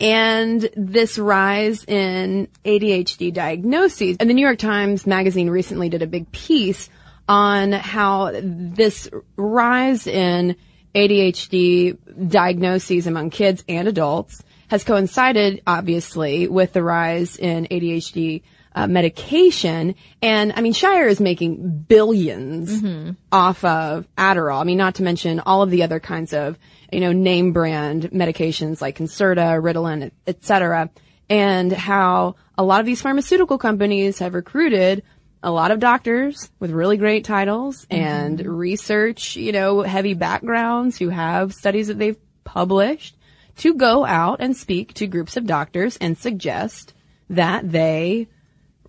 and 0.00 0.68
this 0.76 1.18
rise 1.18 1.84
in 1.84 2.48
ADHD 2.64 3.32
diagnoses. 3.32 4.16
And 4.20 4.28
the 4.28 4.34
New 4.34 4.44
York 4.44 4.58
Times 4.58 5.06
Magazine 5.06 5.48
recently 5.48 5.88
did 5.88 6.02
a 6.02 6.06
big 6.06 6.30
piece 6.32 6.90
on 7.28 7.72
how 7.72 8.30
this 8.34 9.08
rise 9.36 10.06
in 10.06 10.56
ADHD 10.94 11.96
diagnoses 12.28 13.06
among 13.06 13.30
kids 13.30 13.64
and 13.68 13.88
adults 13.88 14.42
has 14.68 14.84
coincided, 14.84 15.62
obviously, 15.66 16.48
with 16.48 16.72
the 16.72 16.82
rise 16.82 17.36
in 17.36 17.66
ADHD 17.70 18.42
uh, 18.74 18.86
medication. 18.86 19.94
And 20.20 20.52
I 20.54 20.60
mean, 20.60 20.72
Shire 20.72 21.08
is 21.08 21.20
making 21.20 21.86
1000000000s 21.88 23.16
off 23.32 23.64
of 23.64 24.06
Adderall. 24.16 24.60
I 24.60 24.64
mean, 24.64 24.78
not 24.78 24.96
to 24.96 25.02
mention 25.02 25.40
all 25.40 25.62
of 25.62 25.70
the 25.70 25.82
other 25.82 26.00
kinds 26.00 26.32
of, 26.32 26.58
you 26.92 27.00
know, 27.00 27.12
name 27.12 27.52
brand 27.52 28.10
medications 28.10 28.80
like 28.80 28.98
Concerta, 28.98 29.60
Ritalin, 29.60 30.10
et 30.26 30.44
cetera. 30.44 30.90
And 31.28 31.72
how 31.72 32.36
a 32.56 32.62
lot 32.62 32.80
of 32.80 32.86
these 32.86 33.02
pharmaceutical 33.02 33.58
companies 33.58 34.20
have 34.20 34.34
recruited 34.34 35.02
a 35.42 35.50
lot 35.50 35.70
of 35.70 35.80
doctors 35.80 36.50
with 36.58 36.70
really 36.70 36.96
great 36.96 37.24
titles 37.24 37.86
mm-hmm. 37.86 38.02
and 38.02 38.46
research, 38.46 39.36
you 39.36 39.52
know, 39.52 39.82
heavy 39.82 40.14
backgrounds 40.14 40.98
who 40.98 41.08
have 41.08 41.52
studies 41.52 41.88
that 41.88 41.98
they've 41.98 42.18
published 42.44 43.16
to 43.58 43.74
go 43.74 44.04
out 44.04 44.40
and 44.40 44.56
speak 44.56 44.94
to 44.94 45.06
groups 45.06 45.36
of 45.36 45.46
doctors 45.46 45.96
and 45.96 46.16
suggest 46.16 46.94
that 47.30 47.70
they 47.70 48.28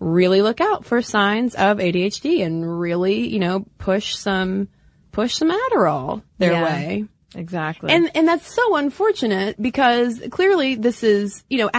really 0.00 0.42
look 0.42 0.60
out 0.60 0.84
for 0.84 1.02
signs 1.02 1.54
of 1.54 1.78
ADHD 1.78 2.44
and 2.44 2.78
really, 2.78 3.28
you 3.28 3.38
know, 3.38 3.64
push 3.78 4.14
some, 4.14 4.68
push 5.10 5.34
some 5.34 5.50
Adderall 5.50 6.22
their 6.38 6.52
Yeah, 6.52 6.64
way. 6.64 7.04
Exactly. 7.34 7.92
And, 7.92 8.10
and 8.14 8.26
that's 8.26 8.52
so 8.54 8.76
unfortunate 8.76 9.60
because 9.60 10.20
clearly 10.30 10.74
this 10.76 11.02
is, 11.02 11.44
you 11.50 11.58
know, 11.58 11.68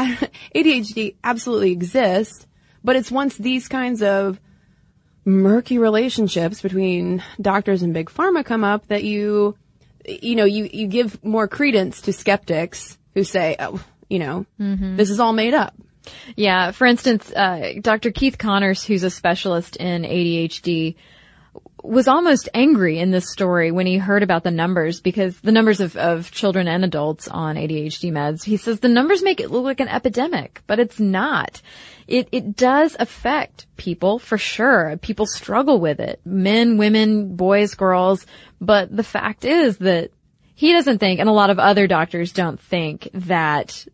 ADHD 0.56 1.16
absolutely 1.24 1.72
exists, 1.72 2.46
but 2.84 2.96
it's 2.96 3.12
once 3.12 3.36
these 3.36 3.68
kinds 3.68 4.02
of 4.04 4.40
murky 5.26 5.78
relationships 5.78 6.62
between 6.62 7.24
doctors 7.42 7.82
and 7.84 7.94
big 7.94 8.10
pharma 8.10 8.44
come 8.46 8.64
up 8.64 8.88
that 8.88 9.04
you, 9.04 9.56
you 10.06 10.36
know, 10.36 10.46
you, 10.46 10.70
you 10.72 10.88
give 10.88 11.24
more 11.24 11.48
credence 11.48 12.02
to 12.02 12.14
skeptics 12.14 12.98
who 13.16 13.24
say, 13.24 13.56
oh, 13.60 13.84
you 14.10 14.20
know, 14.20 14.46
Mhm. 14.60 14.98
this 14.98 15.10
is 15.10 15.20
all 15.20 15.34
made 15.34 15.54
up. 15.54 15.74
Yeah, 16.36 16.72
for 16.72 16.88
instance, 16.88 17.32
uh, 17.32 17.74
Dr. 17.82 18.12
Keith 18.12 18.38
Conners, 18.38 18.84
who's 18.84 19.04
a 19.04 19.10
specialist 19.12 19.76
in 19.76 20.04
ADHD, 20.04 20.96
was 21.84 22.08
almost 22.08 22.50
angry 22.54 23.00
in 23.00 23.12
this 23.12 23.32
story 23.32 23.72
when 23.72 23.86
he 23.86 23.98
heard 23.98 24.24
about 24.24 24.44
the 24.44 24.52
numbers 24.52 25.02
because 25.02 25.40
the 25.42 25.52
numbers 25.52 25.80
of, 25.80 25.96
of 25.96 26.32
children 26.32 26.68
and 26.68 26.84
adults 26.84 27.28
on 27.28 27.56
ADHD 27.56 28.12
meds. 28.12 28.44
He 28.44 28.58
says 28.58 28.80
the 28.80 28.88
numbers 28.88 29.24
make 29.24 29.40
it 29.40 29.52
look 29.52 29.64
like 29.64 29.80
an 29.80 29.88
epidemic, 29.88 30.62
but 30.68 30.80
it's 30.80 31.00
not. 31.00 31.62
It, 32.08 32.28
it 32.32 32.56
does 32.56 32.96
affect 33.00 33.68
people 33.78 34.20
for 34.20 34.38
sure. 34.38 34.98
People 34.98 35.26
struggle 35.26 35.80
with 35.80 36.00
it. 36.00 36.20
Men, 36.26 36.78
women, 36.78 37.36
boys, 37.36 37.76
girls. 37.76 38.26
But 38.60 38.96
the 38.96 39.04
fact 39.04 39.46
is 39.46 39.78
that 39.78 40.12
he 40.56 40.74
doesn't 40.74 40.98
think, 40.98 41.20
and 41.20 41.30
a 41.30 41.34
lot 41.34 41.52
of 41.52 41.60
other 41.60 41.88
doctors 41.88 42.34
don't 42.34 42.60
think 42.60 43.10
that 43.14 43.86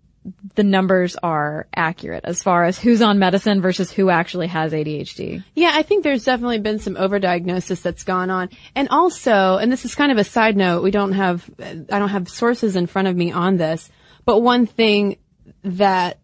the 0.55 0.63
numbers 0.63 1.15
are 1.21 1.67
accurate 1.75 2.25
as 2.25 2.41
far 2.41 2.63
as 2.65 2.79
who's 2.79 3.01
on 3.01 3.19
medicine 3.19 3.61
versus 3.61 3.91
who 3.91 4.09
actually 4.09 4.47
has 4.47 4.73
ADHD. 4.73 5.43
Yeah, 5.53 5.71
I 5.73 5.83
think 5.83 6.03
there's 6.03 6.23
definitely 6.23 6.59
been 6.59 6.79
some 6.79 6.95
overdiagnosis 6.95 7.81
that's 7.81 8.03
gone 8.03 8.29
on. 8.29 8.49
And 8.75 8.89
also, 8.89 9.57
and 9.57 9.71
this 9.71 9.85
is 9.85 9.93
kind 9.93 10.11
of 10.11 10.17
a 10.17 10.23
side 10.23 10.57
note, 10.57 10.81
we 10.81 10.91
don't 10.91 11.11
have, 11.11 11.47
I 11.59 11.99
don't 11.99 12.09
have 12.09 12.27
sources 12.27 12.75
in 12.75 12.87
front 12.87 13.07
of 13.07 13.15
me 13.15 13.31
on 13.31 13.57
this, 13.57 13.89
but 14.25 14.39
one 14.39 14.65
thing 14.65 15.17
that 15.63 16.19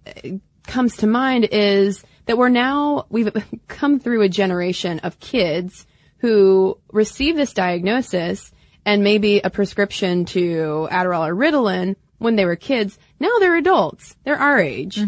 comes 0.66 0.98
to 0.98 1.08
mind 1.08 1.50
is 1.52 2.04
that 2.26 2.38
we're 2.38 2.50
now, 2.50 3.06
we've 3.10 3.32
come 3.68 4.00
through 4.00 4.22
a 4.22 4.30
generation 4.30 5.00
of 5.00 5.20
kids 5.20 5.86
who 6.18 6.78
receive 6.92 7.36
this 7.36 7.54
diagnosis 7.54 8.52
and 8.86 9.04
maybe 9.04 9.40
a 9.40 9.50
prescription 9.50 10.26
to 10.26 10.88
Adderall 10.92 11.28
or 11.28 11.36
Ritalin 11.36 11.96
when 12.22 12.36
they 12.36 12.46
were 12.46 12.56
kids. 12.56 13.00
Now 13.20 13.32
they're 13.40 13.56
adults. 13.56 14.16
They're 14.24 14.38
our 14.38 14.60
age. 14.60 15.00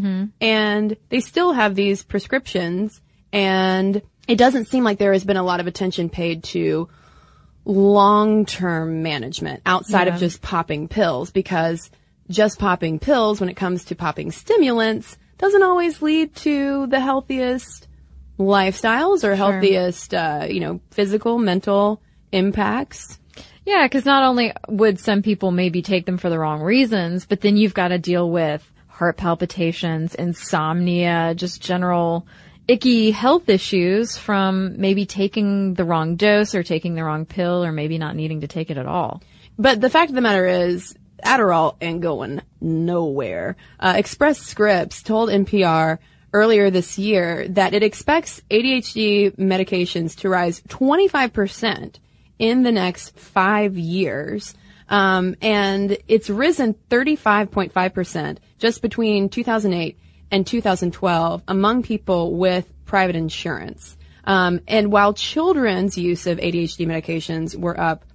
And 0.42 0.98
they 1.10 1.20
still 1.20 1.54
have 1.54 1.76
these 1.76 2.02
prescriptions 2.02 3.00
and 3.32 4.02
it 4.28 4.38
doesn't 4.38 4.66
seem 4.66 4.84
like 4.84 4.98
there 4.98 5.14
has 5.14 5.24
been 5.24 5.38
a 5.38 5.44
lot 5.44 5.60
of 5.60 5.68
attention 5.68 6.10
paid 6.10 6.44
to 6.46 6.90
long-term 7.66 9.04
management 9.04 9.62
outside 9.66 10.08
Yeah. 10.08 10.16
of 10.16 10.20
just 10.20 10.42
popping 10.42 10.88
pills 10.88 11.30
because 11.32 11.92
just 12.30 12.58
popping 12.58 12.98
pills 13.00 13.40
when 13.40 13.50
it 13.50 13.56
comes 13.56 13.86
to 13.86 13.96
popping 13.96 14.32
stimulants 14.32 15.18
doesn't 15.38 15.62
always 15.64 16.02
lead 16.02 16.34
to 16.38 16.88
the 16.88 17.00
healthiest 17.00 17.88
lifestyles 18.40 19.24
or 19.24 19.36
healthiest, 19.36 20.14
uh, 20.14 20.48
you 20.50 20.60
know, 20.62 20.80
physical, 20.92 21.38
mental 21.38 22.02
impacts. 22.32 23.20
Yeah, 23.66 23.86
because 23.86 24.06
not 24.06 24.24
only 24.24 24.52
would 24.68 25.00
some 25.00 25.22
people 25.22 25.52
maybe 25.52 25.82
take 25.82 26.06
them 26.06 26.18
for 26.18 26.30
the 26.30 26.40
wrong 26.40 26.62
reasons, 26.62 27.26
but 27.26 27.42
then 27.42 27.56
you've 27.56 27.74
got 27.74 27.90
to 27.90 27.98
deal 27.98 28.30
with 28.30 28.70
heart 28.88 29.18
palpitations, 29.18 30.16
insomnia, 30.16 31.34
just 31.36 31.62
general 31.62 32.28
icky 32.68 33.12
health 33.12 33.50
issues 33.50 34.18
from 34.18 34.80
maybe 34.80 35.06
taking 35.06 35.74
the 35.74 35.84
wrong 35.84 36.16
dose 36.16 36.56
or 36.56 36.64
taking 36.64 36.96
the 36.96 37.04
wrong 37.04 37.26
pill 37.26 37.64
or 37.64 37.72
maybe 37.72 37.98
not 37.98 38.16
needing 38.16 38.42
to 38.42 38.48
take 38.48 38.70
it 38.70 38.78
at 38.78 38.86
all. 38.86 39.22
But 39.58 39.82
the 39.82 39.90
fact 39.90 40.10
of 40.10 40.16
the 40.16 40.22
matter 40.22 40.46
is, 40.46 40.96
Adderall 41.24 41.76
ain't 41.82 42.02
going 42.02 42.42
nowhere. 42.60 43.56
Uh, 43.80 43.94
Express 43.96 44.40
Scripts 44.40 45.04
told 45.04 45.30
NPR 45.30 46.00
earlier 46.34 46.70
this 46.70 46.98
year 46.98 47.48
that 47.50 47.74
it 47.74 47.84
expects 47.84 48.42
ADHD 48.50 49.36
medications 49.38 50.18
to 50.18 50.30
rise 50.30 50.62
25% 50.62 51.96
in 52.40 52.64
the 52.64 52.72
next 52.72 53.18
five 53.18 53.78
years. 53.78 54.54
Um, 54.90 55.36
and 55.42 55.98
it's 56.08 56.30
risen 56.30 56.76
35.5% 56.90 58.38
just 58.60 58.82
between 58.82 59.30
2008 59.30 59.98
and 60.32 60.46
2012 60.46 61.44
among 61.48 61.84
people 61.84 62.36
with 62.36 62.72
private 62.86 63.16
insurance. 63.16 63.98
Um, 64.26 64.62
and 64.68 64.92
while 64.92 65.14
children's 65.14 65.98
use 65.98 66.28
of 66.28 66.38
ADHD 66.38 66.86
medications 66.88 67.56
were 67.56 67.80
up 67.80 68.06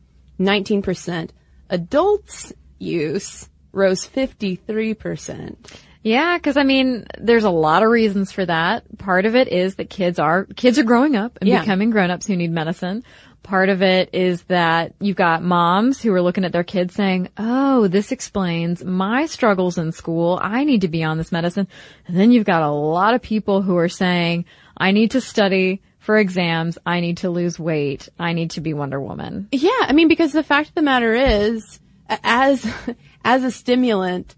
19%, 0.41 1.31
adults' 1.71 2.53
use 2.79 3.49
rose 3.73 4.07
53%. 4.07 5.57
Yeah, 6.03 6.39
because 6.39 6.57
I 6.57 6.63
mean, 6.63 7.07
there's 7.19 7.45
a 7.45 7.51
lot 7.51 7.83
of 7.83 7.91
reasons 7.91 8.33
for 8.33 8.47
that. 8.47 8.85
Part 8.99 9.27
of 9.27 9.35
it 9.35 9.49
is 9.49 9.75
that 9.75 9.91
kids 9.91 10.19
are 10.19 10.45
kids 10.45 10.79
are 10.79 10.85
growing 10.85 11.17
up 11.17 11.39
and 11.41 11.49
Yeah. 11.49 11.61
becoming 11.61 11.91
grown-ups 11.91 12.27
who 12.27 12.37
need 12.37 12.53
medicine. 12.53 13.03
Part 13.43 13.71
of 13.71 13.83
it 13.83 14.11
is 14.13 14.43
that 14.45 14.95
you've 15.01 15.17
got 15.17 15.43
moms 15.43 16.03
who 16.03 16.13
are 16.13 16.21
looking 16.21 16.45
at 16.45 16.53
their 16.53 16.65
kids 16.65 16.95
saying, 16.95 17.29
"Oh, 17.39 17.89
this 17.89 18.13
explains 18.13 18.85
my 18.85 19.27
struggles 19.27 19.79
in 19.79 19.93
school. 19.93 20.39
I 20.43 20.65
need 20.65 20.83
to 20.83 20.89
be 20.89 21.03
on 21.03 21.17
this 21.17 21.33
medicine." 21.33 21.67
And 22.07 22.17
then 22.17 22.31
you've 22.31 22.45
got 22.45 22.63
a 22.63 22.71
lot 22.71 23.15
of 23.15 23.23
people 23.23 23.63
who 23.63 23.77
are 23.77 23.89
saying, 23.89 24.45
"I 24.77 24.91
need 24.91 25.13
to 25.13 25.21
study 25.21 25.81
for 25.99 26.19
exams. 26.19 26.79
I 26.85 27.01
need 27.01 27.19
to 27.19 27.31
lose 27.31 27.59
weight. 27.59 28.09
I 28.19 28.35
need 28.35 28.51
to 28.53 28.61
be 28.61 28.75
Wonder 28.75 29.01
Woman." 29.01 29.49
Yeah, 29.51 29.71
I 29.81 29.93
mean, 29.93 30.09
because 30.09 30.33
the 30.33 30.43
fact 30.43 30.69
of 30.69 30.75
the 30.75 30.83
matter 30.83 31.15
is, 31.15 31.81
as 32.09 32.67
as 33.25 33.45
a 33.45 33.51
stimulant, 33.51 34.35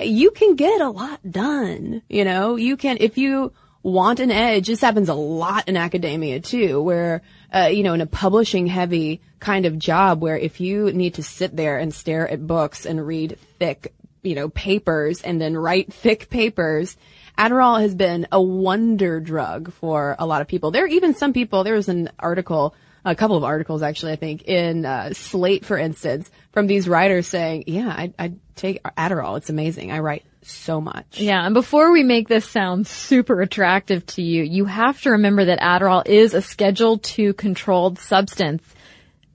you 0.00 0.30
can 0.30 0.54
get 0.54 0.80
a 0.80 0.90
lot 0.90 1.20
done. 1.28 2.02
You 2.08 2.24
know, 2.24 2.56
you 2.56 2.76
can 2.76 2.98
if 3.00 3.18
you 3.18 3.52
want 3.82 4.20
an 4.20 4.30
edge. 4.30 4.66
This 4.66 4.80
happens 4.80 5.08
a 5.08 5.14
lot 5.14 5.68
in 5.68 5.76
academia 5.76 6.40
too, 6.40 6.80
where 6.80 7.22
uh, 7.54 7.68
you 7.72 7.82
know, 7.82 7.94
in 7.94 8.00
a 8.00 8.06
publishing 8.06 8.66
heavy 8.66 9.20
kind 9.40 9.66
of 9.66 9.78
job, 9.78 10.20
where 10.20 10.36
if 10.36 10.60
you 10.60 10.92
need 10.92 11.14
to 11.14 11.22
sit 11.22 11.54
there 11.56 11.78
and 11.78 11.92
stare 11.92 12.28
at 12.28 12.46
books 12.46 12.86
and 12.86 13.06
read 13.06 13.38
thick, 13.58 13.92
you 14.22 14.34
know, 14.34 14.48
papers 14.48 15.22
and 15.22 15.40
then 15.40 15.56
write 15.56 15.92
thick 15.92 16.30
papers. 16.30 16.96
Adderall 17.38 17.80
has 17.80 17.94
been 17.94 18.28
a 18.30 18.40
wonder 18.40 19.18
drug 19.18 19.72
for 19.72 20.16
a 20.18 20.26
lot 20.26 20.42
of 20.42 20.48
people. 20.48 20.70
There 20.70 20.84
are 20.84 20.88
even 20.88 21.14
some 21.14 21.32
people, 21.32 21.64
there 21.64 21.74
was 21.74 21.88
an 21.88 22.10
article 22.18 22.74
a 23.04 23.16
couple 23.16 23.36
of 23.36 23.44
articles 23.44 23.82
actually, 23.82 24.12
I 24.12 24.16
think, 24.16 24.42
in 24.44 24.86
uh, 24.86 25.12
Slate, 25.12 25.64
for 25.64 25.76
instance, 25.76 26.30
from 26.52 26.66
these 26.66 26.88
writers 26.88 27.26
saying, 27.26 27.64
"Yeah, 27.66 27.88
I, 27.88 28.12
I 28.18 28.32
take 28.54 28.82
Adderall. 28.82 29.36
It's 29.38 29.50
amazing. 29.50 29.90
I 29.90 29.98
write 29.98 30.24
so 30.42 30.80
much." 30.80 31.20
Yeah, 31.20 31.44
and 31.44 31.54
before 31.54 31.92
we 31.92 32.02
make 32.02 32.28
this 32.28 32.48
sound 32.48 32.86
super 32.86 33.40
attractive 33.40 34.04
to 34.06 34.22
you, 34.22 34.42
you 34.42 34.64
have 34.64 35.00
to 35.02 35.10
remember 35.10 35.44
that 35.46 35.60
Adderall 35.60 36.06
is 36.06 36.34
a 36.34 36.42
Schedule 36.42 37.00
II 37.18 37.32
controlled 37.32 37.98
substance, 37.98 38.62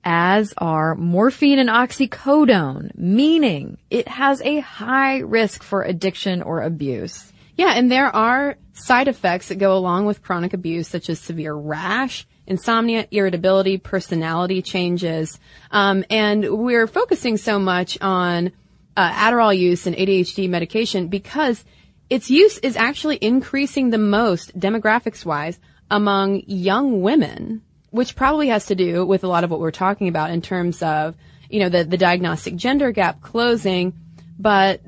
as 0.03 0.53
are 0.58 0.95
morphine 0.95 1.60
and 1.60 1.70
oxycodone, 1.70 2.97
meaning 2.97 3.78
it 3.89 4.08
has 4.08 4.41
a 4.41 4.60
high 4.60 5.18
risk 5.20 5.64
for 5.64 5.84
addiction 5.84 6.41
or 6.41 6.62
abuse. 6.62 7.34
Yeah, 7.58 7.74
and 7.76 7.91
there 7.91 8.16
are 8.16 8.55
side 8.74 9.08
effects 9.08 9.47
that 9.47 9.55
go 9.55 9.76
along 9.76 10.05
with 10.05 10.22
chronic 10.22 10.53
abuse, 10.53 10.88
such 10.88 11.10
as 11.10 11.20
severe 11.20 11.53
rash, 11.53 12.28
insomnia, 12.45 13.08
irritability, 13.12 13.80
personality 13.80 14.62
changes. 14.62 15.39
Um, 15.72 16.05
and 16.10 16.47
we're 16.58 16.88
focusing 16.88 17.38
so 17.38 17.58
much 17.60 17.97
on 17.99 18.51
uh, 18.98 19.12
Adderall 19.12 19.56
use 19.56 19.86
and 19.86 19.95
ADHD 19.95 20.50
medication 20.50 21.08
because 21.08 21.64
its 22.10 22.32
use 22.32 22.58
is 22.58 22.76
actually 22.76 23.18
increasing 23.22 23.91
the 23.91 23.98
most 24.00 24.60
demographics 24.60 25.24
wise 25.24 25.60
among 25.91 26.41
young 26.48 27.02
women, 27.02 27.62
which 27.91 28.16
probably 28.16 28.48
has 28.48 28.66
to 28.66 28.76
do 28.76 29.06
with 29.06 29.24
a 29.24 29.28
lot 29.28 29.43
of 29.43 29.52
what 29.52 29.60
we're 29.60 29.72
talking 29.72 30.08
about 30.08 30.32
in 30.32 30.41
terms 30.41 30.82
of, 30.82 31.16
you 31.48 31.60
know, 31.60 31.70
the, 31.70 31.84
the 31.84 31.98
diagnostic 31.98 32.56
gender 32.56 32.91
gap 32.91 33.22
closing, 33.22 33.93
but 34.39 34.82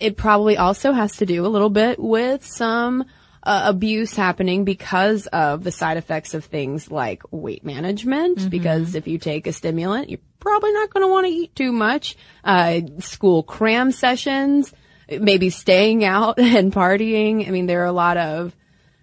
it 0.00 0.16
probably 0.16 0.56
also 0.56 0.92
has 0.92 1.18
to 1.18 1.26
do 1.26 1.46
a 1.46 1.48
little 1.48 1.70
bit 1.70 1.98
with 2.00 2.44
some 2.44 3.04
uh, 3.44 3.62
abuse 3.66 4.14
happening 4.16 4.64
because 4.64 5.26
of 5.28 5.62
the 5.62 5.70
side 5.70 5.96
effects 5.96 6.34
of 6.34 6.44
things 6.44 6.90
like 6.90 7.22
weight 7.30 7.64
management. 7.64 8.50
Because 8.50 8.94
if 8.94 9.06
you 9.06 9.18
take 9.18 9.46
a 9.46 9.52
stimulant, 9.52 10.08
you're 10.08 10.18
probably 10.40 10.72
not 10.72 10.90
going 10.90 11.06
to 11.06 11.12
want 11.12 11.26
to 11.26 11.32
eat 11.32 11.54
too 11.54 11.70
much. 11.70 12.16
Uh, 12.42 12.80
school 13.00 13.42
cram 13.42 13.92
sessions, 13.92 14.72
maybe 15.08 15.50
staying 15.50 16.04
out 16.04 16.38
and 16.38 16.72
partying. 16.72 17.46
I 17.46 17.50
mean, 17.50 17.66
there 17.66 17.82
are 17.82 17.86
a 17.86 17.92
lot 17.92 18.16
of, 18.16 18.56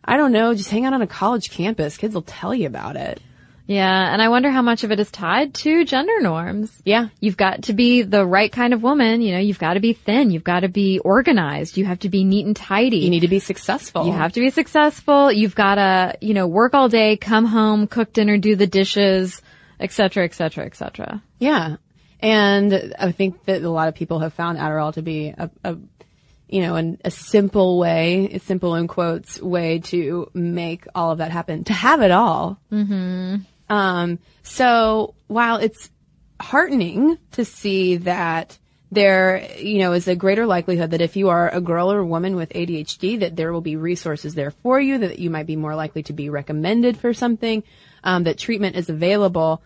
I 0.03 0.17
don't 0.17 0.31
know, 0.31 0.55
just 0.55 0.71
hang 0.71 0.85
out 0.85 0.93
on 0.93 1.03
a 1.03 1.07
college 1.07 1.51
campus. 1.51 1.97
Kids 1.97 2.15
will 2.15 2.23
tell 2.23 2.53
you 2.53 2.65
about 2.65 2.95
it. 2.95 3.21
Yeah, 3.67 4.13
and 4.13 4.21
I 4.21 4.29
wonder 4.29 4.49
how 4.49 4.61
much 4.61 4.83
of 4.83 4.91
it 4.91 4.99
is 4.99 5.09
tied 5.11 5.53
to 5.53 5.85
gender 5.85 6.19
norms. 6.19 6.71
Yeah. 6.83 7.07
You've 7.19 7.37
got 7.37 7.63
to 7.63 7.73
be 7.73 8.01
the 8.01 8.25
right 8.25 8.51
kind 8.51 8.73
of 8.73 8.83
woman, 8.83 9.21
you 9.21 9.31
know, 9.31 9.39
you've 9.39 9.59
got 9.59 9.75
to 9.75 9.79
be 9.79 9.93
thin, 9.93 10.31
you've 10.31 10.43
got 10.43 10.61
to 10.61 10.67
be 10.67 10.99
organized, 10.99 11.77
you 11.77 11.85
have 11.85 11.99
to 11.99 12.09
be 12.09 12.23
neat 12.23 12.45
and 12.45 12.55
tidy. 12.55 12.97
You 12.97 13.09
need 13.09 13.21
to 13.21 13.27
be 13.27 13.39
successful. 13.39 14.05
You 14.05 14.11
have 14.11 14.33
to 14.33 14.39
be 14.39 14.49
successful, 14.49 15.31
you've 15.31 15.55
got 15.55 15.75
to, 15.75 16.17
you 16.19 16.33
know, 16.33 16.47
work 16.47 16.73
all 16.73 16.89
day, 16.89 17.15
come 17.17 17.45
home, 17.45 17.87
cook 17.87 18.11
dinner, 18.11 18.37
do 18.37 18.55
the 18.55 18.67
dishes, 18.67 19.41
et 19.79 19.91
cetera, 19.91 20.25
et 20.25 20.33
cetera, 20.33 20.65
et 20.65 20.75
cetera. 20.75 21.23
Yeah. 21.39 21.77
And 22.19 22.93
I 22.99 23.11
think 23.11 23.45
that 23.45 23.61
a 23.63 23.69
lot 23.69 23.87
of 23.87 23.95
people 23.95 24.19
have 24.19 24.33
found 24.33 24.57
Adderall 24.57 24.93
to 24.93 25.01
be 25.01 25.29
a, 25.29 25.49
a 25.63 25.77
you 26.47 26.61
know, 26.61 26.75
an, 26.75 26.99
a 27.05 27.09
simple 27.09 27.79
way, 27.79 28.29
a 28.33 28.39
simple 28.39 28.75
in 28.75 28.87
quotes 28.87 29.41
way 29.41 29.79
to 29.79 30.29
make 30.33 30.85
all 30.93 31.11
of 31.11 31.19
that 31.19 31.31
happen, 31.31 31.63
to 31.63 31.73
have 31.73 32.01
it 32.01 32.11
all. 32.11 32.59
Mm-hmm. 32.71 33.37
Um, 33.71 34.19
so 34.43 35.15
while 35.27 35.55
it's 35.55 35.89
heartening 36.41 37.17
to 37.31 37.45
see 37.45 37.97
that 37.97 38.59
there, 38.91 39.47
you 39.57 39.79
know, 39.79 39.93
is 39.93 40.09
a 40.09 40.15
greater 40.15 40.45
likelihood 40.45 40.91
that 40.91 40.99
if 40.99 41.15
you 41.15 41.29
are 41.29 41.47
a 41.47 41.61
girl 41.61 41.89
or 41.89 41.99
a 41.99 42.05
woman 42.05 42.35
with 42.35 42.49
ADHD, 42.49 43.21
that 43.21 43.37
there 43.37 43.53
will 43.53 43.61
be 43.61 43.77
resources 43.77 44.35
there 44.35 44.51
for 44.51 44.81
you, 44.81 44.97
that 44.97 45.19
you 45.19 45.29
might 45.29 45.47
be 45.47 45.55
more 45.55 45.73
likely 45.73 46.03
to 46.03 46.13
be 46.13 46.29
recommended 46.29 46.97
for 46.97 47.13
something, 47.13 47.63
um, 48.03 48.25
that 48.25 48.37
treatment 48.37 48.75
is 48.75 48.89
available. 48.89 49.63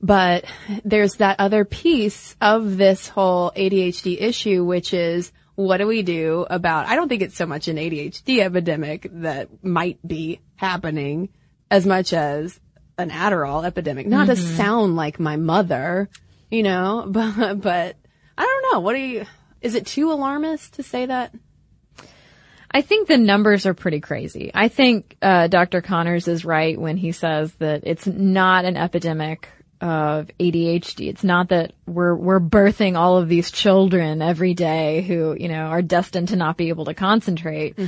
But 0.00 0.44
there's 0.84 1.14
that 1.16 1.40
other 1.40 1.64
piece 1.64 2.36
of 2.40 2.76
this 2.76 3.08
whole 3.08 3.50
ADHD 3.50 4.22
issue, 4.22 4.64
which 4.64 4.94
is 4.94 5.32
what 5.56 5.78
do 5.78 5.88
we 5.88 6.02
do 6.02 6.46
about, 6.48 6.86
I 6.86 6.94
don't 6.94 7.08
think 7.08 7.22
it's 7.22 7.36
so 7.36 7.46
much 7.46 7.66
an 7.66 7.78
ADHD 7.78 8.38
epidemic 8.38 9.08
that 9.10 9.64
might 9.64 9.98
be 10.06 10.38
happening 10.54 11.30
as 11.68 11.84
much 11.84 12.12
as 12.12 12.60
an 13.00 13.10
Adderall 13.10 13.64
epidemic. 13.64 14.06
Not 14.06 14.26
to 14.26 14.32
Mhm. 14.34 14.56
sound 14.56 14.96
like 14.96 15.18
my 15.20 15.36
mother, 15.36 16.08
you 16.50 16.62
know, 16.62 17.04
but, 17.08 17.60
but 17.60 17.96
I 18.38 18.42
don't 18.42 18.72
know. 18.72 18.80
What 18.80 18.94
do 18.94 19.00
you, 19.00 19.26
is 19.60 19.74
it 19.74 19.86
too 19.86 20.12
alarmist 20.12 20.74
to 20.74 20.82
say 20.82 21.06
that? 21.06 21.34
I 22.72 22.82
think 22.82 23.08
the 23.08 23.16
numbers 23.18 23.66
are 23.66 23.74
pretty 23.74 23.98
crazy. 24.00 24.52
I 24.54 24.68
think 24.68 25.16
uh, 25.20 25.48
Dr. 25.48 25.82
Conners 25.82 26.28
is 26.28 26.44
right 26.44 26.80
when 26.80 26.96
he 26.96 27.10
says 27.10 27.52
that 27.54 27.82
it's 27.84 28.06
not 28.06 28.64
an 28.64 28.76
epidemic 28.76 29.48
of 29.80 30.30
ADHD. 30.38 31.08
It's 31.08 31.24
not 31.24 31.48
that 31.48 31.72
we're 31.86 32.14
we're 32.14 32.40
birthing 32.40 32.96
all 32.96 33.18
of 33.18 33.28
these 33.28 33.50
children 33.50 34.22
every 34.22 34.54
day 34.54 35.02
who 35.02 35.36
you 35.38 35.48
know 35.48 35.66
are 35.66 35.82
destined 35.82 36.28
to 36.28 36.36
not 36.36 36.56
be 36.56 36.68
able 36.68 36.84
to 36.86 36.94
concentrate. 36.94 37.78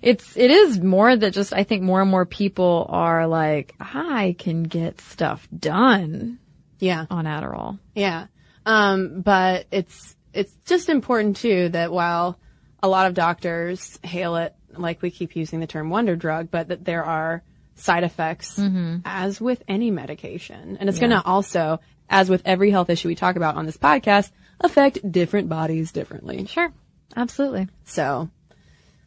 It's 0.00 0.36
it 0.36 0.50
is 0.50 0.80
more 0.80 1.14
that 1.14 1.32
just 1.32 1.52
I 1.52 1.64
think 1.64 1.82
more 1.82 2.00
and 2.00 2.10
more 2.10 2.26
people 2.26 2.86
are 2.88 3.26
like 3.26 3.74
I 3.80 4.36
can 4.38 4.62
get 4.62 5.00
stuff 5.00 5.46
done. 5.56 6.38
Yeah, 6.78 7.06
on 7.10 7.26
Adderall. 7.26 7.78
Yeah. 7.94 8.26
Um, 8.66 9.20
but 9.20 9.66
it's, 9.70 10.16
it's 10.32 10.52
just 10.66 10.88
important 10.88 11.36
too 11.36 11.68
that 11.70 11.92
while 11.92 12.38
a 12.82 12.88
lot 12.88 13.06
of 13.06 13.14
doctors 13.14 14.00
hail 14.02 14.36
it, 14.36 14.54
like 14.76 15.02
we 15.02 15.10
keep 15.10 15.36
using 15.36 15.60
the 15.60 15.66
term 15.66 15.90
wonder 15.90 16.16
drug, 16.16 16.50
but 16.50 16.68
that 16.68 16.84
there 16.84 17.04
are 17.04 17.44
side 17.74 18.04
effects 18.04 18.60
as 19.04 19.40
with 19.40 19.62
any 19.68 19.90
medication. 19.90 20.76
And 20.78 20.88
it's 20.88 20.98
Yeah. 20.98 21.08
going 21.08 21.20
to 21.22 21.26
also, 21.26 21.80
as 22.08 22.28
with 22.30 22.42
every 22.44 22.70
health 22.70 22.90
issue 22.90 23.08
we 23.08 23.14
talk 23.14 23.36
about 23.36 23.56
on 23.56 23.66
this 23.66 23.76
podcast, 23.76 24.30
affect 24.60 24.98
different 25.10 25.48
bodies 25.48 25.92
differently. 25.92 26.46
Sure. 26.46 26.72
Absolutely. 27.16 27.68
So, 27.84 28.28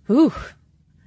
whew. 0.08 0.34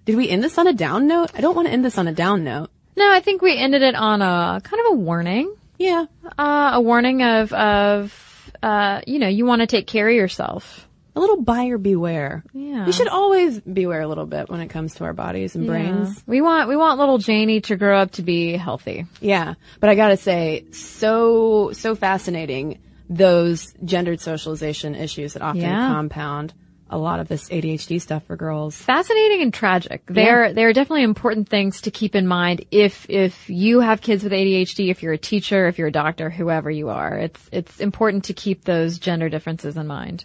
Did 0.05 0.17
we 0.17 0.29
end 0.29 0.43
this 0.43 0.57
on 0.59 0.67
a 0.67 0.73
down 0.73 1.07
note? 1.07 1.31
I 1.35 1.41
don't 1.43 1.55
want 1.55 1.69
to 1.69 1.73
end 1.73 1.85
this 1.85 1.99
on 1.99 2.09
a 2.09 2.13
down 2.15 2.43
note. 2.45 2.71
No, 2.97 3.11
I 3.13 3.21
think 3.21 3.43
we 3.43 3.57
ended 3.57 3.83
it 3.83 3.95
on 3.95 4.23
a 4.23 4.61
kind 4.65 4.81
of 4.87 4.93
a 4.93 4.95
warning. 4.97 5.55
Yeah. 5.79 6.07
Uh, 6.37 6.71
a 6.75 6.81
warning 6.81 7.23
of, 7.23 7.53
of, 7.53 8.53
uh, 8.63 9.03
you 9.07 9.19
know, 9.19 9.29
you 9.29 9.45
want 9.47 9.61
to 9.61 9.67
take 9.67 9.87
care 9.87 10.09
of 10.09 10.15
yourself. 10.15 10.88
A 11.19 11.21
little 11.21 11.43
buyer 11.43 11.79
beware. 11.79 12.45
Yeah. 12.53 12.87
We 12.87 12.93
should 12.93 13.09
always 13.09 13.59
beware 13.61 14.03
a 14.03 14.07
little 14.07 14.25
bit 14.27 14.49
when 14.49 14.61
it 14.61 14.69
comes 14.69 14.95
to 14.95 15.05
our 15.05 15.13
bodies 15.13 15.57
and 15.57 15.67
brains. 15.67 16.23
We 16.29 16.41
want, 16.41 16.69
we 16.69 16.77
want 16.77 17.01
little 17.01 17.19
Janie 17.19 17.61
to 17.63 17.77
grow 17.77 17.99
up 17.99 18.13
to 18.13 18.23
be 18.23 18.53
healthy. 18.57 19.07
Yeah. 19.21 19.55
But 19.81 19.91
I 19.91 19.97
gotta 19.97 20.17
say, 20.17 20.67
so, 20.71 21.73
so 21.73 21.97
fascinating, 21.97 22.79
those 23.11 23.75
gendered 23.85 24.21
socialization 24.21 24.95
issues 24.95 25.33
that 25.33 25.43
often 25.43 25.63
Yeah. 25.63 25.89
compound 25.89 26.55
a 26.91 26.97
lot 26.97 27.19
of 27.21 27.27
this 27.29 27.49
ADHD 27.51 28.01
stuff 28.01 28.25
for 28.25 28.37
girls. 28.37 28.77
Fascinating 28.77 29.43
and 29.43 29.53
tragic. 29.53 30.03
They're, 30.07 30.53
they're 30.55 30.73
definitely 30.73 31.03
important 31.03 31.49
things 31.49 31.83
to 31.83 31.91
keep 31.91 32.15
in 32.15 32.27
mind 32.29 32.65
if, 32.71 33.05
if 33.11 33.51
you 33.51 33.81
have 33.81 34.01
kids 34.01 34.23
with 34.25 34.33
ADHD, 34.33 34.89
if 34.91 35.03
you're 35.03 35.13
a 35.15 35.19
teacher, 35.19 35.67
if 35.67 35.79
you're 35.79 35.89
a 35.89 35.93
doctor, 35.93 36.31
whoever 36.31 36.71
you 36.71 36.89
are. 36.89 37.19
It's, 37.19 37.49
it's 37.53 37.81
important 37.81 38.25
to 38.27 38.33
keep 38.35 38.65
those 38.65 38.99
gender 38.99 39.29
differences 39.29 39.77
in 39.77 39.87
mind. 39.87 40.25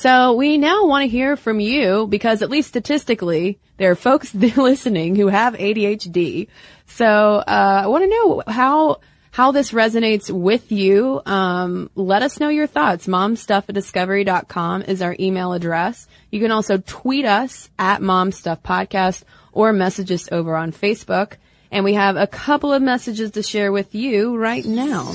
So 0.00 0.32
we 0.32 0.56
now 0.56 0.86
want 0.86 1.02
to 1.02 1.08
hear 1.08 1.36
from 1.36 1.60
you 1.60 2.06
because 2.06 2.40
at 2.40 2.48
least 2.48 2.70
statistically, 2.70 3.58
there 3.76 3.90
are 3.90 3.94
folks 3.94 4.34
listening 4.34 5.14
who 5.14 5.26
have 5.26 5.52
ADHD. 5.52 6.48
So 6.86 7.06
uh, 7.06 7.82
I 7.84 7.86
want 7.86 8.04
to 8.04 8.08
know 8.08 8.42
how 8.46 9.00
how 9.30 9.52
this 9.52 9.72
resonates 9.72 10.30
with 10.30 10.72
you. 10.72 11.20
Um, 11.26 11.90
let 11.96 12.22
us 12.22 12.40
know 12.40 12.48
your 12.48 12.66
thoughts. 12.66 13.08
Momstuff 13.08 13.68
is 14.88 15.02
our 15.02 15.16
email 15.20 15.52
address. 15.52 16.08
You 16.30 16.40
can 16.40 16.50
also 16.50 16.78
tweet 16.78 17.26
us 17.26 17.68
at 17.78 18.00
momstuffpodcast 18.00 19.24
or 19.52 19.74
message 19.74 20.10
us 20.12 20.32
over 20.32 20.56
on 20.56 20.72
Facebook. 20.72 21.34
And 21.70 21.84
we 21.84 21.92
have 21.92 22.16
a 22.16 22.26
couple 22.26 22.72
of 22.72 22.80
messages 22.80 23.32
to 23.32 23.42
share 23.42 23.70
with 23.70 23.94
you 23.94 24.34
right 24.34 24.64
now. 24.64 25.12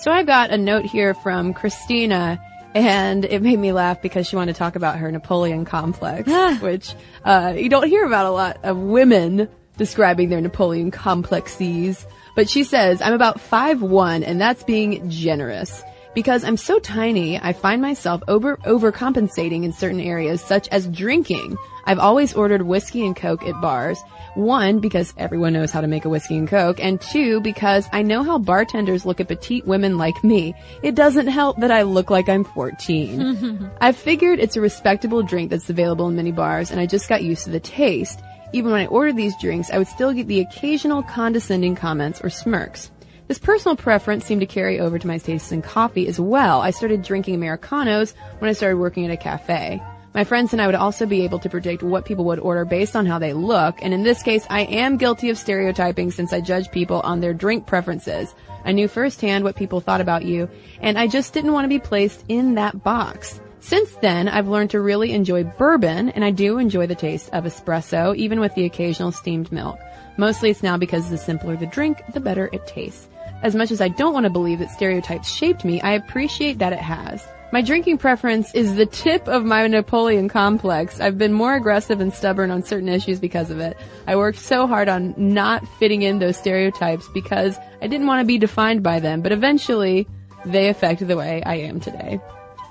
So 0.00 0.10
I 0.10 0.22
got 0.22 0.50
a 0.50 0.56
note 0.56 0.86
here 0.86 1.12
from 1.12 1.52
Christina 1.52 2.42
and 2.74 3.26
it 3.26 3.42
made 3.42 3.58
me 3.58 3.72
laugh 3.72 4.00
because 4.00 4.26
she 4.26 4.34
wanted 4.34 4.54
to 4.54 4.58
talk 4.58 4.74
about 4.74 4.96
her 4.96 5.12
Napoleon 5.12 5.66
complex, 5.66 6.26
which 6.62 6.94
uh, 7.26 7.52
you 7.54 7.68
don't 7.68 7.86
hear 7.86 8.06
about 8.06 8.24
a 8.24 8.30
lot 8.30 8.60
of 8.62 8.78
women 8.78 9.46
describing 9.76 10.30
their 10.30 10.40
Napoleon 10.40 10.90
complexes. 10.90 12.06
But 12.34 12.48
she 12.48 12.64
says, 12.64 13.02
I'm 13.02 13.12
about 13.12 13.40
5'1 13.40 14.26
and 14.26 14.40
that's 14.40 14.62
being 14.64 15.10
generous. 15.10 15.82
Because 16.14 16.44
I'm 16.44 16.56
so 16.56 16.78
tiny, 16.78 17.38
I 17.38 17.52
find 17.52 17.82
myself 17.82 18.22
over 18.26 18.56
overcompensating 18.58 19.64
in 19.64 19.72
certain 19.72 20.00
areas, 20.00 20.40
such 20.40 20.66
as 20.68 20.88
drinking. 20.88 21.58
I've 21.84 21.98
always 21.98 22.34
ordered 22.34 22.62
whiskey 22.62 23.04
and 23.06 23.16
coke 23.16 23.44
at 23.44 23.60
bars. 23.60 24.00
One, 24.34 24.78
because 24.78 25.12
everyone 25.16 25.52
knows 25.52 25.70
how 25.70 25.80
to 25.80 25.86
make 25.86 26.04
a 26.04 26.08
whiskey 26.08 26.36
and 26.36 26.48
coke, 26.48 26.78
and 26.82 27.00
two, 27.00 27.40
because 27.40 27.88
I 27.92 28.02
know 28.02 28.22
how 28.22 28.38
bartenders 28.38 29.04
look 29.04 29.20
at 29.20 29.28
petite 29.28 29.66
women 29.66 29.98
like 29.98 30.22
me. 30.22 30.54
It 30.82 30.94
doesn't 30.94 31.26
help 31.26 31.58
that 31.60 31.70
I 31.70 31.82
look 31.82 32.10
like 32.10 32.28
I'm 32.28 32.44
14. 32.44 33.70
I 33.80 33.92
figured 33.92 34.38
it's 34.38 34.56
a 34.56 34.60
respectable 34.60 35.22
drink 35.22 35.50
that's 35.50 35.70
available 35.70 36.08
in 36.08 36.16
many 36.16 36.32
bars, 36.32 36.70
and 36.70 36.80
I 36.80 36.86
just 36.86 37.08
got 37.08 37.24
used 37.24 37.44
to 37.44 37.50
the 37.50 37.60
taste. 37.60 38.20
Even 38.52 38.72
when 38.72 38.80
I 38.80 38.86
ordered 38.86 39.16
these 39.16 39.38
drinks, 39.40 39.70
I 39.70 39.78
would 39.78 39.88
still 39.88 40.12
get 40.12 40.26
the 40.26 40.40
occasional 40.40 41.02
condescending 41.02 41.76
comments 41.76 42.20
or 42.22 42.30
smirks. 42.30 42.90
This 43.30 43.38
personal 43.38 43.76
preference 43.76 44.24
seemed 44.24 44.40
to 44.40 44.46
carry 44.46 44.80
over 44.80 44.98
to 44.98 45.06
my 45.06 45.18
tastes 45.18 45.52
in 45.52 45.62
coffee 45.62 46.08
as 46.08 46.18
well. 46.18 46.60
I 46.60 46.70
started 46.70 47.02
drinking 47.02 47.36
Americanos 47.36 48.12
when 48.40 48.48
I 48.48 48.54
started 48.54 48.78
working 48.78 49.04
at 49.04 49.12
a 49.12 49.16
cafe. 49.16 49.80
My 50.12 50.24
friends 50.24 50.52
and 50.52 50.60
I 50.60 50.66
would 50.66 50.74
also 50.74 51.06
be 51.06 51.22
able 51.22 51.38
to 51.38 51.48
predict 51.48 51.84
what 51.84 52.04
people 52.04 52.24
would 52.24 52.40
order 52.40 52.64
based 52.64 52.96
on 52.96 53.06
how 53.06 53.20
they 53.20 53.32
look, 53.32 53.78
and 53.80 53.94
in 53.94 54.02
this 54.02 54.24
case, 54.24 54.44
I 54.50 54.62
am 54.62 54.96
guilty 54.96 55.30
of 55.30 55.38
stereotyping 55.38 56.10
since 56.10 56.32
I 56.32 56.40
judge 56.40 56.72
people 56.72 57.00
on 57.02 57.20
their 57.20 57.32
drink 57.32 57.66
preferences. 57.66 58.34
I 58.64 58.72
knew 58.72 58.88
firsthand 58.88 59.44
what 59.44 59.54
people 59.54 59.80
thought 59.80 60.00
about 60.00 60.24
you, 60.24 60.50
and 60.80 60.98
I 60.98 61.06
just 61.06 61.32
didn't 61.32 61.52
want 61.52 61.64
to 61.64 61.68
be 61.68 61.78
placed 61.78 62.24
in 62.28 62.56
that 62.56 62.82
box. 62.82 63.40
Since 63.60 63.94
then, 63.96 64.26
I've 64.26 64.48
learned 64.48 64.70
to 64.70 64.80
really 64.80 65.12
enjoy 65.12 65.44
bourbon, 65.44 66.08
and 66.08 66.24
I 66.24 66.32
do 66.32 66.58
enjoy 66.58 66.88
the 66.88 66.94
taste 66.96 67.30
of 67.32 67.44
espresso, 67.44 68.16
even 68.16 68.40
with 68.40 68.54
the 68.56 68.64
occasional 68.64 69.12
steamed 69.12 69.52
milk. 69.52 69.78
Mostly 70.16 70.50
it's 70.50 70.62
now 70.62 70.76
because 70.76 71.08
the 71.08 71.18
simpler 71.18 71.56
the 71.56 71.66
drink, 71.66 72.02
the 72.14 72.20
better 72.20 72.50
it 72.52 72.66
tastes. 72.66 73.06
As 73.42 73.54
much 73.54 73.70
as 73.70 73.80
I 73.80 73.88
don't 73.88 74.12
want 74.12 74.24
to 74.24 74.30
believe 74.30 74.58
that 74.58 74.70
stereotypes 74.70 75.30
shaped 75.30 75.64
me, 75.64 75.80
I 75.82 75.92
appreciate 75.92 76.58
that 76.58 76.72
it 76.72 76.80
has. 76.80 77.24
My 77.52 77.62
drinking 77.62 77.98
preference 77.98 78.54
is 78.54 78.76
the 78.76 78.86
tip 78.86 79.26
of 79.26 79.44
my 79.44 79.66
Napoleon 79.66 80.28
complex. 80.28 81.00
I've 81.00 81.18
been 81.18 81.32
more 81.32 81.56
aggressive 81.56 82.00
and 82.00 82.14
stubborn 82.14 82.52
on 82.52 82.62
certain 82.62 82.88
issues 82.88 83.18
because 83.18 83.50
of 83.50 83.58
it. 83.58 83.76
I 84.06 84.14
worked 84.14 84.38
so 84.38 84.68
hard 84.68 84.88
on 84.88 85.14
not 85.16 85.66
fitting 85.80 86.02
in 86.02 86.20
those 86.20 86.36
stereotypes 86.36 87.08
because 87.12 87.58
I 87.82 87.88
didn't 87.88 88.06
want 88.06 88.20
to 88.20 88.24
be 88.24 88.38
defined 88.38 88.84
by 88.84 89.00
them, 89.00 89.20
but 89.20 89.32
eventually 89.32 90.06
they 90.44 90.68
affect 90.68 91.04
the 91.04 91.16
way 91.16 91.42
I 91.44 91.56
am 91.56 91.80
today. 91.80 92.20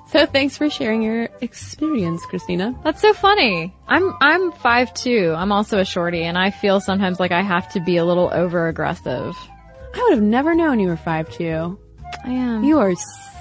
So 0.07 0.25
thanks 0.25 0.55
for 0.55 0.69
sharing 0.69 1.03
your 1.03 1.27
experience, 1.41 2.25
Christina. 2.25 2.73
That's 2.85 3.01
so 3.01 3.13
funny. 3.13 3.75
I'm 3.87 4.15
I'm 4.21 4.53
five 4.53 4.93
two. 4.93 5.35
I'm 5.37 5.51
also 5.51 5.77
a 5.79 5.85
shorty, 5.85 6.23
and 6.23 6.37
I 6.37 6.51
feel 6.51 6.79
sometimes 6.79 7.19
like 7.19 7.31
I 7.31 7.41
have 7.41 7.69
to 7.73 7.81
be 7.81 7.97
a 7.97 8.05
little 8.05 8.31
over 8.33 8.67
aggressive. 8.69 9.37
I 9.93 10.01
would 10.03 10.13
have 10.13 10.23
never 10.23 10.55
known 10.55 10.79
you 10.79 10.87
were 10.87 10.97
five 10.97 11.29
two. 11.29 11.77
I 12.23 12.31
am. 12.31 12.63
You 12.63 12.79
are 12.79 12.95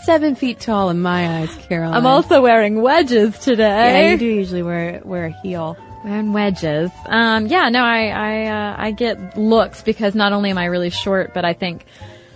seven 0.09 0.34
feet 0.34 0.59
tall 0.59 0.88
in 0.88 1.02
my 1.02 1.40
eyes, 1.40 1.54
Caroline. 1.68 1.92
I'm 1.92 2.06
also 2.06 2.40
wearing 2.40 2.80
wedges 2.80 3.38
today. 3.40 4.04
Yeah, 4.06 4.12
you 4.12 4.16
do 4.16 4.24
usually 4.24 4.62
wear 4.62 5.02
wear 5.04 5.26
a 5.26 5.30
heel. 5.42 5.76
Wearing 6.02 6.32
wedges. 6.32 6.90
Um, 7.04 7.46
yeah, 7.46 7.68
no, 7.68 7.84
I 7.84 8.06
I 8.06 8.46
uh, 8.46 8.74
I 8.78 8.90
get 8.92 9.36
looks 9.36 9.82
because 9.82 10.14
not 10.14 10.32
only 10.32 10.48
am 10.48 10.56
I 10.56 10.64
really 10.64 10.88
short, 10.88 11.34
but 11.34 11.44
I 11.44 11.52
think 11.52 11.84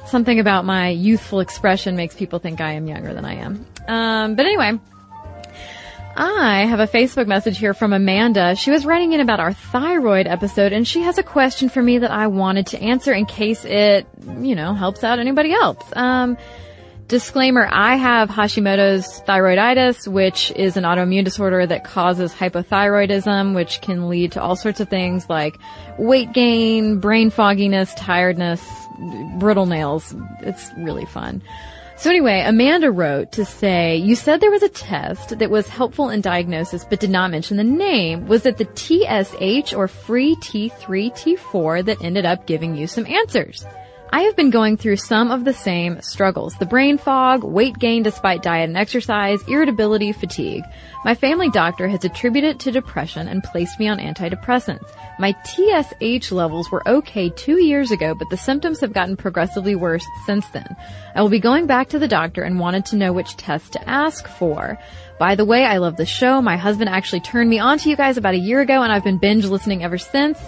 something 0.04 0.38
about 0.38 0.66
my 0.66 0.90
youthful 0.90 1.40
expression 1.40 1.96
makes 1.96 2.14
people 2.14 2.40
think 2.40 2.60
I 2.60 2.72
am 2.72 2.86
younger 2.86 3.14
than 3.14 3.24
I 3.24 3.36
am. 3.36 3.66
Um, 3.88 4.34
but 4.34 4.44
anyway. 4.44 4.78
I 6.14 6.66
have 6.66 6.78
a 6.78 6.86
Facebook 6.86 7.26
message 7.26 7.56
here 7.56 7.72
from 7.72 7.94
Amanda. 7.94 8.54
She 8.54 8.70
was 8.70 8.84
writing 8.84 9.14
in 9.14 9.20
about 9.20 9.40
our 9.40 9.54
thyroid 9.54 10.26
episode 10.26 10.74
and 10.74 10.86
she 10.86 11.00
has 11.00 11.16
a 11.16 11.22
question 11.22 11.70
for 11.70 11.82
me 11.82 11.96
that 12.00 12.10
I 12.10 12.26
wanted 12.26 12.66
to 12.66 12.82
answer 12.82 13.14
in 13.14 13.24
case 13.24 13.64
it, 13.64 14.06
you 14.38 14.54
know, 14.54 14.74
helps 14.74 15.04
out 15.04 15.20
anybody 15.20 15.54
else. 15.54 15.82
Um, 15.96 16.36
disclaimer, 17.06 17.68
I 17.70 17.96
have 17.96 18.28
Hashimoto's 18.28 19.22
thyroiditis, 19.26 20.08
which 20.08 20.50
is 20.52 20.76
an 20.76 20.84
autoimmune 20.84 21.24
disorder 21.24 21.66
that 21.66 21.84
causes 21.84 22.32
hypothyroidism, 22.32 23.54
which 23.54 23.80
can 23.80 24.08
lead 24.08 24.32
to 24.32 24.42
all 24.42 24.56
sorts 24.56 24.80
of 24.80 24.88
things 24.88 25.28
like 25.28 25.58
weight 25.98 26.32
gain, 26.32 27.00
brain 27.00 27.30
fogginess, 27.30 27.94
tiredness, 27.94 28.62
brittle 29.38 29.66
nails. 29.66 30.14
It's 30.40 30.70
really 30.76 31.06
fun. 31.06 31.42
So 31.96 32.10
anyway, 32.10 32.42
Amanda 32.44 32.90
wrote 32.90 33.32
to 33.32 33.44
say, 33.44 33.96
you 33.96 34.16
said 34.16 34.40
there 34.40 34.50
was 34.50 34.64
a 34.64 34.68
test 34.68 35.38
that 35.38 35.50
was 35.50 35.68
helpful 35.68 36.10
in 36.10 36.20
diagnosis 36.20 36.84
but 36.84 36.98
did 36.98 37.10
not 37.10 37.30
mention 37.30 37.58
the 37.58 37.64
name. 37.64 38.26
Was 38.26 38.44
it 38.44 38.56
the 38.56 38.64
TSH 38.64 39.72
or 39.72 39.86
free 39.86 40.34
T3 40.36 41.12
T4 41.12 41.84
that 41.84 42.02
ended 42.02 42.26
up 42.26 42.46
giving 42.46 42.76
you 42.76 42.88
some 42.88 43.06
answers? 43.06 43.64
I 44.14 44.24
have 44.24 44.36
been 44.36 44.50
going 44.50 44.76
through 44.76 44.96
some 44.96 45.30
of 45.30 45.46
the 45.46 45.54
same 45.54 46.02
struggles. 46.02 46.54
The 46.56 46.66
brain 46.66 46.98
fog, 46.98 47.44
weight 47.44 47.78
gain 47.78 48.02
despite 48.02 48.42
diet 48.42 48.68
and 48.68 48.76
exercise, 48.76 49.42
irritability, 49.48 50.12
fatigue. 50.12 50.64
My 51.02 51.14
family 51.14 51.48
doctor 51.48 51.88
has 51.88 52.04
attributed 52.04 52.50
it 52.50 52.60
to 52.60 52.72
depression 52.72 53.26
and 53.26 53.42
placed 53.42 53.80
me 53.80 53.88
on 53.88 53.98
antidepressants. 53.98 54.86
My 55.18 55.34
TSH 55.46 56.30
levels 56.30 56.70
were 56.70 56.86
okay 56.86 57.30
two 57.30 57.62
years 57.64 57.90
ago, 57.90 58.14
but 58.14 58.28
the 58.28 58.36
symptoms 58.36 58.80
have 58.80 58.92
gotten 58.92 59.16
progressively 59.16 59.76
worse 59.76 60.04
since 60.26 60.46
then. 60.48 60.76
I 61.14 61.22
will 61.22 61.30
be 61.30 61.40
going 61.40 61.66
back 61.66 61.88
to 61.88 61.98
the 61.98 62.06
doctor 62.06 62.42
and 62.42 62.60
wanted 62.60 62.84
to 62.86 62.96
know 62.96 63.14
which 63.14 63.38
test 63.38 63.72
to 63.72 63.88
ask 63.88 64.28
for. 64.28 64.78
By 65.18 65.36
the 65.36 65.46
way, 65.46 65.64
I 65.64 65.78
love 65.78 65.96
the 65.96 66.04
show. 66.04 66.42
My 66.42 66.58
husband 66.58 66.90
actually 66.90 67.20
turned 67.20 67.48
me 67.48 67.60
on 67.60 67.78
to 67.78 67.88
you 67.88 67.96
guys 67.96 68.18
about 68.18 68.34
a 68.34 68.38
year 68.38 68.60
ago 68.60 68.82
and 68.82 68.92
I've 68.92 69.04
been 69.04 69.16
binge 69.16 69.46
listening 69.46 69.82
ever 69.82 69.96
since. 69.96 70.38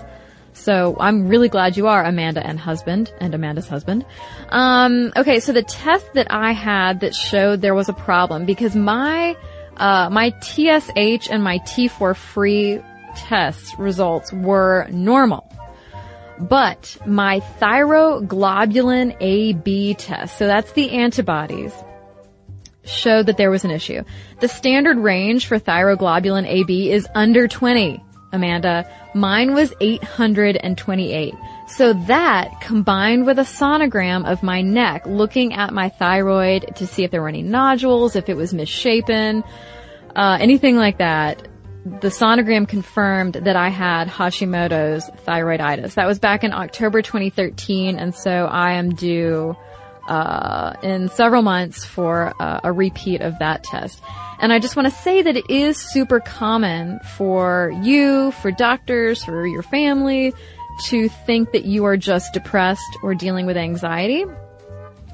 So 0.55 0.97
I'm 0.99 1.29
really 1.29 1.49
glad 1.49 1.77
you 1.77 1.89
are 1.89 2.03
Amanda 2.03 2.45
and 2.45 2.59
husband 2.59 3.13
and 3.21 3.35
Amanda's 3.35 3.69
husband. 3.69 4.07
Um, 4.49 5.13
okay, 5.17 5.41
so 5.41 5.53
the 5.53 5.63
test 5.63 6.15
that 6.15 6.29
I 6.31 6.53
had 6.53 7.01
that 7.01 7.15
showed 7.15 7.61
there 7.61 7.75
was 7.75 7.89
a 7.89 7.93
problem 7.93 8.47
because 8.47 8.75
my 8.75 9.37
uh, 9.77 10.09
my 10.11 10.31
TSH 10.41 11.29
and 11.31 11.43
my 11.43 11.59
T4 11.59 12.17
free 12.17 12.81
test 13.17 13.77
results 13.79 14.33
were 14.33 14.87
normal. 14.91 15.51
But 16.39 16.97
my 17.07 17.41
thyroglobulin 17.61 19.17
AB 19.21 19.95
test, 19.95 20.39
so 20.39 20.47
that's 20.47 20.73
the 20.73 20.91
antibodies, 20.91 21.73
showed 22.85 23.27
that 23.27 23.37
there 23.37 23.51
was 23.51 23.65
an 23.65 23.71
issue. 23.71 24.03
The 24.41 24.49
standard 24.49 24.99
range 24.99 25.47
for 25.47 25.59
thyroglobulin 25.59 26.47
AB 26.47 26.91
is 26.91 27.09
under 27.15 27.49
20. 27.49 28.04
Amanda. 28.35 28.91
Mine 29.15 29.55
was 29.55 29.73
828. 29.81 31.35
So 31.69 31.93
that 31.93 32.61
combined 32.61 33.27
with 33.27 33.39
a 33.39 33.43
sonogram 33.43 34.31
of 34.31 34.43
my 34.43 34.61
neck, 34.61 35.07
looking 35.07 35.55
at 35.55 35.73
my 35.73 35.89
thyroid 35.89 36.77
to 36.77 36.87
see 36.87 37.05
if 37.05 37.11
there 37.11 37.23
were 37.23 37.29
any 37.29 37.43
nodules, 37.43 38.17
if 38.17 38.29
it 38.29 38.37
was 38.37 38.53
misshapen, 38.53 39.45
uh, 40.15 40.39
anything 40.41 40.77
like 40.77 40.99
that, 40.99 41.49
the 41.85 42.09
sonogram 42.09 42.67
confirmed 42.67 43.35
that 43.35 43.57
I 43.57 43.69
had 43.69 44.09
Hashimoto's 44.09 45.11
thyroiditis. 45.27 45.95
That 45.95 46.07
was 46.07 46.19
back 46.19 46.43
in 46.43 46.53
October 46.53 47.03
2013, 47.03 47.99
and 47.99 48.15
so 48.15 48.31
I 48.47 48.73
am 48.75 48.95
due 48.95 49.55
uh, 50.09 50.75
in 50.83 51.09
several 51.09 51.43
months 51.43 51.85
for 51.85 52.33
uh, 52.41 52.61
a 52.65 52.73
repeat 52.73 53.21
of 53.21 53.39
that 53.39 53.65
test. 53.65 54.03
And 54.45 54.53
I 54.53 54.59
just 54.59 54.77
want 54.77 54.87
to 54.93 54.95
say 54.95 55.23
that 55.23 55.39
it 55.39 55.49
is 55.49 55.79
super 55.79 56.21
common 56.21 57.01
for 57.17 57.73
you, 57.83 58.31
for 58.31 58.51
doctors, 58.51 59.25
for 59.25 59.47
your 59.47 59.63
family 59.63 60.35
to 60.83 61.09
think 61.09 61.53
that 61.53 61.65
you 61.65 61.87
are 61.87 61.97
just 61.97 62.35
depressed 62.35 62.99
or 63.03 63.15
dealing 63.15 63.47
with 63.47 63.57
anxiety. 63.57 64.27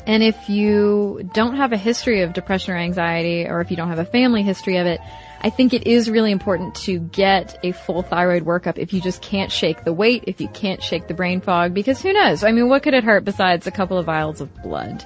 And 0.04 0.24
if 0.24 0.48
you 0.48 1.30
don't 1.32 1.54
have 1.54 1.72
a 1.72 1.76
history 1.76 2.22
of 2.22 2.32
depression 2.32 2.74
or 2.74 2.78
anxiety, 2.78 3.46
or 3.46 3.60
if 3.60 3.70
you 3.70 3.76
don't 3.76 3.86
have 3.86 4.00
a 4.00 4.04
family 4.04 4.42
history 4.42 4.78
of 4.78 4.88
it, 4.88 5.00
I 5.40 5.48
think 5.48 5.74
it 5.74 5.86
is 5.86 6.10
really 6.10 6.32
important 6.32 6.74
to 6.86 6.98
get 6.98 7.56
a 7.62 7.70
full 7.70 8.02
thyroid 8.02 8.44
workup 8.44 8.78
if 8.78 8.92
you 8.92 9.00
just 9.00 9.22
can't 9.22 9.52
shake 9.52 9.84
the 9.84 9.92
weight, 9.92 10.24
if 10.26 10.40
you 10.40 10.48
can't 10.48 10.82
shake 10.82 11.06
the 11.06 11.14
brain 11.14 11.40
fog, 11.40 11.72
because 11.72 12.02
who 12.02 12.12
knows? 12.12 12.42
I 12.42 12.50
mean, 12.50 12.68
what 12.68 12.82
could 12.82 12.94
it 12.94 13.04
hurt 13.04 13.24
besides 13.24 13.68
a 13.68 13.70
couple 13.70 13.96
of 13.96 14.06
vials 14.06 14.40
of 14.40 14.52
blood? 14.64 15.04